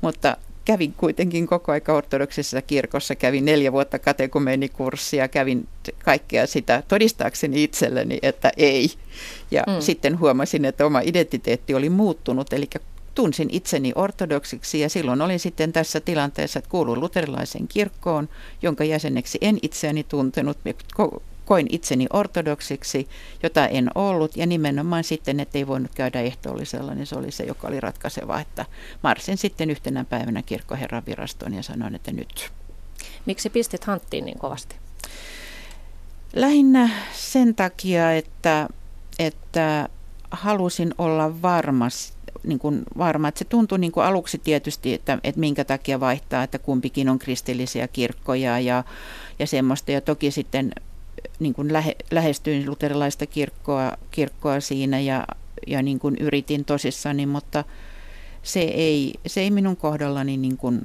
mutta 0.00 0.36
kävin 0.64 0.94
kuitenkin 0.96 1.46
koko 1.46 1.72
aika 1.72 1.92
ortodoksisessa 1.92 2.62
kirkossa, 2.62 3.14
kävin 3.14 3.44
neljä 3.44 3.72
vuotta 3.72 3.98
katekumeenikurssia, 3.98 5.28
kävin 5.28 5.68
kaikkea 6.04 6.46
sitä 6.46 6.82
todistaakseni 6.88 7.64
itselleni, 7.64 8.18
että 8.22 8.52
ei. 8.56 8.90
Ja 9.50 9.62
mm. 9.66 9.80
sitten 9.80 10.18
huomasin, 10.18 10.64
että 10.64 10.86
oma 10.86 11.00
identiteetti 11.00 11.74
oli 11.74 11.90
muuttunut, 11.90 12.52
eli 12.52 12.68
tunsin 13.14 13.48
itseni 13.52 13.92
ortodoksiksi 13.94 14.80
ja 14.80 14.88
silloin 14.88 15.22
olin 15.22 15.40
sitten 15.40 15.72
tässä 15.72 16.00
tilanteessa, 16.00 16.58
että 16.58 16.70
kuulun 16.70 17.00
luterilaisen 17.00 17.68
kirkkoon, 17.68 18.28
jonka 18.62 18.84
jäseneksi 18.84 19.38
en 19.40 19.58
itseäni 19.62 20.04
tuntenut. 20.04 20.58
Koin 21.44 21.66
itseni 21.70 22.06
ortodoksiksi, 22.12 23.08
jota 23.42 23.66
en 23.66 23.90
ollut, 23.94 24.36
ja 24.36 24.46
nimenomaan 24.46 25.04
sitten, 25.04 25.40
että 25.40 25.58
ei 25.58 25.66
voinut 25.66 25.94
käydä 25.94 26.20
ehtoollisella, 26.20 26.94
niin 26.94 27.06
se 27.06 27.16
oli 27.16 27.30
se, 27.30 27.44
joka 27.44 27.68
oli 27.68 27.80
ratkaiseva, 27.80 28.40
että 28.40 28.66
marsin 29.02 29.36
sitten 29.36 29.70
yhtenä 29.70 30.04
päivänä 30.04 30.42
kirkkoherran 30.42 31.02
virastoon 31.06 31.54
ja 31.54 31.62
sanoin, 31.62 31.94
että 31.94 32.12
nyt. 32.12 32.50
Miksi 33.26 33.50
pistit 33.50 33.84
hanttiin 33.84 34.24
niin 34.24 34.38
kovasti? 34.38 34.76
Lähinnä 36.34 36.90
sen 37.12 37.54
takia, 37.54 38.12
että, 38.12 38.68
että 39.18 39.88
halusin 40.30 40.94
olla 40.98 41.42
varmas 41.42 42.13
niin 42.44 42.58
kuin 42.58 42.82
varma. 42.98 43.28
Että 43.28 43.38
se 43.38 43.44
tuntui 43.44 43.78
niin 43.78 43.92
kuin 43.92 44.04
aluksi 44.04 44.38
tietysti, 44.38 44.94
että, 44.94 45.18
että 45.24 45.40
minkä 45.40 45.64
takia 45.64 46.00
vaihtaa, 46.00 46.42
että 46.42 46.58
kumpikin 46.58 47.08
on 47.08 47.18
kristillisiä 47.18 47.88
kirkkoja 47.88 48.60
ja, 48.60 48.84
ja 49.38 49.46
semmoista. 49.46 49.92
Ja 49.92 50.00
toki 50.00 50.30
sitten 50.30 50.72
niin 51.38 51.54
kuin 51.54 51.72
lähe, 51.72 51.96
lähestyin 52.10 52.70
luterilaista 52.70 53.26
kirkkoa, 53.26 53.92
kirkkoa 54.10 54.60
siinä 54.60 55.00
ja, 55.00 55.26
ja 55.66 55.82
niin 55.82 55.98
kuin 55.98 56.16
yritin 56.20 56.64
tosissani, 56.64 57.26
mutta 57.26 57.64
se 58.42 58.60
ei, 58.60 59.14
se 59.26 59.40
ei 59.40 59.50
minun 59.50 59.76
kohdallani 59.76 60.36
niin 60.36 60.56
kuin 60.56 60.80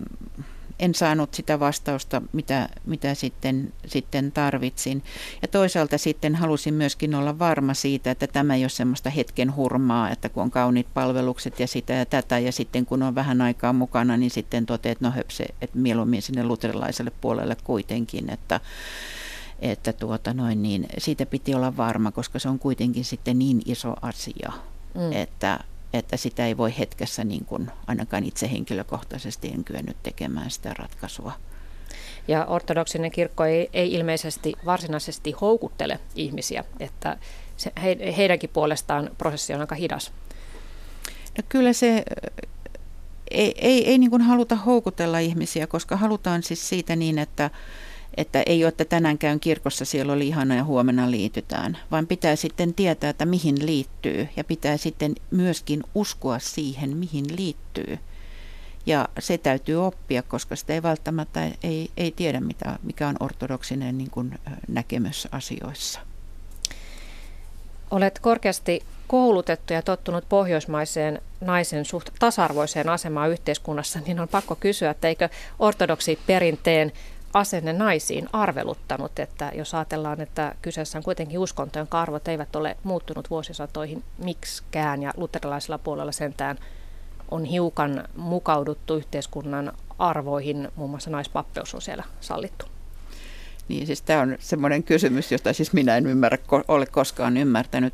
en 0.79 0.95
saanut 0.95 1.33
sitä 1.33 1.59
vastausta, 1.59 2.21
mitä, 2.33 2.69
mitä 2.85 3.13
sitten, 3.13 3.73
sitten 3.85 4.31
tarvitsin. 4.31 5.03
Ja 5.41 5.47
toisaalta 5.47 5.97
sitten 5.97 6.35
halusin 6.35 6.73
myöskin 6.73 7.15
olla 7.15 7.39
varma 7.39 7.73
siitä, 7.73 8.11
että 8.11 8.27
tämä 8.27 8.55
ei 8.55 8.63
ole 8.63 8.69
semmoista 8.69 9.09
hetken 9.09 9.55
hurmaa, 9.55 10.09
että 10.09 10.29
kun 10.29 10.43
on 10.43 10.51
kauniit 10.51 10.87
palvelukset 10.93 11.59
ja 11.59 11.67
sitä 11.67 11.93
ja 11.93 12.05
tätä, 12.05 12.39
ja 12.39 12.51
sitten 12.51 12.85
kun 12.85 13.03
on 13.03 13.15
vähän 13.15 13.41
aikaa 13.41 13.73
mukana, 13.73 14.17
niin 14.17 14.31
sitten 14.31 14.65
toteat, 14.65 14.91
että 14.91 15.05
no 15.05 15.11
höpse, 15.11 15.45
että 15.61 15.77
mieluummin 15.77 16.21
sinne 16.21 16.43
luterilaiselle 16.43 17.11
puolelle 17.21 17.57
kuitenkin, 17.63 18.29
että 18.29 18.59
että 19.61 19.93
tuota 19.93 20.33
noin, 20.33 20.61
niin 20.61 20.85
siitä 20.97 21.25
piti 21.25 21.55
olla 21.55 21.77
varma, 21.77 22.11
koska 22.11 22.39
se 22.39 22.49
on 22.49 22.59
kuitenkin 22.59 23.05
sitten 23.05 23.39
niin 23.39 23.61
iso 23.65 23.93
asia, 24.01 24.51
mm. 24.95 25.11
että, 25.11 25.59
että 25.93 26.17
sitä 26.17 26.45
ei 26.45 26.57
voi 26.57 26.73
hetkessä 26.79 27.23
niin 27.23 27.45
kuin 27.45 27.71
ainakaan 27.87 28.23
itse 28.23 28.51
henkilökohtaisesti 28.51 29.47
en 29.47 29.63
kyennyt 29.63 29.97
tekemään 30.03 30.51
sitä 30.51 30.73
ratkaisua. 30.73 31.33
Ja 32.27 32.45
ortodoksinen 32.45 33.11
kirkko 33.11 33.45
ei, 33.45 33.69
ei 33.73 33.93
ilmeisesti 33.93 34.53
varsinaisesti 34.65 35.31
houkuttele 35.31 35.99
ihmisiä, 36.15 36.63
että 36.79 37.17
se, 37.57 37.71
he, 37.83 37.97
heidänkin 38.17 38.49
puolestaan 38.49 39.09
prosessi 39.17 39.53
on 39.53 39.61
aika 39.61 39.75
hidas. 39.75 40.11
No 41.37 41.43
kyllä 41.49 41.73
se 41.73 42.03
ei, 43.31 43.53
ei, 43.57 43.89
ei 43.89 43.97
niin 43.97 44.09
kuin 44.09 44.21
haluta 44.21 44.55
houkutella 44.55 45.19
ihmisiä, 45.19 45.67
koska 45.67 45.97
halutaan 45.97 46.43
siis 46.43 46.69
siitä 46.69 46.95
niin, 46.95 47.19
että, 47.19 47.49
että 48.17 48.43
ei 48.45 48.63
ole, 48.63 48.67
että 48.67 48.85
tänään 48.85 49.17
käyn 49.17 49.39
kirkossa, 49.39 49.85
siellä 49.85 50.13
oli 50.13 50.27
ihana 50.27 50.55
ja 50.55 50.63
huomenna 50.63 51.11
liitytään, 51.11 51.77
vaan 51.91 52.07
pitää 52.07 52.35
sitten 52.35 52.73
tietää, 52.73 53.09
että 53.09 53.25
mihin 53.25 53.65
liittyy 53.65 54.27
ja 54.37 54.43
pitää 54.43 54.77
sitten 54.77 55.15
myöskin 55.31 55.83
uskoa 55.95 56.39
siihen, 56.39 56.97
mihin 56.97 57.25
liittyy. 57.37 57.99
Ja 58.85 59.09
se 59.19 59.37
täytyy 59.37 59.85
oppia, 59.85 60.23
koska 60.23 60.55
sitä 60.55 60.73
ei 60.73 60.83
välttämättä 60.83 61.49
ei, 61.63 61.91
ei 61.97 62.11
tiedä, 62.11 62.39
mitä, 62.39 62.79
mikä 62.83 63.07
on 63.07 63.15
ortodoksinen 63.19 63.97
niin 63.97 64.09
kuin, 64.09 64.39
näkemys 64.67 65.27
asioissa. 65.31 65.99
Olet 67.91 68.19
korkeasti 68.19 68.83
koulutettu 69.07 69.73
ja 69.73 69.81
tottunut 69.81 70.29
pohjoismaiseen 70.29 71.21
naisen 71.41 71.85
suht 71.85 72.09
tasa-arvoiseen 72.19 72.89
asemaan 72.89 73.29
yhteiskunnassa, 73.29 73.99
niin 73.99 74.19
on 74.19 74.27
pakko 74.27 74.55
kysyä, 74.55 74.89
että 74.89 75.07
eikö 75.07 75.29
ortodoksi 75.59 76.19
perinteen 76.27 76.91
asenne 77.33 77.73
naisiin 77.73 78.29
arveluttanut, 78.33 79.19
että 79.19 79.51
jos 79.55 79.73
ajatellaan, 79.73 80.21
että 80.21 80.55
kyseessä 80.61 80.97
on 80.97 81.03
kuitenkin 81.03 81.39
uskonto, 81.39 81.79
jonka 81.79 82.01
arvot 82.01 82.27
eivät 82.27 82.55
ole 82.55 82.77
muuttunut 82.83 83.29
vuosisatoihin 83.29 84.03
miksikään 84.17 85.03
ja 85.03 85.13
luterilaisella 85.17 85.77
puolella 85.77 86.11
sentään 86.11 86.57
on 87.31 87.45
hiukan 87.45 88.03
mukauduttu 88.15 88.95
yhteiskunnan 88.95 89.73
arvoihin, 89.99 90.71
muun 90.75 90.89
muassa 90.89 91.09
naispappeus 91.09 91.75
on 91.75 91.81
siellä 91.81 92.03
sallittu. 92.19 92.65
Niin 93.67 93.87
siis 93.87 94.01
tämä 94.01 94.21
on 94.21 94.37
semmoinen 94.39 94.83
kysymys, 94.83 95.31
jota 95.31 95.53
siis 95.53 95.73
minä 95.73 95.97
en 95.97 96.07
ymmärrä, 96.07 96.37
ole 96.67 96.85
koskaan 96.85 97.37
ymmärtänyt. 97.37 97.93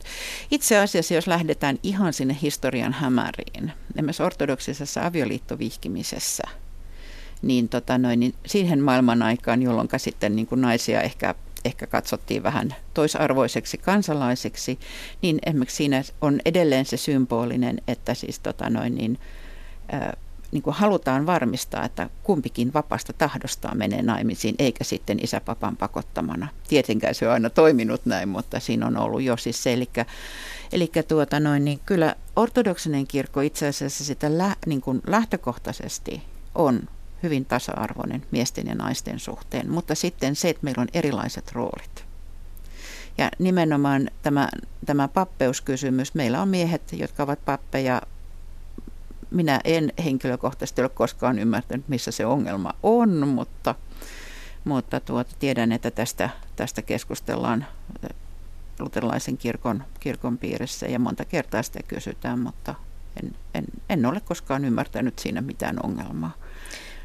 Itse 0.52 0.78
asiassa, 0.78 1.14
jos 1.14 1.28
lähdetään 1.28 1.78
ihan 1.84 2.14
sinne 2.14 2.38
historian 2.42 2.94
hämäriin, 2.94 3.72
esimerkiksi 3.96 4.24
ortodoksisessa 4.24 5.06
avioliittovihkimisessä, 5.06 6.44
niin, 7.46 7.70
tota 7.70 7.98
noin, 7.98 8.20
niin 8.20 8.34
siihen 8.46 8.82
maailman 8.82 9.22
aikaan, 9.24 9.62
jolloin 9.62 9.88
sitten 9.98 10.36
niin 10.36 10.48
kuin 10.48 10.62
naisia 10.62 11.02
ehkä, 11.02 11.36
ehkä 11.66 11.88
katsottiin 11.88 12.43
vähän 12.43 12.76
toisarvoiseksi 12.93 13.78
kansalaisiksi, 13.78 14.80
niin 15.22 15.39
esimerkiksi 15.46 15.76
siinä 15.76 16.04
on 16.22 16.39
edelleen 16.46 16.86
se 16.86 16.98
symbolinen, 16.98 17.82
että 17.88 18.14
siis 18.14 18.39
tota 18.39 18.70
noin, 18.70 18.96
niin, 18.96 19.20
niin 20.52 20.64
kuin 20.64 20.74
halutaan 20.74 21.26
varmistaa, 21.26 21.86
että 21.86 22.10
kumpikin 22.24 22.74
vapasta 22.74 23.14
tahdostaan 23.14 23.78
menee 23.78 24.02
naimisiin, 24.02 24.56
eikä 24.60 24.84
sitten 24.84 25.24
isäpapan 25.24 25.78
pakottamana. 25.78 26.48
Tietenkään 26.68 27.16
se 27.16 27.28
on 27.28 27.34
aina 27.34 27.50
toiminut 27.50 28.06
näin, 28.06 28.30
mutta 28.30 28.60
siinä 28.60 28.88
on 28.88 28.98
ollut 28.98 29.22
jo 29.22 29.38
siis 29.38 29.64
se. 29.64 29.74
Eli, 29.74 29.89
eli 30.72 30.91
tuota 31.08 31.39
noin, 31.39 31.66
niin 31.66 31.80
kyllä 31.86 32.16
ortodoksinen 32.36 33.08
kirkko 33.08 33.41
itse 33.41 33.68
asiassa 33.68 34.04
sitä 34.04 34.38
lä, 34.38 34.56
niin 34.66 34.82
kuin 34.82 35.02
lähtökohtaisesti 35.08 36.22
on 36.56 36.88
hyvin 37.24 37.45
tasa-arvoinen 37.45 38.26
miesten 38.32 38.68
ja 38.68 38.76
naisten 38.76 39.20
suhteen, 39.20 39.72
mutta 39.72 39.95
sitten 39.95 40.36
se, 40.36 40.49
että 40.49 40.63
meillä 40.63 40.82
on 40.82 40.88
erilaiset 40.93 41.51
roolit. 41.51 42.05
Ja 43.18 43.32
nimenomaan 43.39 44.09
tämä, 44.22 44.49
tämä 44.86 45.07
pappeuskysymys, 45.07 46.13
meillä 46.13 46.41
on 46.41 46.47
miehet, 46.47 46.93
jotka 46.93 47.24
ovat 47.24 47.45
pappeja 47.45 48.01
minä 49.32 49.59
en 49.63 49.93
henkilökohtaisesti 50.03 50.82
ole 50.82 50.89
koskaan 50.89 51.39
ymmärtänyt, 51.39 51.88
missä 51.88 52.11
se 52.11 52.26
ongelma 52.26 52.74
on, 52.84 53.28
mutta, 53.28 53.76
mutta 54.63 54.99
tuota, 54.99 55.36
tiedän, 55.39 55.72
että 55.72 55.91
tästä, 55.91 56.30
tästä 56.55 56.82
keskustellaan 56.82 57.66
luterilaisen 58.80 59.38
kirkon, 59.38 59.84
kirkon 59.99 60.38
piirissä 60.38 60.86
ja 60.86 60.99
monta 60.99 61.26
kertaa 61.26 61.63
sitä 61.63 61.80
kysytään, 61.88 62.39
mutta 62.39 62.76
en, 63.24 63.36
en, 63.53 63.66
en 63.89 64.05
ole 64.05 64.20
koskaan 64.20 64.66
ymmärtänyt 64.66 65.20
siinä 65.20 65.41
mitään 65.41 65.78
ongelmaa. 65.84 66.32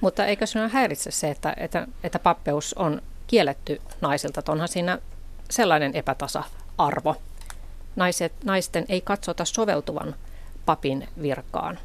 Mutta 0.00 0.26
eikö 0.26 0.46
sinua 0.46 0.68
häiritse 0.68 1.10
se, 1.10 1.30
että, 1.30 1.54
että, 1.56 1.86
että 2.04 2.18
pappeus 2.18 2.74
on 2.74 3.02
kielletty 3.26 3.80
naisilta? 4.00 4.52
Onhan 4.52 4.68
siinä 4.68 4.98
sellainen 5.50 5.94
epätasa-arvo. 5.94 7.16
Naiset, 7.96 8.32
naisten 8.44 8.84
ei 8.88 9.00
katsota 9.00 9.44
soveltuvan 9.44 10.14
papin 10.66 11.08
virkaan. 11.22 11.78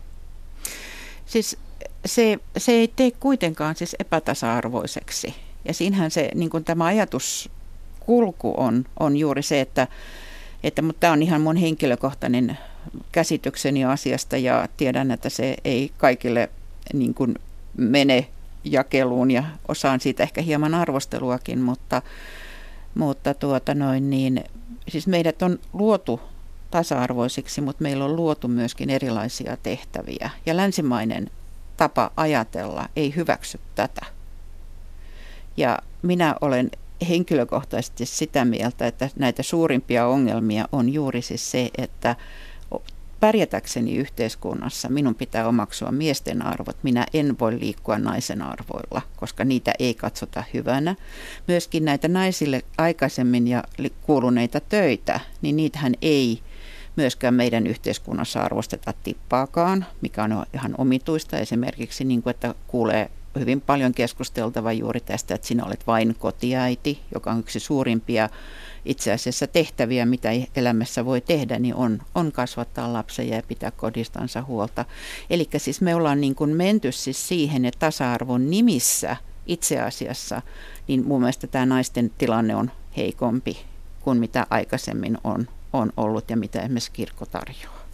Siis 1.26 1.58
se, 2.06 2.40
se 2.58 2.72
ei 2.72 2.94
tee 2.96 3.12
kuitenkaan 3.12 3.76
siis 3.76 3.96
epätasa-arvoiseksi. 4.00 5.36
Ja 5.66 5.74
siinähän 5.74 6.12
se 6.12 6.30
niin 6.36 6.50
kuin 6.50 6.64
tämä 6.64 6.86
ajatuskulku 6.86 8.54
on, 8.58 8.86
on 9.00 9.18
juuri 9.18 9.42
se, 9.42 9.62
että, 9.62 9.88
että 10.64 10.82
mutta 10.82 11.00
tämä 11.00 11.14
on 11.14 11.24
ihan 11.24 11.42
mun 11.42 11.56
henkilökohtainen 11.56 12.58
käsitykseni 13.12 13.86
asiasta 13.86 14.38
ja 14.38 14.68
tiedän, 14.78 15.12
että 15.12 15.30
se 15.30 15.56
ei 15.64 15.92
kaikille 15.98 16.50
niin 16.94 17.14
kuin 17.14 17.36
mene 17.78 18.28
jakeluun 18.64 19.32
ja 19.32 19.44
osaan 19.68 20.00
siitä 20.00 20.24
ehkä 20.24 20.42
hieman 20.42 20.74
arvosteluakin, 20.74 21.62
mutta, 21.62 22.02
mutta 22.96 23.34
tuota 23.34 23.74
noin 23.76 24.10
niin, 24.10 24.44
siis 24.88 25.08
meidät 25.08 25.42
on 25.42 25.60
luotu 25.74 26.20
tasa-arvoisiksi, 26.72 27.62
mutta 27.62 27.84
meillä 27.84 28.06
on 28.06 28.16
luotu 28.16 28.48
myöskin 28.48 28.90
erilaisia 28.90 29.58
tehtäviä. 29.64 30.30
Ja 30.46 30.58
länsimainen 30.58 31.30
tapa 31.78 32.12
ajatella 32.18 32.90
ei 32.96 33.16
hyväksy 33.16 33.60
tätä. 33.76 34.06
Ja 35.58 35.80
minä 36.02 36.36
olen 36.42 36.72
henkilökohtaisesti 37.10 38.06
sitä 38.06 38.46
mieltä, 38.46 38.88
että 38.88 39.10
näitä 39.20 39.44
suurimpia 39.44 40.08
ongelmia 40.08 40.68
on 40.72 40.94
juuri 40.94 41.22
siis 41.22 41.52
se, 41.52 41.70
että 41.78 42.16
pärjätäkseni 43.20 43.96
yhteiskunnassa 43.96 44.90
minun 44.90 45.16
pitää 45.16 45.48
omaksua 45.48 45.92
miesten 45.92 46.42
arvot. 46.42 46.78
Minä 46.84 47.06
en 47.14 47.40
voi 47.40 47.60
liikkua 47.60 47.98
naisen 47.98 48.42
arvoilla, 48.42 49.02
koska 49.16 49.46
niitä 49.46 49.74
ei 49.80 49.94
katsota 49.94 50.44
hyvänä. 50.54 50.96
Myöskin 51.48 51.86
näitä 51.86 52.08
naisille 52.08 52.62
aikaisemmin 52.78 53.48
ja 53.48 53.64
kuuluneita 54.02 54.60
töitä, 54.60 55.20
niin 55.42 55.56
niitähän 55.56 55.94
ei 56.02 56.42
myöskään 56.96 57.34
meidän 57.34 57.68
yhteiskunnassa 57.68 58.42
arvosteta 58.42 58.94
tippaakaan, 59.04 59.86
mikä 60.02 60.24
on 60.24 60.46
ihan 60.54 60.76
omituista 60.78 61.38
esimerkiksi, 61.38 62.04
niin 62.04 62.24
kuin, 62.24 62.32
että 62.32 62.56
kuulee 62.68 63.12
hyvin 63.40 63.62
paljon 63.62 63.94
keskusteltava 63.94 64.72
juuri 64.74 65.00
tästä, 65.00 65.36
että 65.36 65.48
sinä 65.48 65.66
olet 65.66 65.88
vain 65.88 66.16
kotiäiti, 66.20 67.02
joka 67.14 67.32
on 67.32 67.40
yksi 67.40 67.60
suurimpia 67.60 68.30
itse 68.86 69.12
asiassa 69.12 69.48
tehtäviä, 69.48 70.06
mitä 70.06 70.30
elämässä 70.56 71.06
voi 71.06 71.22
tehdä, 71.22 71.60
niin 71.60 71.76
on, 71.76 72.02
on 72.16 72.32
kasvattaa 72.32 72.94
lapsia 72.94 73.36
ja 73.36 73.44
pitää 73.48 73.72
kodistansa 73.72 74.42
huolta. 74.42 74.86
Eli 75.30 75.50
siis 75.58 75.82
me 75.82 75.96
ollaan 75.96 76.22
niin 76.22 76.36
kuin 76.36 76.50
menty 76.50 76.92
siis 76.92 77.28
siihen, 77.28 77.66
että 77.66 77.80
tasa-arvon 77.80 78.50
nimissä 78.50 79.18
itse 79.46 79.82
asiassa, 79.82 80.42
niin 80.88 81.08
mun 81.08 81.22
mielestä 81.22 81.48
tämä 81.48 81.66
naisten 81.66 82.12
tilanne 82.18 82.56
on 82.56 82.72
heikompi 82.98 83.58
kuin 84.02 84.18
mitä 84.18 84.48
aikaisemmin 84.50 85.18
on 85.24 85.48
on 85.76 85.92
ollut 85.98 86.30
ja 86.30 86.38
mitä 86.38 86.62
esimerkiksi 86.62 86.92
kirkko 86.92 87.26
tarjoaa. 87.26 87.86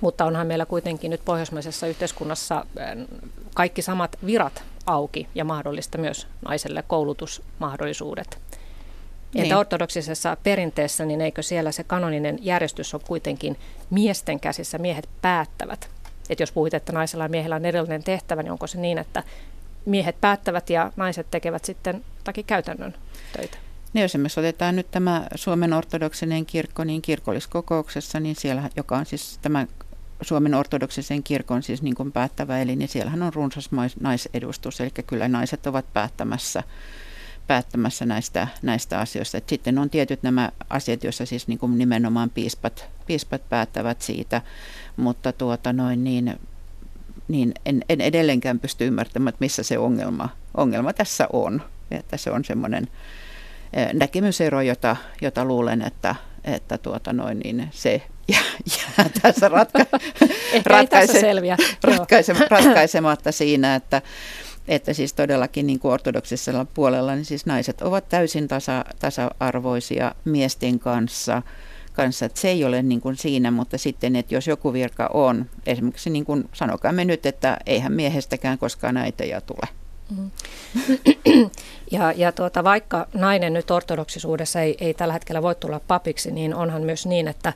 Mutta 0.00 0.24
onhan 0.24 0.46
meillä 0.46 0.66
kuitenkin 0.66 1.10
nyt 1.10 1.24
pohjoismaisessa 1.24 1.86
yhteiskunnassa 1.86 2.66
kaikki 3.54 3.82
samat 3.82 4.18
virat 4.26 4.62
auki 4.86 5.28
ja 5.34 5.44
mahdollista 5.44 5.98
myös 5.98 6.26
naiselle 6.48 6.84
koulutusmahdollisuudet. 6.86 8.38
Niin. 9.34 9.42
Entä 9.44 9.58
ortodoksisessa 9.58 10.36
perinteessä, 10.42 11.04
niin 11.04 11.20
eikö 11.20 11.42
siellä 11.42 11.72
se 11.72 11.84
kanoninen 11.84 12.38
järjestys 12.40 12.94
on 12.94 13.00
kuitenkin 13.06 13.56
miesten 13.90 14.40
käsissä, 14.40 14.78
miehet 14.78 15.08
päättävät? 15.22 15.90
että 16.30 16.42
jos 16.42 16.52
puhuit, 16.52 16.74
että 16.74 16.92
naisella 16.92 17.24
ja 17.24 17.28
miehellä 17.28 17.56
on 17.56 17.64
erillinen 17.64 18.02
tehtävä, 18.02 18.42
niin 18.42 18.52
onko 18.52 18.66
se 18.66 18.78
niin, 18.78 18.98
että 18.98 19.22
miehet 19.86 20.20
päättävät 20.20 20.70
ja 20.70 20.92
naiset 20.96 21.30
tekevät 21.30 21.64
sitten 21.64 22.04
takia 22.24 22.44
käytännön 22.44 22.94
töitä? 23.36 23.58
Niin 23.92 24.02
jos 24.02 24.10
esimerkiksi 24.10 24.40
otetaan 24.40 24.76
nyt 24.76 24.90
tämä 24.90 25.26
Suomen 25.34 25.72
ortodoksinen 25.72 26.46
kirkko, 26.46 26.84
niin 26.84 27.02
kirkolliskokouksessa, 27.02 28.20
niin 28.20 28.36
siellä, 28.36 28.70
joka 28.76 28.96
on 28.96 29.06
siis 29.06 29.38
tämä 29.42 29.66
Suomen 30.22 30.54
ortodoksisen 30.54 31.22
kirkon 31.22 31.62
siis 31.62 31.82
niin 31.82 31.94
kuin 31.94 32.12
päättävä 32.12 32.60
eli, 32.60 32.76
niin 32.76 32.88
siellähän 32.88 33.22
on 33.22 33.32
runsas 33.32 33.70
naisedustus, 34.00 34.80
eli 34.80 34.90
kyllä 35.06 35.28
naiset 35.28 35.66
ovat 35.66 35.92
päättämässä, 35.92 36.62
päättämässä 37.46 38.06
näistä, 38.06 38.48
näistä 38.62 39.00
asioista. 39.00 39.38
Et 39.38 39.48
sitten 39.48 39.78
on 39.78 39.90
tietyt 39.90 40.22
nämä 40.22 40.52
asiat, 40.70 41.04
joissa 41.04 41.26
siis 41.26 41.48
niin 41.48 41.58
kuin 41.58 41.78
nimenomaan 41.78 42.30
piispat, 42.30 42.86
piispat 43.06 43.48
päättävät 43.48 44.02
siitä, 44.02 44.42
mutta 44.96 45.32
tuota 45.32 45.72
noin 45.72 46.04
niin, 46.04 46.40
niin 47.28 47.54
en, 47.66 47.82
en 47.88 48.00
edelleenkään 48.00 48.60
pysty 48.60 48.86
ymmärtämään, 48.86 49.28
että 49.28 49.44
missä 49.44 49.62
se 49.62 49.78
ongelma, 49.78 50.28
ongelma 50.56 50.92
tässä 50.92 51.28
on. 51.32 51.62
Että 51.90 52.16
se 52.16 52.30
on 52.30 52.44
semmoinen 52.44 52.88
näkemysero, 53.92 54.60
jota, 54.60 54.96
jota 55.20 55.44
luulen, 55.44 55.82
että, 55.82 56.14
että 56.44 56.78
tuota 56.78 57.12
noin, 57.12 57.38
niin 57.38 57.68
se 57.70 58.02
jää 58.78 59.08
tässä 59.22 59.48
ratka- 59.48 59.98
ratkaise- 60.64 61.12
tässä 61.12 61.20
ratkaise- 61.86 62.46
ratkaisematta 62.50 63.32
siinä, 63.32 63.74
että, 63.74 64.02
että 64.68 64.92
siis 64.92 65.12
todellakin 65.12 65.66
niin 65.66 65.78
kuin 65.78 65.92
ortodoksisella 65.92 66.66
puolella, 66.74 67.14
niin 67.14 67.24
siis 67.24 67.46
naiset 67.46 67.82
ovat 67.82 68.08
täysin 68.08 68.48
tasa, 68.48 68.84
tasa-arvoisia 68.98 70.14
miesten 70.24 70.78
kanssa, 70.78 71.42
kanssa, 71.92 72.26
että 72.26 72.40
se 72.40 72.48
ei 72.48 72.64
ole 72.64 72.82
niin 72.82 73.00
kuin 73.00 73.16
siinä, 73.16 73.50
mutta 73.50 73.78
sitten, 73.78 74.16
että 74.16 74.34
jos 74.34 74.46
joku 74.46 74.72
virka 74.72 75.10
on, 75.14 75.46
esimerkiksi 75.66 76.10
niin 76.10 76.24
kuin 76.24 76.48
sanokaamme 76.52 77.04
nyt, 77.04 77.26
että 77.26 77.56
eihän 77.66 77.92
miehestäkään 77.92 78.58
koskaan 78.58 78.96
äitejä 78.96 79.40
tule. 79.40 79.68
Ja, 81.90 82.12
ja 82.12 82.32
tuota, 82.32 82.64
vaikka 82.64 83.06
nainen 83.14 83.52
nyt 83.52 83.70
ortodoksisuudessa 83.70 84.60
ei, 84.60 84.76
ei 84.80 84.94
tällä 84.94 85.12
hetkellä 85.12 85.42
voi 85.42 85.54
tulla 85.54 85.80
papiksi, 85.80 86.30
niin 86.30 86.54
onhan 86.54 86.82
myös 86.82 87.06
niin, 87.06 87.28
että 87.28 87.52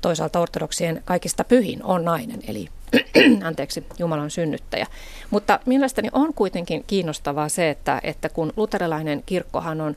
toisaalta 0.00 0.40
ortodoksien 0.40 1.02
kaikista 1.04 1.44
pyhin 1.44 1.84
on 1.84 2.04
nainen, 2.04 2.40
eli 2.48 2.68
anteeksi, 3.48 3.84
Jumalan 3.98 4.30
synnyttäjä. 4.30 4.86
Mutta 5.30 5.60
mielestäni 5.66 6.08
on 6.12 6.34
kuitenkin 6.34 6.84
kiinnostavaa 6.86 7.48
se, 7.48 7.70
että, 7.70 8.00
että 8.02 8.28
kun 8.28 8.52
luterilainen 8.56 9.22
kirkkohan 9.26 9.80
on 9.80 9.96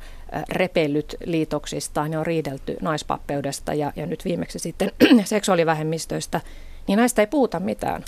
repellyt 0.50 1.16
liitoksistaan 1.26 2.14
ja 2.14 2.20
on 2.20 2.26
riidelty 2.26 2.78
naispappeudesta 2.82 3.74
ja, 3.74 3.94
ja 3.96 4.06
nyt 4.06 4.26
viimeksi 4.26 4.60
sitten 4.60 4.92
seksuaalivähemmistöistä, 5.26 6.42
niin 6.88 6.98
näistä 6.98 7.22
ei 7.22 7.28
puhuta 7.28 7.60
mitään 7.60 8.04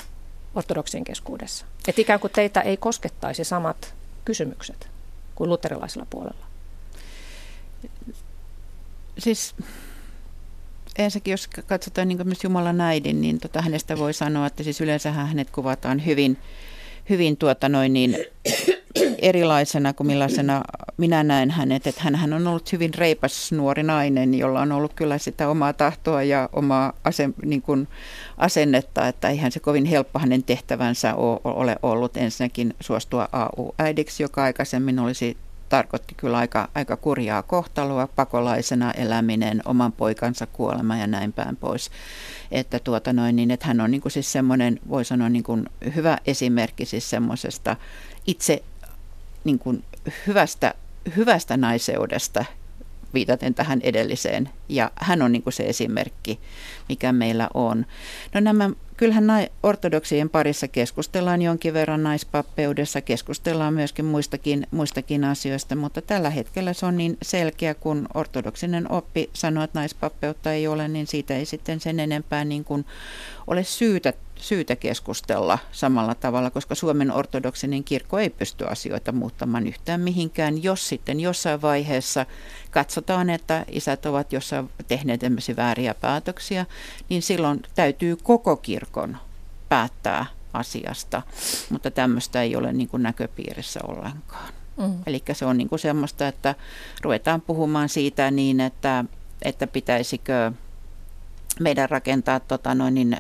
ortodoksien 0.55 1.03
keskuudessa. 1.03 1.65
Että 1.87 2.01
ikään 2.01 2.19
kuin 2.19 2.33
teitä 2.33 2.61
ei 2.61 2.77
koskettaisi 2.77 3.43
samat 3.43 3.93
kysymykset 4.25 4.87
kuin 5.35 5.49
luterilaisella 5.49 6.07
puolella. 6.09 6.45
Siis 9.17 9.55
ensinnäkin, 10.97 11.31
jos 11.31 11.47
katsotaan 11.47 12.07
niin 12.07 12.19
myös 12.23 12.43
Jumalan 12.43 12.81
äidin, 12.81 13.21
niin 13.21 13.39
tota, 13.39 13.61
hänestä 13.61 13.97
voi 13.97 14.13
sanoa, 14.13 14.47
että 14.47 14.63
siis 14.63 14.81
yleensä 14.81 15.11
hänet 15.11 15.49
kuvataan 15.49 16.05
hyvin, 16.05 16.37
hyvin 17.09 17.37
tuota 17.37 17.69
noin 17.69 17.93
niin 17.93 18.17
erilaisena 19.21 19.93
kuin 19.93 20.07
millaisena 20.07 20.63
minä 20.97 21.23
näen 21.23 21.51
hänet. 21.51 21.87
Että 21.87 22.01
hän 22.15 22.33
on 22.33 22.47
ollut 22.47 22.71
hyvin 22.71 22.93
reipas 22.93 23.51
nuori 23.51 23.83
nainen, 23.83 24.33
jolla 24.33 24.61
on 24.61 24.71
ollut 24.71 24.93
kyllä 24.93 25.17
sitä 25.17 25.49
omaa 25.49 25.73
tahtoa 25.73 26.23
ja 26.23 26.49
omaa 26.53 26.93
ase, 27.03 27.29
niin 27.45 27.61
kuin 27.61 27.87
asennetta, 28.37 29.07
että 29.07 29.29
eihän 29.29 29.51
se 29.51 29.59
kovin 29.59 29.85
helppo 29.85 30.19
hänen 30.19 30.43
tehtävänsä 30.43 31.15
ole 31.43 31.75
ollut 31.83 32.17
ensinnäkin 32.17 32.73
suostua 32.79 33.29
AU-äidiksi, 33.31 34.23
joka 34.23 34.43
aikaisemmin 34.43 34.99
olisi 34.99 35.37
tarkoitti 35.73 36.15
kyllä 36.15 36.37
aika, 36.37 36.69
aika 36.75 36.97
kurjaa 36.97 37.43
kohtaloa, 37.43 38.07
pakolaisena 38.07 38.91
eläminen, 38.91 39.61
oman 39.65 39.91
poikansa 39.91 40.45
kuolema 40.45 40.97
ja 40.97 41.07
näin 41.07 41.33
päin 41.33 41.55
pois. 41.55 41.91
Että, 42.51 42.79
tuota 42.79 43.13
noin, 43.13 43.35
niin, 43.35 43.51
että 43.51 43.67
hän 43.67 43.81
on 43.81 43.91
niin 43.91 44.01
kuin 44.01 44.11
siis 44.11 44.31
semmoinen, 44.31 44.79
voi 44.89 45.05
sanoa 45.05 45.29
niin 45.29 45.43
kuin 45.43 45.69
hyvä 45.95 46.17
esimerkki 46.25 46.85
siis 46.85 47.09
semmoisesta 47.09 47.75
itse 48.27 48.63
niin 49.43 49.59
kuin 49.59 49.83
hyvästä, 50.27 50.73
hyvästä 51.15 51.57
naiseudesta, 51.57 52.45
viitaten 53.13 53.53
tähän 53.53 53.81
edelliseen. 53.83 54.49
Ja 54.69 54.91
hän 54.95 55.21
on 55.21 55.31
niin 55.31 55.43
kuin 55.43 55.53
se 55.53 55.63
esimerkki, 55.63 56.39
mikä 56.89 57.11
meillä 57.11 57.49
on. 57.53 57.85
No 58.33 58.39
nämä, 58.39 58.69
kyllähän 59.03 59.49
ortodoksien 59.63 60.29
parissa 60.29 60.67
keskustellaan 60.67 61.41
jonkin 61.41 61.73
verran 61.73 62.03
naispappeudessa, 62.03 63.01
keskustellaan 63.01 63.73
myöskin 63.73 64.05
muistakin, 64.05 64.67
muistakin 64.71 65.23
asioista, 65.23 65.75
mutta 65.75 66.01
tällä 66.01 66.29
hetkellä 66.29 66.73
se 66.73 66.85
on 66.85 66.97
niin 66.97 67.17
selkeä, 67.21 67.73
kun 67.73 68.07
ortodoksinen 68.13 68.91
oppi 68.91 69.29
sanoo, 69.33 69.63
että 69.63 69.79
naispappeutta 69.79 70.51
ei 70.51 70.67
ole, 70.67 70.87
niin 70.87 71.07
siitä 71.07 71.35
ei 71.35 71.45
sitten 71.45 71.79
sen 71.79 71.99
enempää 71.99 72.45
niin 72.45 72.63
kuin 72.63 72.85
ole 73.47 73.63
syytä 73.63 74.13
syytä 74.35 74.75
keskustella 74.75 75.59
samalla 75.71 76.15
tavalla, 76.15 76.49
koska 76.49 76.75
Suomen 76.75 77.11
ortodoksinen 77.11 77.83
kirkko 77.83 78.19
ei 78.19 78.29
pysty 78.29 78.65
asioita 78.65 79.11
muuttamaan 79.11 79.67
yhtään 79.67 80.01
mihinkään. 80.01 80.63
Jos 80.63 80.89
sitten 80.89 81.19
jossain 81.19 81.61
vaiheessa 81.61 82.25
katsotaan, 82.71 83.29
että 83.29 83.65
isät 83.67 84.05
ovat 84.05 84.33
jossain 84.33 84.69
tehneet 84.87 85.19
tämmöisiä 85.19 85.55
vääriä 85.55 85.93
päätöksiä, 85.93 86.65
niin 87.09 87.21
silloin 87.21 87.61
täytyy 87.75 88.15
koko 88.15 88.55
kirkon 88.55 89.17
päättää 89.69 90.25
asiasta, 90.53 91.21
mutta 91.69 91.91
tämmöistä 91.91 92.41
ei 92.41 92.55
ole 92.55 92.73
niin 92.73 92.87
kuin 92.87 93.03
näköpiirissä 93.03 93.79
ollenkaan. 93.87 94.53
Mm. 94.77 94.93
Eli 95.05 95.23
se 95.33 95.45
on 95.45 95.57
niin 95.57 95.69
kuin 95.69 95.79
semmoista, 95.79 96.27
että 96.27 96.55
ruvetaan 97.01 97.41
puhumaan 97.41 97.89
siitä 97.89 98.31
niin, 98.31 98.59
että, 98.59 99.05
että 99.41 99.67
pitäisikö 99.67 100.51
meidän 101.59 101.89
rakentaa 101.89 102.39
tota 102.39 102.75
noin, 102.75 102.93
niin, 102.93 103.13
ä, 103.13 103.19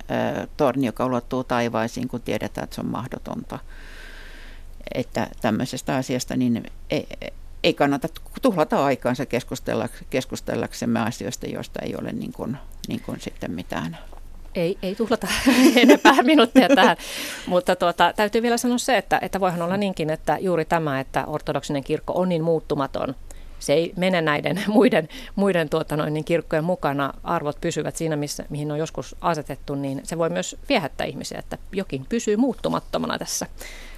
torni, 0.57 0.85
joka 0.85 1.05
ulottuu 1.05 1.43
taivaisiin, 1.43 2.07
kun 2.07 2.21
tiedetään, 2.21 2.63
että 2.63 2.75
se 2.75 2.81
on 2.81 2.87
mahdotonta. 2.87 3.59
Että 4.93 5.27
tämmöisestä 5.41 5.95
asiasta 5.95 6.35
niin 6.35 6.63
ei, 6.89 7.07
ei 7.63 7.73
kannata 7.73 8.07
tuhlata 8.41 8.85
aikaansa 8.85 9.23
keskustellaksemme 10.09 10.99
asioista, 10.99 11.47
joista 11.47 11.79
ei 11.81 11.95
ole 11.95 12.11
niin 12.11 12.33
kuin, 12.33 12.57
niin 12.87 13.01
kuin 13.01 13.19
sitten 13.19 13.51
mitään 13.51 13.97
ei, 14.55 14.77
ei 14.81 14.95
tuhlata 14.95 15.27
enempää 15.75 16.23
minuuttia 16.23 16.67
tähän, 16.75 16.97
mutta 17.47 17.75
tuota, 17.75 18.13
täytyy 18.15 18.41
vielä 18.41 18.57
sanoa 18.57 18.77
se, 18.77 18.97
että, 18.97 19.19
että 19.21 19.39
voihan 19.39 19.61
olla 19.61 19.77
niinkin, 19.77 20.09
että 20.09 20.37
juuri 20.41 20.65
tämä, 20.65 20.99
että 20.99 21.25
ortodoksinen 21.25 21.83
kirkko 21.83 22.13
on 22.15 22.29
niin 22.29 22.43
muuttumaton, 22.43 23.15
se 23.63 23.73
ei 23.73 23.93
mene 23.97 24.21
näiden 24.21 24.63
muiden, 24.67 25.09
muiden 25.35 25.69
tuota 25.69 25.97
noin, 25.97 26.13
niin 26.13 26.25
kirkkojen 26.25 26.63
mukana, 26.63 27.13
arvot 27.23 27.61
pysyvät 27.61 27.95
siinä, 27.95 28.15
missä, 28.15 28.45
mihin 28.49 28.71
on 28.71 28.79
joskus 28.79 29.15
asetettu, 29.21 29.75
niin 29.75 30.01
se 30.03 30.17
voi 30.17 30.29
myös 30.29 30.55
viehättää 30.69 31.07
ihmisiä, 31.07 31.39
että 31.39 31.57
jokin 31.71 32.05
pysyy 32.09 32.37
muuttumattomana 32.37 33.19
tässä 33.19 33.47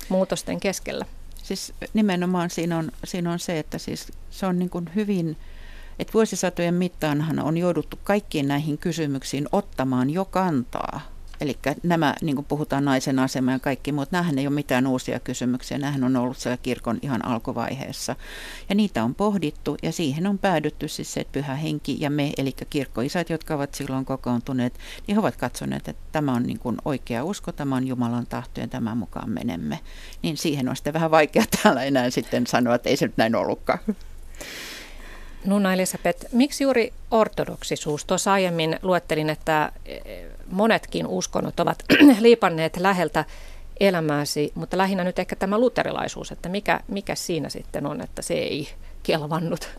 muutosten 0.09 0.59
keskellä. 0.59 1.05
Siis 1.43 1.73
nimenomaan 1.93 2.49
siinä 2.49 2.77
on, 2.77 2.91
siinä 3.03 3.31
on 3.31 3.39
se, 3.39 3.59
että 3.59 3.77
siis 3.77 4.11
se 4.29 4.45
on 4.45 4.59
niin 4.59 4.69
kuin 4.69 4.89
hyvin, 4.95 5.37
että 5.99 6.13
vuosisatojen 6.13 6.73
mittaanhan 6.73 7.39
on 7.39 7.57
jouduttu 7.57 7.99
kaikkiin 8.03 8.47
näihin 8.47 8.77
kysymyksiin 8.77 9.47
ottamaan 9.51 10.09
jo 10.09 10.25
kantaa 10.25 11.14
Eli 11.41 11.57
nämä, 11.83 12.15
niin 12.21 12.35
kuin 12.35 12.45
puhutaan 12.45 12.85
naisen 12.85 13.19
asema 13.19 13.51
ja 13.51 13.59
kaikki, 13.59 13.91
mutta 13.91 14.17
nämähän 14.17 14.39
ei 14.39 14.47
ole 14.47 14.55
mitään 14.55 14.87
uusia 14.87 15.19
kysymyksiä. 15.19 15.77
Nämähän 15.77 16.03
on 16.03 16.15
ollut 16.15 16.37
siellä 16.37 16.57
kirkon 16.57 16.99
ihan 17.01 17.25
alkuvaiheessa. 17.25 18.15
Ja 18.69 18.75
niitä 18.75 19.03
on 19.03 19.15
pohdittu 19.15 19.77
ja 19.83 19.91
siihen 19.91 20.27
on 20.27 20.37
päädytty 20.37 20.87
siis 20.87 21.13
se, 21.13 21.19
että 21.19 21.31
pyhä 21.31 21.55
henki 21.55 21.97
ja 21.99 22.09
me, 22.09 22.31
eli 22.37 22.55
kirkkoisät, 22.69 23.29
jotka 23.29 23.55
ovat 23.55 23.73
silloin 23.73 24.05
kokoontuneet, 24.05 24.79
niin 25.07 25.15
he 25.15 25.19
ovat 25.19 25.35
katsoneet, 25.35 25.87
että 25.87 26.03
tämä 26.11 26.33
on 26.33 26.43
niin 26.43 26.59
kuin 26.59 26.77
oikea 26.85 27.23
usko, 27.23 27.51
tämä 27.51 27.75
on 27.75 27.87
Jumalan 27.87 28.27
tahto 28.27 28.61
ja 28.61 28.67
tämän 28.67 28.97
mukaan 28.97 29.29
menemme. 29.29 29.79
Niin 30.21 30.37
siihen 30.37 30.69
on 30.69 30.75
sitten 30.75 30.93
vähän 30.93 31.11
vaikea 31.11 31.43
täällä 31.63 31.83
enää 31.83 32.09
sitten 32.09 32.47
sanoa, 32.47 32.75
että 32.75 32.89
ei 32.89 32.97
se 32.97 33.05
nyt 33.05 33.17
näin 33.17 33.35
ollutkaan. 33.35 33.79
Nunna 35.45 35.73
Elisabeth, 35.73 36.25
miksi 36.31 36.63
juuri 36.63 36.93
ortodoksisuus? 37.11 38.05
Tuossa 38.05 38.33
aiemmin 38.33 38.79
luettelin, 38.81 39.29
että 39.29 39.71
monetkin 40.51 41.07
uskonnot 41.07 41.59
ovat 41.59 41.83
liipanneet 42.19 42.77
läheltä 42.77 43.25
elämääsi, 43.79 44.51
mutta 44.55 44.77
lähinnä 44.77 45.03
nyt 45.03 45.19
ehkä 45.19 45.35
tämä 45.35 45.59
luterilaisuus, 45.59 46.31
että 46.31 46.49
mikä, 46.49 46.79
mikä 46.87 47.15
siinä 47.15 47.49
sitten 47.49 47.85
on, 47.85 48.01
että 48.01 48.21
se 48.21 48.33
ei 48.33 48.69
kelvannut? 49.03 49.69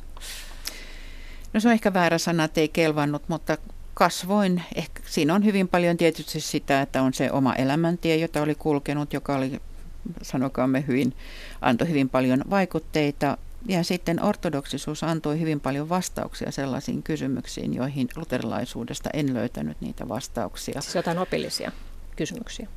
No 1.52 1.60
se 1.60 1.68
on 1.68 1.74
ehkä 1.74 1.94
väärä 1.94 2.18
sana, 2.18 2.44
että 2.44 2.60
ei 2.60 2.68
kelvannut, 2.68 3.22
mutta 3.28 3.58
kasvoin. 3.94 4.62
Ehkä 4.74 5.02
siinä 5.06 5.34
on 5.34 5.44
hyvin 5.44 5.68
paljon 5.68 5.96
tietysti 5.96 6.40
sitä, 6.40 6.82
että 6.82 7.02
on 7.02 7.14
se 7.14 7.30
oma 7.30 7.54
elämäntie, 7.54 8.16
jota 8.16 8.42
oli 8.42 8.54
kulkenut, 8.54 9.12
joka 9.12 9.36
oli, 9.36 9.60
sanokaamme 10.22 10.84
hyvin, 10.86 11.12
antoi 11.60 11.88
hyvin 11.88 12.08
paljon 12.08 12.44
vaikutteita 12.50 13.38
ja 13.68 13.84
sitten 13.84 14.22
ortodoksisuus 14.22 15.02
antoi 15.02 15.40
hyvin 15.40 15.60
paljon 15.60 15.88
vastauksia 15.88 16.50
sellaisiin 16.50 17.02
kysymyksiin, 17.02 17.74
joihin 17.74 18.08
luterilaisuudesta 18.16 19.10
en 19.12 19.34
löytänyt 19.34 19.80
niitä 19.80 20.08
vastauksia. 20.08 20.80
Siis 20.80 20.94
jotain 20.94 21.18
opillisia 21.18 21.72
kysymyksiä? 22.16 22.68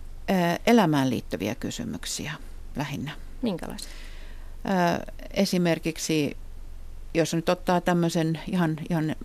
Elämään 0.65 1.09
liittyviä 1.09 1.55
kysymyksiä 1.55 2.31
lähinnä. 2.75 3.11
Minkälaisia? 3.41 3.89
Esimerkiksi, 5.33 6.37
jos 7.13 7.33
nyt 7.33 7.49
ottaa 7.49 7.81
tämmöisen 7.81 8.39
ihan, 8.47 8.77
ihan 8.89 9.15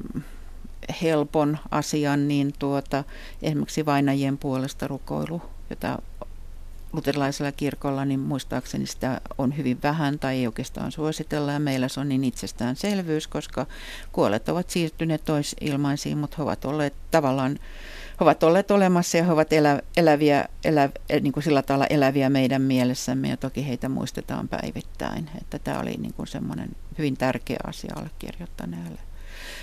helpon 1.03 1.59
asian, 1.71 2.29
niin 2.29 2.55
tuota, 2.59 3.05
esimerkiksi 3.43 3.87
vainajien 3.87 4.39
puolesta 4.39 4.89
rukoilu, 4.89 5.43
jota 5.71 5.99
luterilaisella 6.95 7.53
kirkolla, 7.53 8.05
niin 8.05 8.21
muistaakseni 8.21 8.87
sitä 8.87 9.21
on 9.39 9.57
hyvin 9.57 9.79
vähän 9.83 10.19
tai 10.19 10.37
ei 10.37 10.47
oikeastaan 10.47 10.93
suositella. 10.93 11.53
Ja 11.53 11.61
meillä 11.61 11.89
se 11.89 12.01
on 12.01 12.09
niin 12.09 12.25
itsestäänselvyys, 12.25 13.29
koska 13.29 13.67
kuolleet 14.13 14.49
ovat 14.49 14.71
siirtyneet 14.71 15.25
toisilmaisiin, 15.25 16.19
mutta 16.19 16.37
he 16.37 16.43
ovat 16.43 16.65
olleet 16.65 16.95
tavallaan 17.11 17.59
he 18.21 18.25
ovat 18.25 18.43
olleet 18.43 18.71
olemassa 18.71 19.17
ja 19.17 19.25
he 19.25 19.33
ovat 19.33 19.53
elä, 19.53 19.81
eläviä, 19.97 20.49
elä, 20.65 20.89
niin 21.21 21.33
kuin 21.33 21.45
sillä 21.45 21.63
tavalla 21.63 21.87
eläviä 21.91 22.31
meidän 22.31 22.63
mielessämme 22.63 23.29
ja 23.29 23.37
toki 23.37 23.69
heitä 23.69 23.89
muistetaan 23.89 24.49
päivittäin. 24.49 25.31
Että 25.41 25.59
tämä 25.59 25.81
oli 25.81 25.95
niin 25.99 26.15
kuin 26.15 26.27
semmoinen 26.27 26.69
hyvin 26.99 27.17
tärkeä 27.17 27.59
asia 27.67 27.95
allekirjoittaneelle 27.97 29.14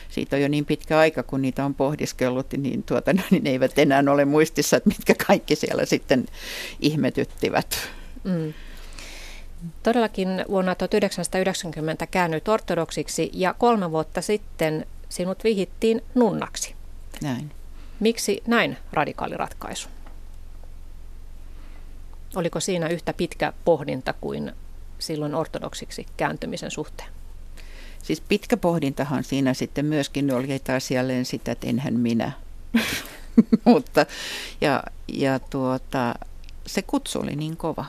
siitä 0.09 0.36
on 0.36 0.41
jo 0.41 0.47
niin 0.47 0.65
pitkä 0.65 0.99
aika, 0.99 1.24
kun 1.24 1.41
niitä 1.41 1.65
on 1.65 1.76
pohdiskellut, 1.76 2.53
niin, 2.53 2.84
tuota, 2.84 3.13
niin 3.32 3.43
ne 3.43 3.49
eivät 3.49 3.80
enää 3.80 4.03
ole 4.11 4.26
muistissa, 4.26 4.78
että 4.78 4.89
mitkä 4.89 5.15
kaikki 5.28 5.55
siellä 5.55 5.86
sitten 5.86 6.26
ihmetyttivät. 6.80 7.89
Mm. 8.24 8.53
Todellakin 9.84 10.45
vuonna 10.49 10.76
1990 10.76 12.07
käännyit 12.07 12.47
ortodoksiksi 12.47 13.30
ja 13.34 13.53
kolme 13.53 13.91
vuotta 13.91 14.22
sitten 14.22 14.86
sinut 15.09 15.43
vihittiin 15.43 16.03
nunnaksi. 16.15 16.76
Näin. 17.22 17.51
Miksi 17.99 18.43
näin 18.47 18.78
radikaali 18.93 19.38
ratkaisu? 19.38 19.89
Oliko 22.36 22.59
siinä 22.59 22.88
yhtä 22.88 23.13
pitkä 23.13 23.53
pohdinta 23.65 24.13
kuin 24.13 24.51
silloin 24.99 25.36
ortodoksiksi 25.36 26.05
kääntymisen 26.17 26.72
suhteen? 26.72 27.09
Siis 28.04 28.22
pitkä 28.22 28.58
pohdintahan 28.58 29.24
siinä 29.24 29.54
sitten 29.54 29.86
myöskin 29.86 30.34
oli 30.34 30.47
jälleen 30.93 31.26
sitä, 31.26 31.52
että 31.52 31.68
enhän 31.68 31.93
minä. 31.93 32.32
Mutta, 33.66 34.06
ja, 34.62 34.84
ja 35.08 35.39
tuota, 35.39 36.16
se 36.68 36.82
kutsu 36.82 37.20
oli 37.20 37.36
niin 37.36 37.58
kova. 37.58 37.86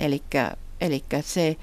Eli 0.00 0.22
se, 1.20 1.56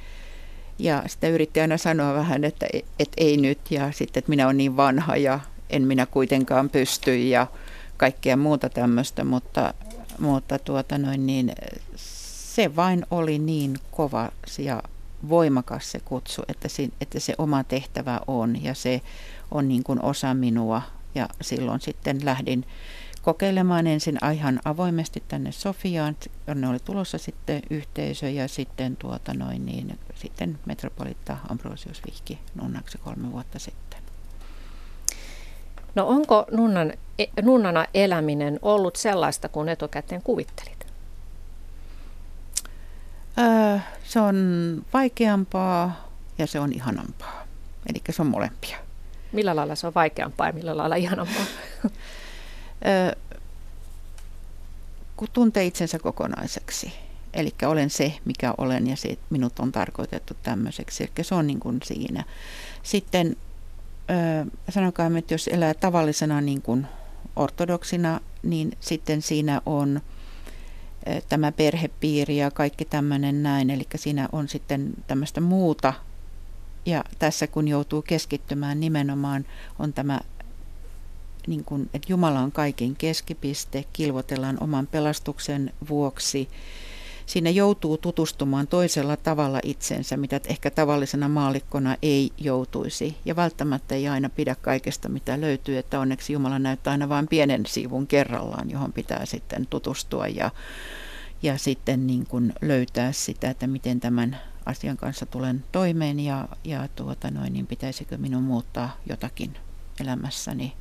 ja 0.80 1.04
sitä 1.08 1.28
yritti 1.28 1.62
aina 1.62 1.78
sanoa 1.78 2.14
vähän, 2.14 2.44
että 2.44 2.66
et 3.00 3.12
ei 3.18 3.38
nyt, 3.38 3.60
ja 3.72 3.92
sitten, 3.92 4.20
että 4.22 4.30
minä 4.30 4.46
olen 4.46 4.58
niin 4.58 4.78
vanha, 4.78 5.18
ja 5.18 5.40
en 5.70 5.88
minä 5.88 6.06
kuitenkaan 6.06 6.70
pysty, 6.70 7.18
ja 7.18 7.48
kaikkea 7.98 8.38
muuta 8.38 8.70
tämmöistä, 8.70 9.24
mutta, 9.24 9.74
mutta 10.20 10.60
tuota 10.60 10.98
noin 10.98 11.26
niin, 11.26 11.52
se 11.96 12.76
vain 12.76 13.06
oli 13.12 13.40
niin 13.40 13.78
kova 13.92 14.32
ja 14.58 14.84
voimakas 15.30 15.92
se 15.92 16.00
kutsu, 16.00 16.44
että 16.48 16.68
se, 16.68 16.90
että 17.02 17.20
se 17.20 17.36
oma 17.38 17.64
tehtävä 17.64 18.22
on 18.28 18.64
ja 18.64 18.74
se 18.74 19.02
on 19.52 19.68
niin 19.68 19.84
kuin 19.84 20.02
osa 20.02 20.34
minua. 20.34 20.82
Ja 21.16 21.30
silloin 21.42 21.82
sitten 21.82 22.26
lähdin 22.26 22.66
kokeilemaan 23.22 23.88
ensin 23.88 24.18
ihan 24.34 24.60
avoimesti 24.66 25.24
tänne 25.28 25.52
Sofiaan, 25.52 26.16
jonne 26.48 26.68
oli 26.68 26.80
tulossa 26.80 27.18
sitten 27.18 27.62
yhteisö 27.70 28.30
ja 28.30 28.48
sitten, 28.48 28.98
tuota 28.98 29.34
noin, 29.34 29.66
niin, 29.66 30.00
sitten 30.16 30.60
metropolitta 30.66 31.38
Ambrosius 31.50 32.02
vihki 32.06 32.40
nunnaksi 32.56 32.98
kolme 32.98 33.32
vuotta 33.32 33.60
sitten. 33.60 34.00
No 35.96 36.08
onko 36.08 36.46
nunnan, 36.52 36.94
e, 37.20 37.26
nunnana 37.42 37.86
eläminen 37.94 38.60
ollut 38.62 38.96
sellaista 38.96 39.50
kuin 39.50 39.70
etukäteen 39.70 40.22
kuvittelit? 40.22 40.85
Öö, 43.40 43.80
se 44.04 44.20
on 44.20 44.36
vaikeampaa 44.94 46.10
ja 46.38 46.48
se 46.48 46.60
on 46.60 46.74
ihanampaa. 46.74 47.44
Eli 47.90 48.02
se 48.10 48.22
on 48.22 48.28
molempia. 48.28 48.78
Millä 49.32 49.56
lailla 49.56 49.76
se 49.76 49.88
on 49.88 49.94
vaikeampaa 49.96 50.48
ja 50.48 50.54
millä 50.54 50.78
lailla 50.78 50.96
ihanampaa? 50.96 51.46
öö, 52.86 53.12
kun 55.18 55.28
tuntee 55.34 55.66
itsensä 55.66 56.00
kokonaiseksi. 56.00 56.94
Eli 57.34 57.54
olen 57.66 57.90
se, 57.90 58.14
mikä 58.26 58.54
olen 58.58 58.88
ja 58.88 58.96
se, 58.96 59.18
minut 59.30 59.60
on 59.60 59.72
tarkoitettu 59.72 60.34
tämmöiseksi. 60.44 61.04
Eli 61.04 61.24
se 61.24 61.36
on 61.36 61.48
niin 61.48 61.60
kuin 61.60 61.80
siinä. 61.84 62.24
Sitten 62.84 63.36
öö, 64.10 64.46
sanokaa, 64.70 65.12
että 65.18 65.34
jos 65.34 65.48
elää 65.48 65.74
tavallisena 65.74 66.42
niin 66.42 66.62
kuin 66.62 66.88
ortodoksina, 67.36 68.20
niin 68.44 68.78
sitten 68.80 69.22
siinä 69.22 69.62
on 69.66 70.02
tämä 71.30 71.52
perhepiiri 71.52 72.38
ja 72.38 72.52
kaikki 72.52 72.86
tämmöinen 72.86 73.44
näin. 73.44 73.70
Eli 73.70 73.88
siinä 73.96 74.30
on 74.32 74.48
sitten 74.48 74.94
tämmöistä 75.08 75.42
muuta. 75.42 75.94
Ja 76.86 77.04
tässä 77.20 77.48
kun 77.48 77.68
joutuu 77.68 78.02
keskittymään 78.02 78.80
nimenomaan 78.80 79.46
on 79.80 79.94
tämä, 79.94 80.20
niin 81.48 81.64
kuin, 81.64 81.90
että 81.94 82.12
Jumala 82.12 82.40
on 82.40 82.52
kaiken 82.52 82.96
keskipiste, 82.96 83.86
kilvotellaan 83.94 84.58
oman 84.64 84.88
pelastuksen 84.88 85.74
vuoksi 85.90 86.50
siinä 87.26 87.50
joutuu 87.50 87.98
tutustumaan 87.98 88.68
toisella 88.68 89.18
tavalla 89.18 89.60
itsensä, 89.64 90.18
mitä 90.18 90.42
ehkä 90.50 90.72
tavallisena 90.72 91.30
maalikkona 91.30 91.98
ei 92.02 92.32
joutuisi. 92.38 93.18
Ja 93.26 93.36
välttämättä 93.36 93.96
ei 93.96 94.08
aina 94.08 94.30
pidä 94.30 94.56
kaikesta, 94.56 95.10
mitä 95.10 95.42
löytyy, 95.42 95.78
että 95.78 96.00
onneksi 96.00 96.34
Jumala 96.34 96.60
näyttää 96.60 96.92
aina 96.92 97.10
vain 97.10 97.28
pienen 97.28 97.66
siivun 97.66 98.08
kerrallaan, 98.08 98.70
johon 98.70 98.94
pitää 98.94 99.26
sitten 99.26 99.68
tutustua 99.70 100.28
ja, 100.28 100.52
ja 101.44 101.58
sitten 101.58 102.08
niin 102.08 102.26
kuin 102.26 102.54
löytää 102.62 103.12
sitä, 103.12 103.50
että 103.50 103.68
miten 103.68 104.00
tämän 104.00 104.40
asian 104.66 104.98
kanssa 104.98 105.26
tulen 105.26 105.64
toimeen 105.72 106.20
ja, 106.20 106.48
ja 106.64 106.88
tuota 106.96 107.32
noin, 107.32 107.54
niin 107.54 107.68
pitäisikö 107.68 108.18
minun 108.18 108.44
muuttaa 108.44 108.98
jotakin 109.10 109.58
elämässäni 110.00 110.74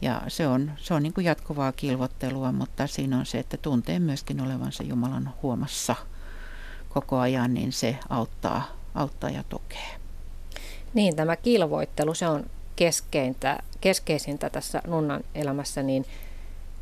ja 0.00 0.22
se 0.28 0.46
on, 0.46 0.72
se 0.76 0.94
on 0.94 1.02
niin 1.02 1.12
kuin 1.12 1.24
jatkuvaa 1.24 1.72
kilvottelua, 1.72 2.52
mutta 2.52 2.86
siinä 2.86 3.18
on 3.18 3.26
se, 3.26 3.38
että 3.38 3.56
tuntee 3.56 3.98
myöskin 3.98 4.40
olevansa 4.40 4.82
Jumalan 4.82 5.34
huomassa 5.42 5.96
koko 6.88 7.18
ajan, 7.18 7.54
niin 7.54 7.72
se 7.72 7.98
auttaa, 8.08 8.62
auttaa 8.94 9.30
ja 9.30 9.44
tukee. 9.48 9.96
Niin, 10.94 11.16
tämä 11.16 11.36
kilvoittelu, 11.36 12.14
se 12.14 12.28
on 12.28 12.46
keskeintä, 12.76 13.58
keskeisintä 13.80 14.50
tässä 14.50 14.82
nunnan 14.86 15.24
elämässä, 15.34 15.82
niin 15.82 16.04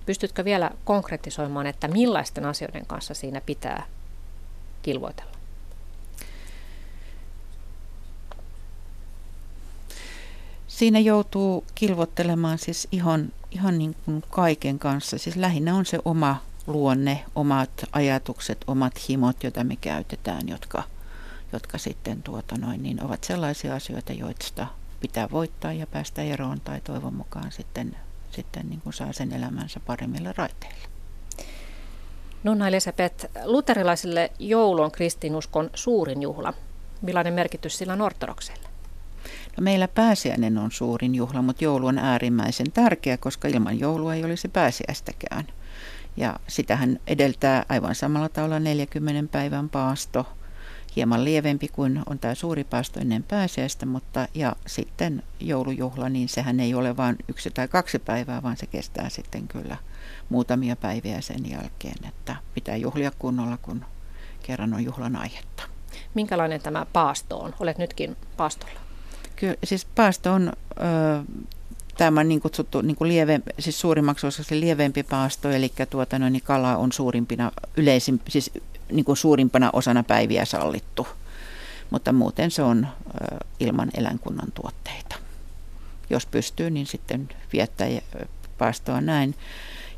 pystytkö 0.07 0.45
vielä 0.45 0.71
konkretisoimaan, 0.85 1.67
että 1.67 1.89
millaisten 1.89 2.45
asioiden 2.45 2.87
kanssa 2.87 3.15
siinä 3.15 3.41
pitää 3.41 3.87
kilvoitella? 4.83 5.34
Siinä 10.75 10.99
joutuu 10.99 11.64
kilvottelemaan 11.75 12.59
siis 12.59 12.89
ihan, 12.93 13.33
ihan 13.51 13.79
niin 13.79 13.97
kuin 14.05 14.22
kaiken 14.31 14.79
kanssa. 14.79 15.18
Siis 15.18 15.37
lähinnä 15.37 15.75
on 15.75 15.87
se 15.87 15.99
oma 16.05 16.37
luonne, 16.66 17.25
omat 17.35 17.70
ajatukset, 17.93 18.64
omat 18.66 19.09
himot, 19.09 19.43
joita 19.43 19.64
me 19.64 19.77
käytetään, 19.77 20.49
jotka, 20.49 20.83
jotka 21.53 21.79
sitten 21.79 22.22
tuota 22.22 22.59
noin, 22.59 22.83
niin 22.83 23.05
ovat 23.05 23.25
sellaisia 23.25 23.75
asioita, 23.75 24.12
joista 24.12 24.66
pitää 25.01 25.31
voittaa 25.31 25.72
ja 25.72 25.87
päästä 25.87 26.22
eroon 26.22 26.61
tai 26.61 26.81
toivon 26.81 27.14
mukaan 27.14 27.53
sitten, 27.53 27.97
sitten 28.31 28.68
niin 28.68 28.81
kuin 28.81 28.93
saa 28.93 29.12
sen 29.12 29.33
elämänsä 29.33 29.81
paremmille 29.87 30.35
raiteille. 30.37 30.89
Nonna 32.45 32.68
Elisabeth, 32.68 33.27
luterilaisille 33.45 34.31
joulu 34.39 34.83
on 34.83 34.93
kristinuskon 34.93 35.70
suurin 35.75 36.22
juhla. 36.22 36.55
Millainen 37.03 37.35
merkitys 37.35 37.79
sillä 37.79 37.93
on 37.93 38.03
ortodokselle? 38.03 38.74
No 39.57 39.62
meillä 39.62 39.88
pääsiäinen 39.88 40.59
on 40.59 40.72
suurin 40.72 41.14
juhla, 41.14 41.42
mutta 41.42 41.64
joulu 41.64 41.86
on 41.86 41.98
äärimmäisen 41.98 42.72
tärkeä, 42.72 43.16
koska 43.16 43.48
ilman 43.48 43.78
joulua 43.78 44.14
ei 44.14 44.24
olisi 44.24 44.48
pääsiäistäkään. 44.48 45.44
Ja 46.16 46.36
sitähän 46.48 46.98
edeltää 47.07 47.64
aivan 47.68 47.94
samalla 47.94 48.28
tavalla 48.28 48.61
40 48.61 49.32
päivän 49.32 49.68
paasto, 49.68 50.26
hieman 50.96 51.24
lievempi 51.24 51.68
kuin 51.68 52.02
on 52.07 52.18
tämä 52.18 52.34
suuri 52.34 52.64
paasto 52.64 53.00
ennen 53.00 53.22
pääsiäistä, 53.22 53.86
mutta 53.86 54.28
ja 54.34 54.57
sitten 54.66 55.22
joulujuhla, 55.40 56.09
niin 56.09 56.28
sehän 56.28 56.61
ei 56.61 56.74
ole 56.74 56.96
vain 56.96 57.16
yksi 57.28 57.50
tai 57.50 57.68
kaksi 57.68 57.98
päivää, 57.98 58.42
vaan 58.42 58.57
se 58.57 58.66
kestää 58.66 59.09
sitten 59.09 59.48
kyllä 59.48 59.76
muutamia 60.28 60.76
päiviä 60.76 61.20
sen 61.20 61.50
jälkeen, 61.50 62.09
että 62.09 62.36
pitää 62.55 62.76
juhlia 62.76 63.11
kunnolla, 63.18 63.57
kun 63.57 63.84
kerran 64.42 64.74
on 64.74 64.84
juhlan 64.84 65.16
aihetta. 65.16 65.62
Minkälainen 66.14 66.61
tämä 66.61 66.86
paasto 66.92 67.38
on? 67.38 67.55
Olet 67.61 67.78
nytkin 67.78 68.16
paastolla. 68.36 68.84
Kyllä, 69.45 69.57
siis 69.64 69.84
paasto 69.84 70.32
on 70.32 70.49
ö, 70.49 71.24
tämä 71.97 72.24
niin 72.24 72.40
kutsuttu 72.40 72.80
niin 72.80 72.97
kuin 72.97 73.09
lieve, 73.09 73.40
siis 73.59 73.80
suurimmaksi 73.80 74.26
osaksi 74.26 74.61
lievempi 74.61 75.03
paasto, 75.03 75.51
eli 75.51 75.72
tuota, 75.90 76.18
no, 76.18 76.28
niin 76.28 76.42
kala 76.42 76.76
on 76.76 76.92
suurimpina, 76.92 77.53
yleisin, 77.76 78.20
siis 78.28 78.51
niin 78.92 79.05
kuin 79.05 79.16
suurimpana 79.16 79.70
osana 79.72 80.03
päiviä 80.03 80.45
sallittu. 80.45 81.07
Mutta 81.90 82.12
muuten 82.12 82.51
se 82.51 82.62
on 82.62 82.86
ö, 82.86 83.36
ilman 83.61 83.90
eläinkunnan 83.95 84.53
tuotteita. 84.53 85.16
Jos 86.11 86.26
pystyy, 86.26 86.70
niin 86.70 86.86
sitten 86.86 87.28
viettää 87.53 87.88
paastoa 88.59 89.01
näin. 89.01 89.34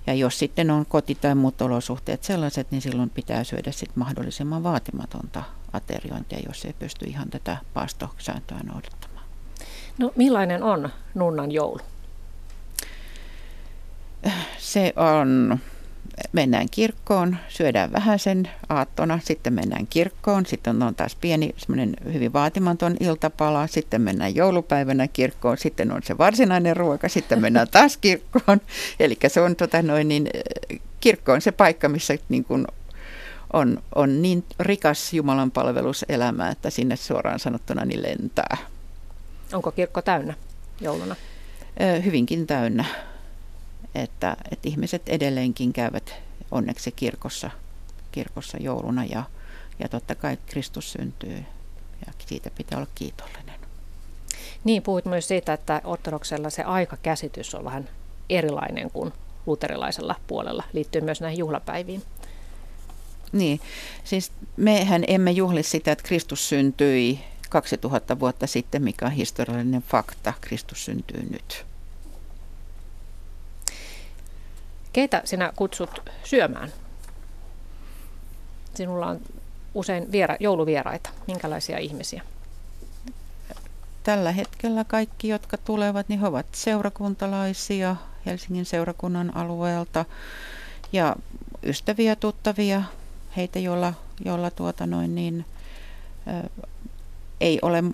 Ja 0.07 0.15
jos 0.15 0.39
sitten 0.39 0.71
on 0.71 0.87
koti- 0.87 1.15
tai 1.15 1.35
muut 1.35 1.63
olosuhteet 1.63 2.25
sellaiset, 2.25 2.71
niin 2.71 2.83
silloin 2.83 3.11
pitää 3.11 3.45
syödä 3.45 3.73
sitten 3.73 3.99
mahdollisimman 3.99 4.63
vaatimatonta 4.63 5.43
ateriointia, 5.73 6.39
jos 6.47 6.65
ei 6.65 6.73
pysty 6.73 7.05
ihan 7.05 7.31
tätä 7.31 7.57
paastosääntöä 7.75 8.61
noudattamaan. 8.65 9.16
No 9.99 10.13
millainen 10.17 10.63
on 10.63 10.89
nunnan 11.15 11.53
joulu? 11.53 11.81
Se 14.59 14.93
on, 14.97 15.59
mennään 16.33 16.67
kirkkoon, 16.71 17.37
syödään 17.49 17.93
vähän 17.93 18.19
sen 18.19 18.51
aattona, 18.69 19.19
sitten 19.25 19.53
mennään 19.53 19.87
kirkkoon, 19.87 20.47
sitten 20.47 20.83
on 20.83 20.95
taas 20.95 21.17
pieni 21.21 21.55
semmoinen 21.57 21.97
hyvin 22.13 22.33
vaatimaton 22.33 22.97
iltapala, 23.01 23.67
sitten 23.67 24.03
mennään 24.03 24.35
joulupäivänä 24.35 25.09
kirkkoon, 25.09 25.59
sitten 25.59 25.93
on 25.93 26.03
se 26.03 26.19
varsinainen 26.19 26.77
ruoka, 26.77 27.09
sitten 27.09 27.41
mennään 27.41 27.69
taas 27.71 27.97
kirkkoon. 28.07 28.61
Eli 29.01 29.19
se 29.29 29.41
on 29.41 29.57
tota 29.57 29.83
noin, 29.83 30.09
niin, 30.09 30.29
kirkko 31.01 31.33
on 31.33 31.41
se 31.41 31.53
paikka, 31.53 31.89
missä 31.89 32.19
niin 32.29 32.45
kuin 32.45 32.67
on, 33.53 33.83
on 33.95 34.23
niin 34.23 34.45
rikas 34.61 35.13
Jumalan 35.13 35.51
palveluselämä, 35.51 36.51
että 36.51 36.71
sinne 36.71 36.97
suoraan 36.97 37.39
sanottuna 37.39 37.85
niin 37.85 38.03
lentää. 38.03 38.57
Onko 39.53 39.73
kirkko 39.73 40.03
täynnä 40.03 40.35
jouluna? 40.81 41.17
Hyvinkin 42.05 42.47
täynnä. 42.47 42.85
Että, 43.95 44.37
että 44.51 44.69
ihmiset 44.69 45.09
edelleenkin 45.09 45.73
käyvät 45.73 46.15
onneksi 46.51 46.93
kirkossa, 46.93 47.51
kirkossa 48.13 48.59
jouluna 48.59 49.05
ja, 49.05 49.25
Ja 49.79 49.89
totta 49.89 50.15
kai 50.15 50.39
Kristus 50.47 50.93
syntyy 50.93 51.45
ja 52.07 52.13
siitä 52.27 52.51
pitää 52.51 52.79
olla 52.79 52.91
kiitollinen. 52.95 53.61
Niin, 54.65 54.83
puhuit 54.83 55.05
myös 55.05 55.29
siitä, 55.29 55.53
että 55.53 55.81
ortodoksella 55.85 56.51
se 56.51 56.63
aikakäsitys 56.63 57.55
on 57.55 57.65
vähän 57.65 57.89
erilainen 58.31 58.91
kuin 58.91 59.13
luterilaisella 59.47 60.15
puolella, 60.27 60.65
liittyy 60.73 61.01
myös 61.01 61.21
näihin 61.21 61.39
juhlapäiviin. 61.39 62.03
Niin, 63.33 63.61
siis 64.05 64.33
mehän 64.57 65.05
emme 65.09 65.31
juhli 65.31 65.63
sitä, 65.63 65.93
että 65.93 66.05
Kristus 66.05 66.49
syntyi 66.49 67.21
2000 67.51 68.21
vuotta 68.21 68.47
sitten, 68.47 68.83
mikä 68.83 69.07
on 69.07 69.13
historiallinen 69.13 69.83
fakta. 69.83 70.33
Kristus 70.41 70.85
syntyy 70.85 71.27
nyt. 71.31 71.67
Keitä 74.93 75.23
sinä 75.25 75.53
kutsut 75.57 76.11
syömään? 76.25 76.73
Sinulla 78.75 79.07
on 79.07 79.21
usein 79.75 80.13
viera, 80.13 80.37
jouluvieraita. 80.41 81.11
Minkälaisia 81.27 81.79
ihmisiä? 81.79 82.23
Tällä 84.03 84.33
hetkellä 84.33 84.85
kaikki, 84.85 85.29
jotka 85.29 85.57
tulevat, 85.57 86.09
niin 86.09 86.21
he 86.21 86.27
ovat 86.27 86.47
seurakuntalaisia 86.53 87.97
Helsingin 88.27 88.65
seurakunnan 88.65 89.37
alueelta 89.37 90.05
ja 90.93 91.17
ystäviä, 91.63 92.17
tuttavia, 92.17 92.83
heitä, 93.37 93.59
joilla, 93.59 93.95
joilla 94.25 94.51
tuota 94.51 94.87
noin 94.87 95.15
niin, 95.15 95.45
ei 97.41 97.59
ole, 97.63 97.85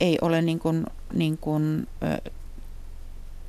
ei 0.00 0.18
ole 0.20 0.42
niin 0.42 0.58
kuin, 0.58 0.86
niin 1.12 1.38
kuin, 1.38 1.88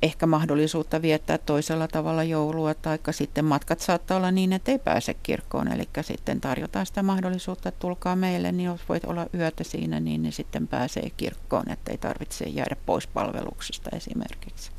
ehkä 0.02 0.26
mahdollisuutta 0.26 1.02
viettää 1.02 1.38
toisella 1.38 1.88
tavalla 1.88 2.24
joulua, 2.24 2.74
tai 2.74 2.98
sitten 3.10 3.44
matkat 3.44 3.80
saattaa 3.80 4.16
olla 4.16 4.30
niin, 4.30 4.52
että 4.52 4.72
ei 4.72 4.78
pääse 4.78 5.14
kirkkoon, 5.14 5.72
eli 5.72 5.88
sitten 6.02 6.40
tarjotaan 6.40 6.86
sitä 6.86 7.02
mahdollisuutta, 7.02 7.68
että 7.68 7.80
tulkaa 7.80 8.16
meille, 8.16 8.52
niin 8.52 8.66
jos 8.66 8.80
voit 8.88 9.04
olla 9.04 9.26
yötä 9.34 9.64
siinä, 9.64 10.00
niin, 10.00 10.22
niin 10.22 10.32
sitten 10.32 10.68
pääsee 10.68 11.10
kirkkoon, 11.16 11.70
että 11.70 11.90
ei 11.90 11.98
tarvitse 11.98 12.44
jäädä 12.44 12.76
pois 12.86 13.06
palveluksesta 13.06 13.90
esimerkiksi. 13.96 14.70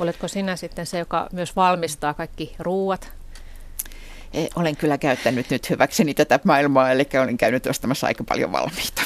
Oletko 0.00 0.28
sinä 0.28 0.56
sitten 0.56 0.86
se, 0.86 0.98
joka 0.98 1.28
myös 1.32 1.56
valmistaa 1.56 2.14
kaikki 2.14 2.56
ruuat? 2.58 3.12
E, 4.34 4.46
olen 4.56 4.76
kyllä 4.76 4.98
käyttänyt 4.98 5.50
nyt 5.50 5.70
hyväkseni 5.70 6.14
tätä 6.14 6.40
maailmaa, 6.44 6.90
eli 6.90 7.08
olen 7.22 7.38
käynyt 7.38 7.66
ostamassa 7.66 8.06
aika 8.06 8.24
paljon 8.24 8.52
valmiita. 8.52 9.02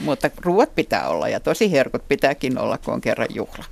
Mutta 0.00 0.30
ruuat 0.44 0.74
pitää 0.74 1.08
olla 1.08 1.28
ja 1.28 1.40
tosi 1.40 1.72
herkut 1.72 2.08
pitääkin 2.08 2.58
olla, 2.58 2.78
kun 2.78 2.94
on 2.94 3.00
kerran 3.00 3.28
juhla. 3.34 3.64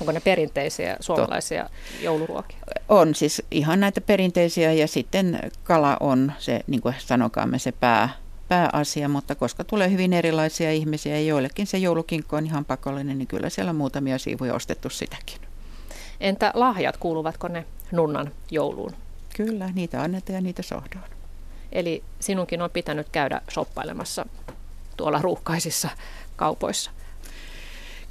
Onko 0.00 0.12
ne 0.12 0.20
perinteisiä 0.20 0.96
suomalaisia 1.00 1.64
to. 1.64 1.70
jouluruokia? 2.04 2.58
On 2.88 3.14
siis 3.14 3.42
ihan 3.50 3.80
näitä 3.80 4.00
perinteisiä 4.00 4.72
ja 4.72 4.88
sitten 4.88 5.40
kala 5.64 5.96
on 6.00 6.32
se, 6.38 6.60
niin 6.66 6.80
kuin 6.80 6.94
sanokaamme, 6.98 7.58
se 7.58 7.72
pää, 7.72 8.08
pääasia, 8.48 9.08
mutta 9.08 9.34
koska 9.34 9.64
tulee 9.64 9.90
hyvin 9.90 10.12
erilaisia 10.12 10.72
ihmisiä 10.72 11.14
ja 11.14 11.26
joillekin 11.26 11.66
se 11.66 11.78
joulukinkko 11.78 12.36
on 12.36 12.46
ihan 12.46 12.64
pakollinen, 12.64 13.18
niin 13.18 13.28
kyllä 13.28 13.50
siellä 13.50 13.70
on 13.70 13.76
muutamia 13.76 14.18
siivuja 14.18 14.54
ostettu 14.54 14.90
sitäkin. 14.90 15.40
Entä 16.20 16.50
lahjat, 16.54 16.96
kuuluvatko 16.96 17.48
ne 17.48 17.64
nunnan 17.92 18.30
jouluun? 18.50 18.92
Kyllä, 19.36 19.70
niitä 19.74 20.02
annetaan 20.02 20.34
ja 20.34 20.40
niitä 20.40 20.62
sohdaan. 20.62 21.04
Eli 21.72 22.02
sinunkin 22.20 22.62
on 22.62 22.70
pitänyt 22.70 23.08
käydä 23.12 23.40
shoppailemassa 23.50 24.26
tuolla 24.96 25.22
ruuhkaisissa 25.22 25.88
kaupoissa. 26.36 26.90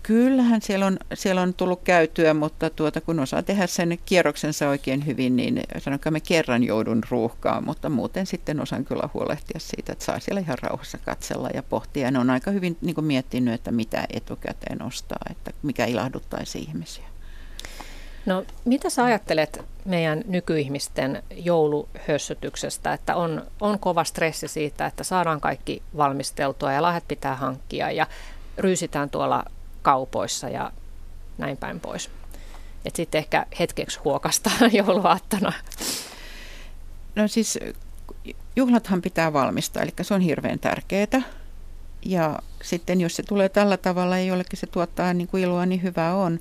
Kyllähän 0.03 0.61
siellä 0.61 0.85
on, 0.85 0.97
siellä 1.13 1.41
on 1.41 1.53
tullut 1.53 1.81
käytyä, 1.83 2.33
mutta 2.33 2.69
tuota, 2.69 3.01
kun 3.01 3.19
osaa 3.19 3.43
tehdä 3.43 3.67
sen 3.67 3.99
kierroksensa 4.05 4.69
oikein 4.69 5.05
hyvin, 5.05 5.35
niin 5.35 5.61
me 6.11 6.19
kerran 6.19 6.63
joudun 6.63 7.01
ruuhkaan, 7.09 7.65
mutta 7.65 7.89
muuten 7.89 8.25
sitten 8.25 8.61
osaan 8.61 8.85
kyllä 8.85 9.09
huolehtia 9.13 9.59
siitä, 9.59 9.91
että 9.91 10.05
saa 10.05 10.19
siellä 10.19 10.41
ihan 10.41 10.57
rauhassa 10.61 10.97
katsella 10.97 11.49
ja 11.53 11.63
pohtia. 11.63 12.03
Ja 12.03 12.11
ne 12.11 12.19
on 12.19 12.29
aika 12.29 12.51
hyvin 12.51 12.77
niin 12.81 13.05
miettinyt, 13.05 13.53
että 13.53 13.71
mitä 13.71 14.07
etukäteen 14.13 14.81
ostaa, 14.81 15.19
että 15.29 15.51
mikä 15.63 15.85
ilahduttaisi 15.85 16.59
ihmisiä. 16.59 17.12
No 18.25 18.45
mitä 18.65 18.89
sä 18.89 19.03
ajattelet 19.03 19.65
meidän 19.85 20.21
nykyihmisten 20.27 21.23
jouluhössötyksestä, 21.35 22.93
että 22.93 23.15
on, 23.15 23.45
on 23.61 23.79
kova 23.79 24.03
stressi 24.03 24.47
siitä, 24.47 24.85
että 24.85 25.03
saadaan 25.03 25.41
kaikki 25.41 25.81
valmisteltua 25.97 26.71
ja 26.71 26.81
lahjat 26.81 27.07
pitää 27.07 27.35
hankkia 27.35 27.91
ja 27.91 28.07
ryysitään 28.57 29.09
tuolla 29.09 29.45
kaupoissa 29.81 30.49
ja 30.49 30.71
näin 31.37 31.57
päin 31.57 31.79
pois. 31.79 32.09
Että 32.85 32.97
sitten 32.97 33.19
ehkä 33.19 33.45
hetkeksi 33.59 33.99
huokasta 33.99 34.49
jouluaattona. 34.77 35.53
No 37.15 37.27
siis 37.27 37.59
juhlathan 38.55 39.01
pitää 39.01 39.33
valmistaa, 39.33 39.83
eli 39.83 39.91
se 40.01 40.13
on 40.13 40.21
hirveän 40.21 40.59
tärkeää. 40.59 41.21
Ja 42.05 42.39
sitten 42.63 43.01
jos 43.01 43.15
se 43.15 43.23
tulee 43.23 43.49
tällä 43.49 43.77
tavalla 43.77 44.17
ja 44.17 44.23
jollekin 44.23 44.59
se 44.59 44.67
tuottaa 44.67 45.13
niin 45.13 45.27
kuin 45.27 45.43
iloa, 45.43 45.65
niin 45.65 45.83
hyvä 45.83 46.13
on. 46.13 46.39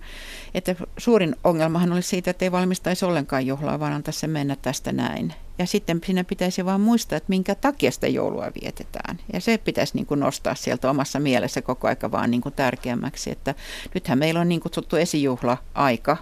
Että 0.55 0.77
suurin 0.99 1.37
ongelmahan 1.45 1.93
olisi 1.93 2.09
siitä, 2.09 2.31
että 2.31 2.45
ei 2.45 2.53
valmistaisi 2.53 3.05
ollenkaan 3.05 3.47
juhlaa, 3.47 3.81
vaan 3.81 3.93
antaisi 3.93 4.21
se 4.21 4.27
mennä 4.27 4.57
tästä 4.63 4.93
näin. 4.93 5.35
Ja 5.59 5.67
sitten 5.67 6.01
siinä 6.07 6.25
pitäisi 6.25 6.65
vaan 6.65 6.81
muistaa, 6.81 7.17
että 7.17 7.29
minkä 7.29 7.55
takia 7.55 7.91
sitä 7.91 8.09
joulua 8.09 8.51
vietetään. 8.63 9.19
Ja 9.33 9.41
se 9.41 9.59
pitäisi 9.59 9.95
niin 9.95 10.07
kuin 10.07 10.21
nostaa 10.21 10.55
sieltä 10.55 10.91
omassa 10.91 11.21
mielessä 11.21 11.63
koko 11.63 11.89
aika 11.89 12.11
vaan 12.11 12.31
niin 12.31 12.41
kuin 12.41 12.55
tärkeämmäksi. 12.55 13.31
Että 13.31 13.55
nythän 13.95 14.19
meillä 14.19 14.41
on 14.41 14.49
niin 14.49 14.61
kutsuttu 14.61 14.97
esijuhla-aika 14.97 16.17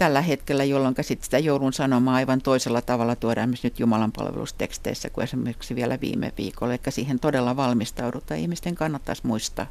tällä 0.00 0.20
hetkellä, 0.20 0.64
jolloin 0.64 0.94
sit 1.00 1.22
sitä 1.24 1.38
joulun 1.38 1.72
sanomaa 1.72 2.14
aivan 2.14 2.40
toisella 2.40 2.82
tavalla 2.82 3.16
tuodaan 3.16 3.48
myös 3.48 3.64
nyt 3.64 3.80
Jumalan 3.80 4.12
palvelusteksteissä 4.12 5.10
kuin 5.10 5.24
esimerkiksi 5.24 5.74
vielä 5.74 6.00
viime 6.00 6.32
viikolla. 6.38 6.72
Eli 6.72 6.80
siihen 6.88 7.20
todella 7.20 7.56
valmistaudutaan. 7.56 8.40
Ihmisten 8.40 8.74
kannattaisi 8.74 9.26
muistaa. 9.26 9.66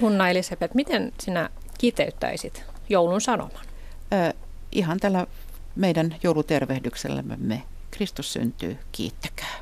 Nunna 0.00 0.28
Elisabeth, 0.28 0.74
miten 0.74 1.12
sinä 1.20 1.50
kiteyttäisit 1.78 2.64
joulun 2.88 3.20
sanoman? 3.20 3.64
Ö, 4.12 4.34
ihan 4.72 5.00
tällä 5.00 5.26
meidän 5.76 6.16
joulutervehdyksellämme 6.22 7.62
Kristus 7.90 8.32
syntyy, 8.32 8.78
kiittäkää. 8.92 9.60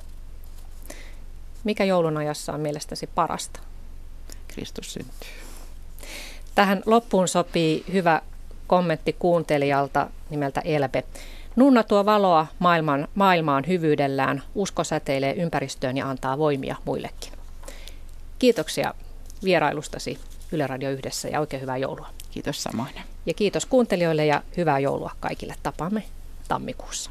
Mikä 1.64 1.84
joulun 1.84 2.16
ajassa 2.16 2.52
on 2.52 2.60
mielestäsi 2.60 3.06
parasta? 3.06 3.60
Kristus 4.48 4.92
syntyy. 4.92 5.47
Tähän 6.58 6.82
loppuun 6.86 7.28
sopii 7.28 7.84
hyvä 7.92 8.22
kommentti 8.66 9.16
kuuntelijalta 9.18 10.10
nimeltä 10.30 10.60
Elbe. 10.60 11.04
Nunna 11.56 11.82
tuo 11.82 12.04
valoa 12.04 12.46
maailman, 12.58 13.08
maailmaan 13.14 13.64
hyvyydellään, 13.66 14.42
usko 14.54 14.84
säteilee 14.84 15.32
ympäristöön 15.32 15.96
ja 15.96 16.10
antaa 16.10 16.38
voimia 16.38 16.76
muillekin. 16.84 17.32
Kiitoksia 18.38 18.94
vierailustasi 19.44 20.18
Yle 20.52 20.66
Radio 20.66 20.90
Yhdessä 20.90 21.28
ja 21.28 21.40
oikein 21.40 21.62
hyvää 21.62 21.76
joulua. 21.76 22.08
Kiitos 22.30 22.62
samoin. 22.62 22.94
Ja 23.26 23.34
kiitos 23.34 23.66
kuuntelijoille 23.66 24.26
ja 24.26 24.42
hyvää 24.56 24.78
joulua 24.78 25.10
kaikille. 25.20 25.54
Tapaamme 25.62 26.02
tammikuussa. 26.48 27.10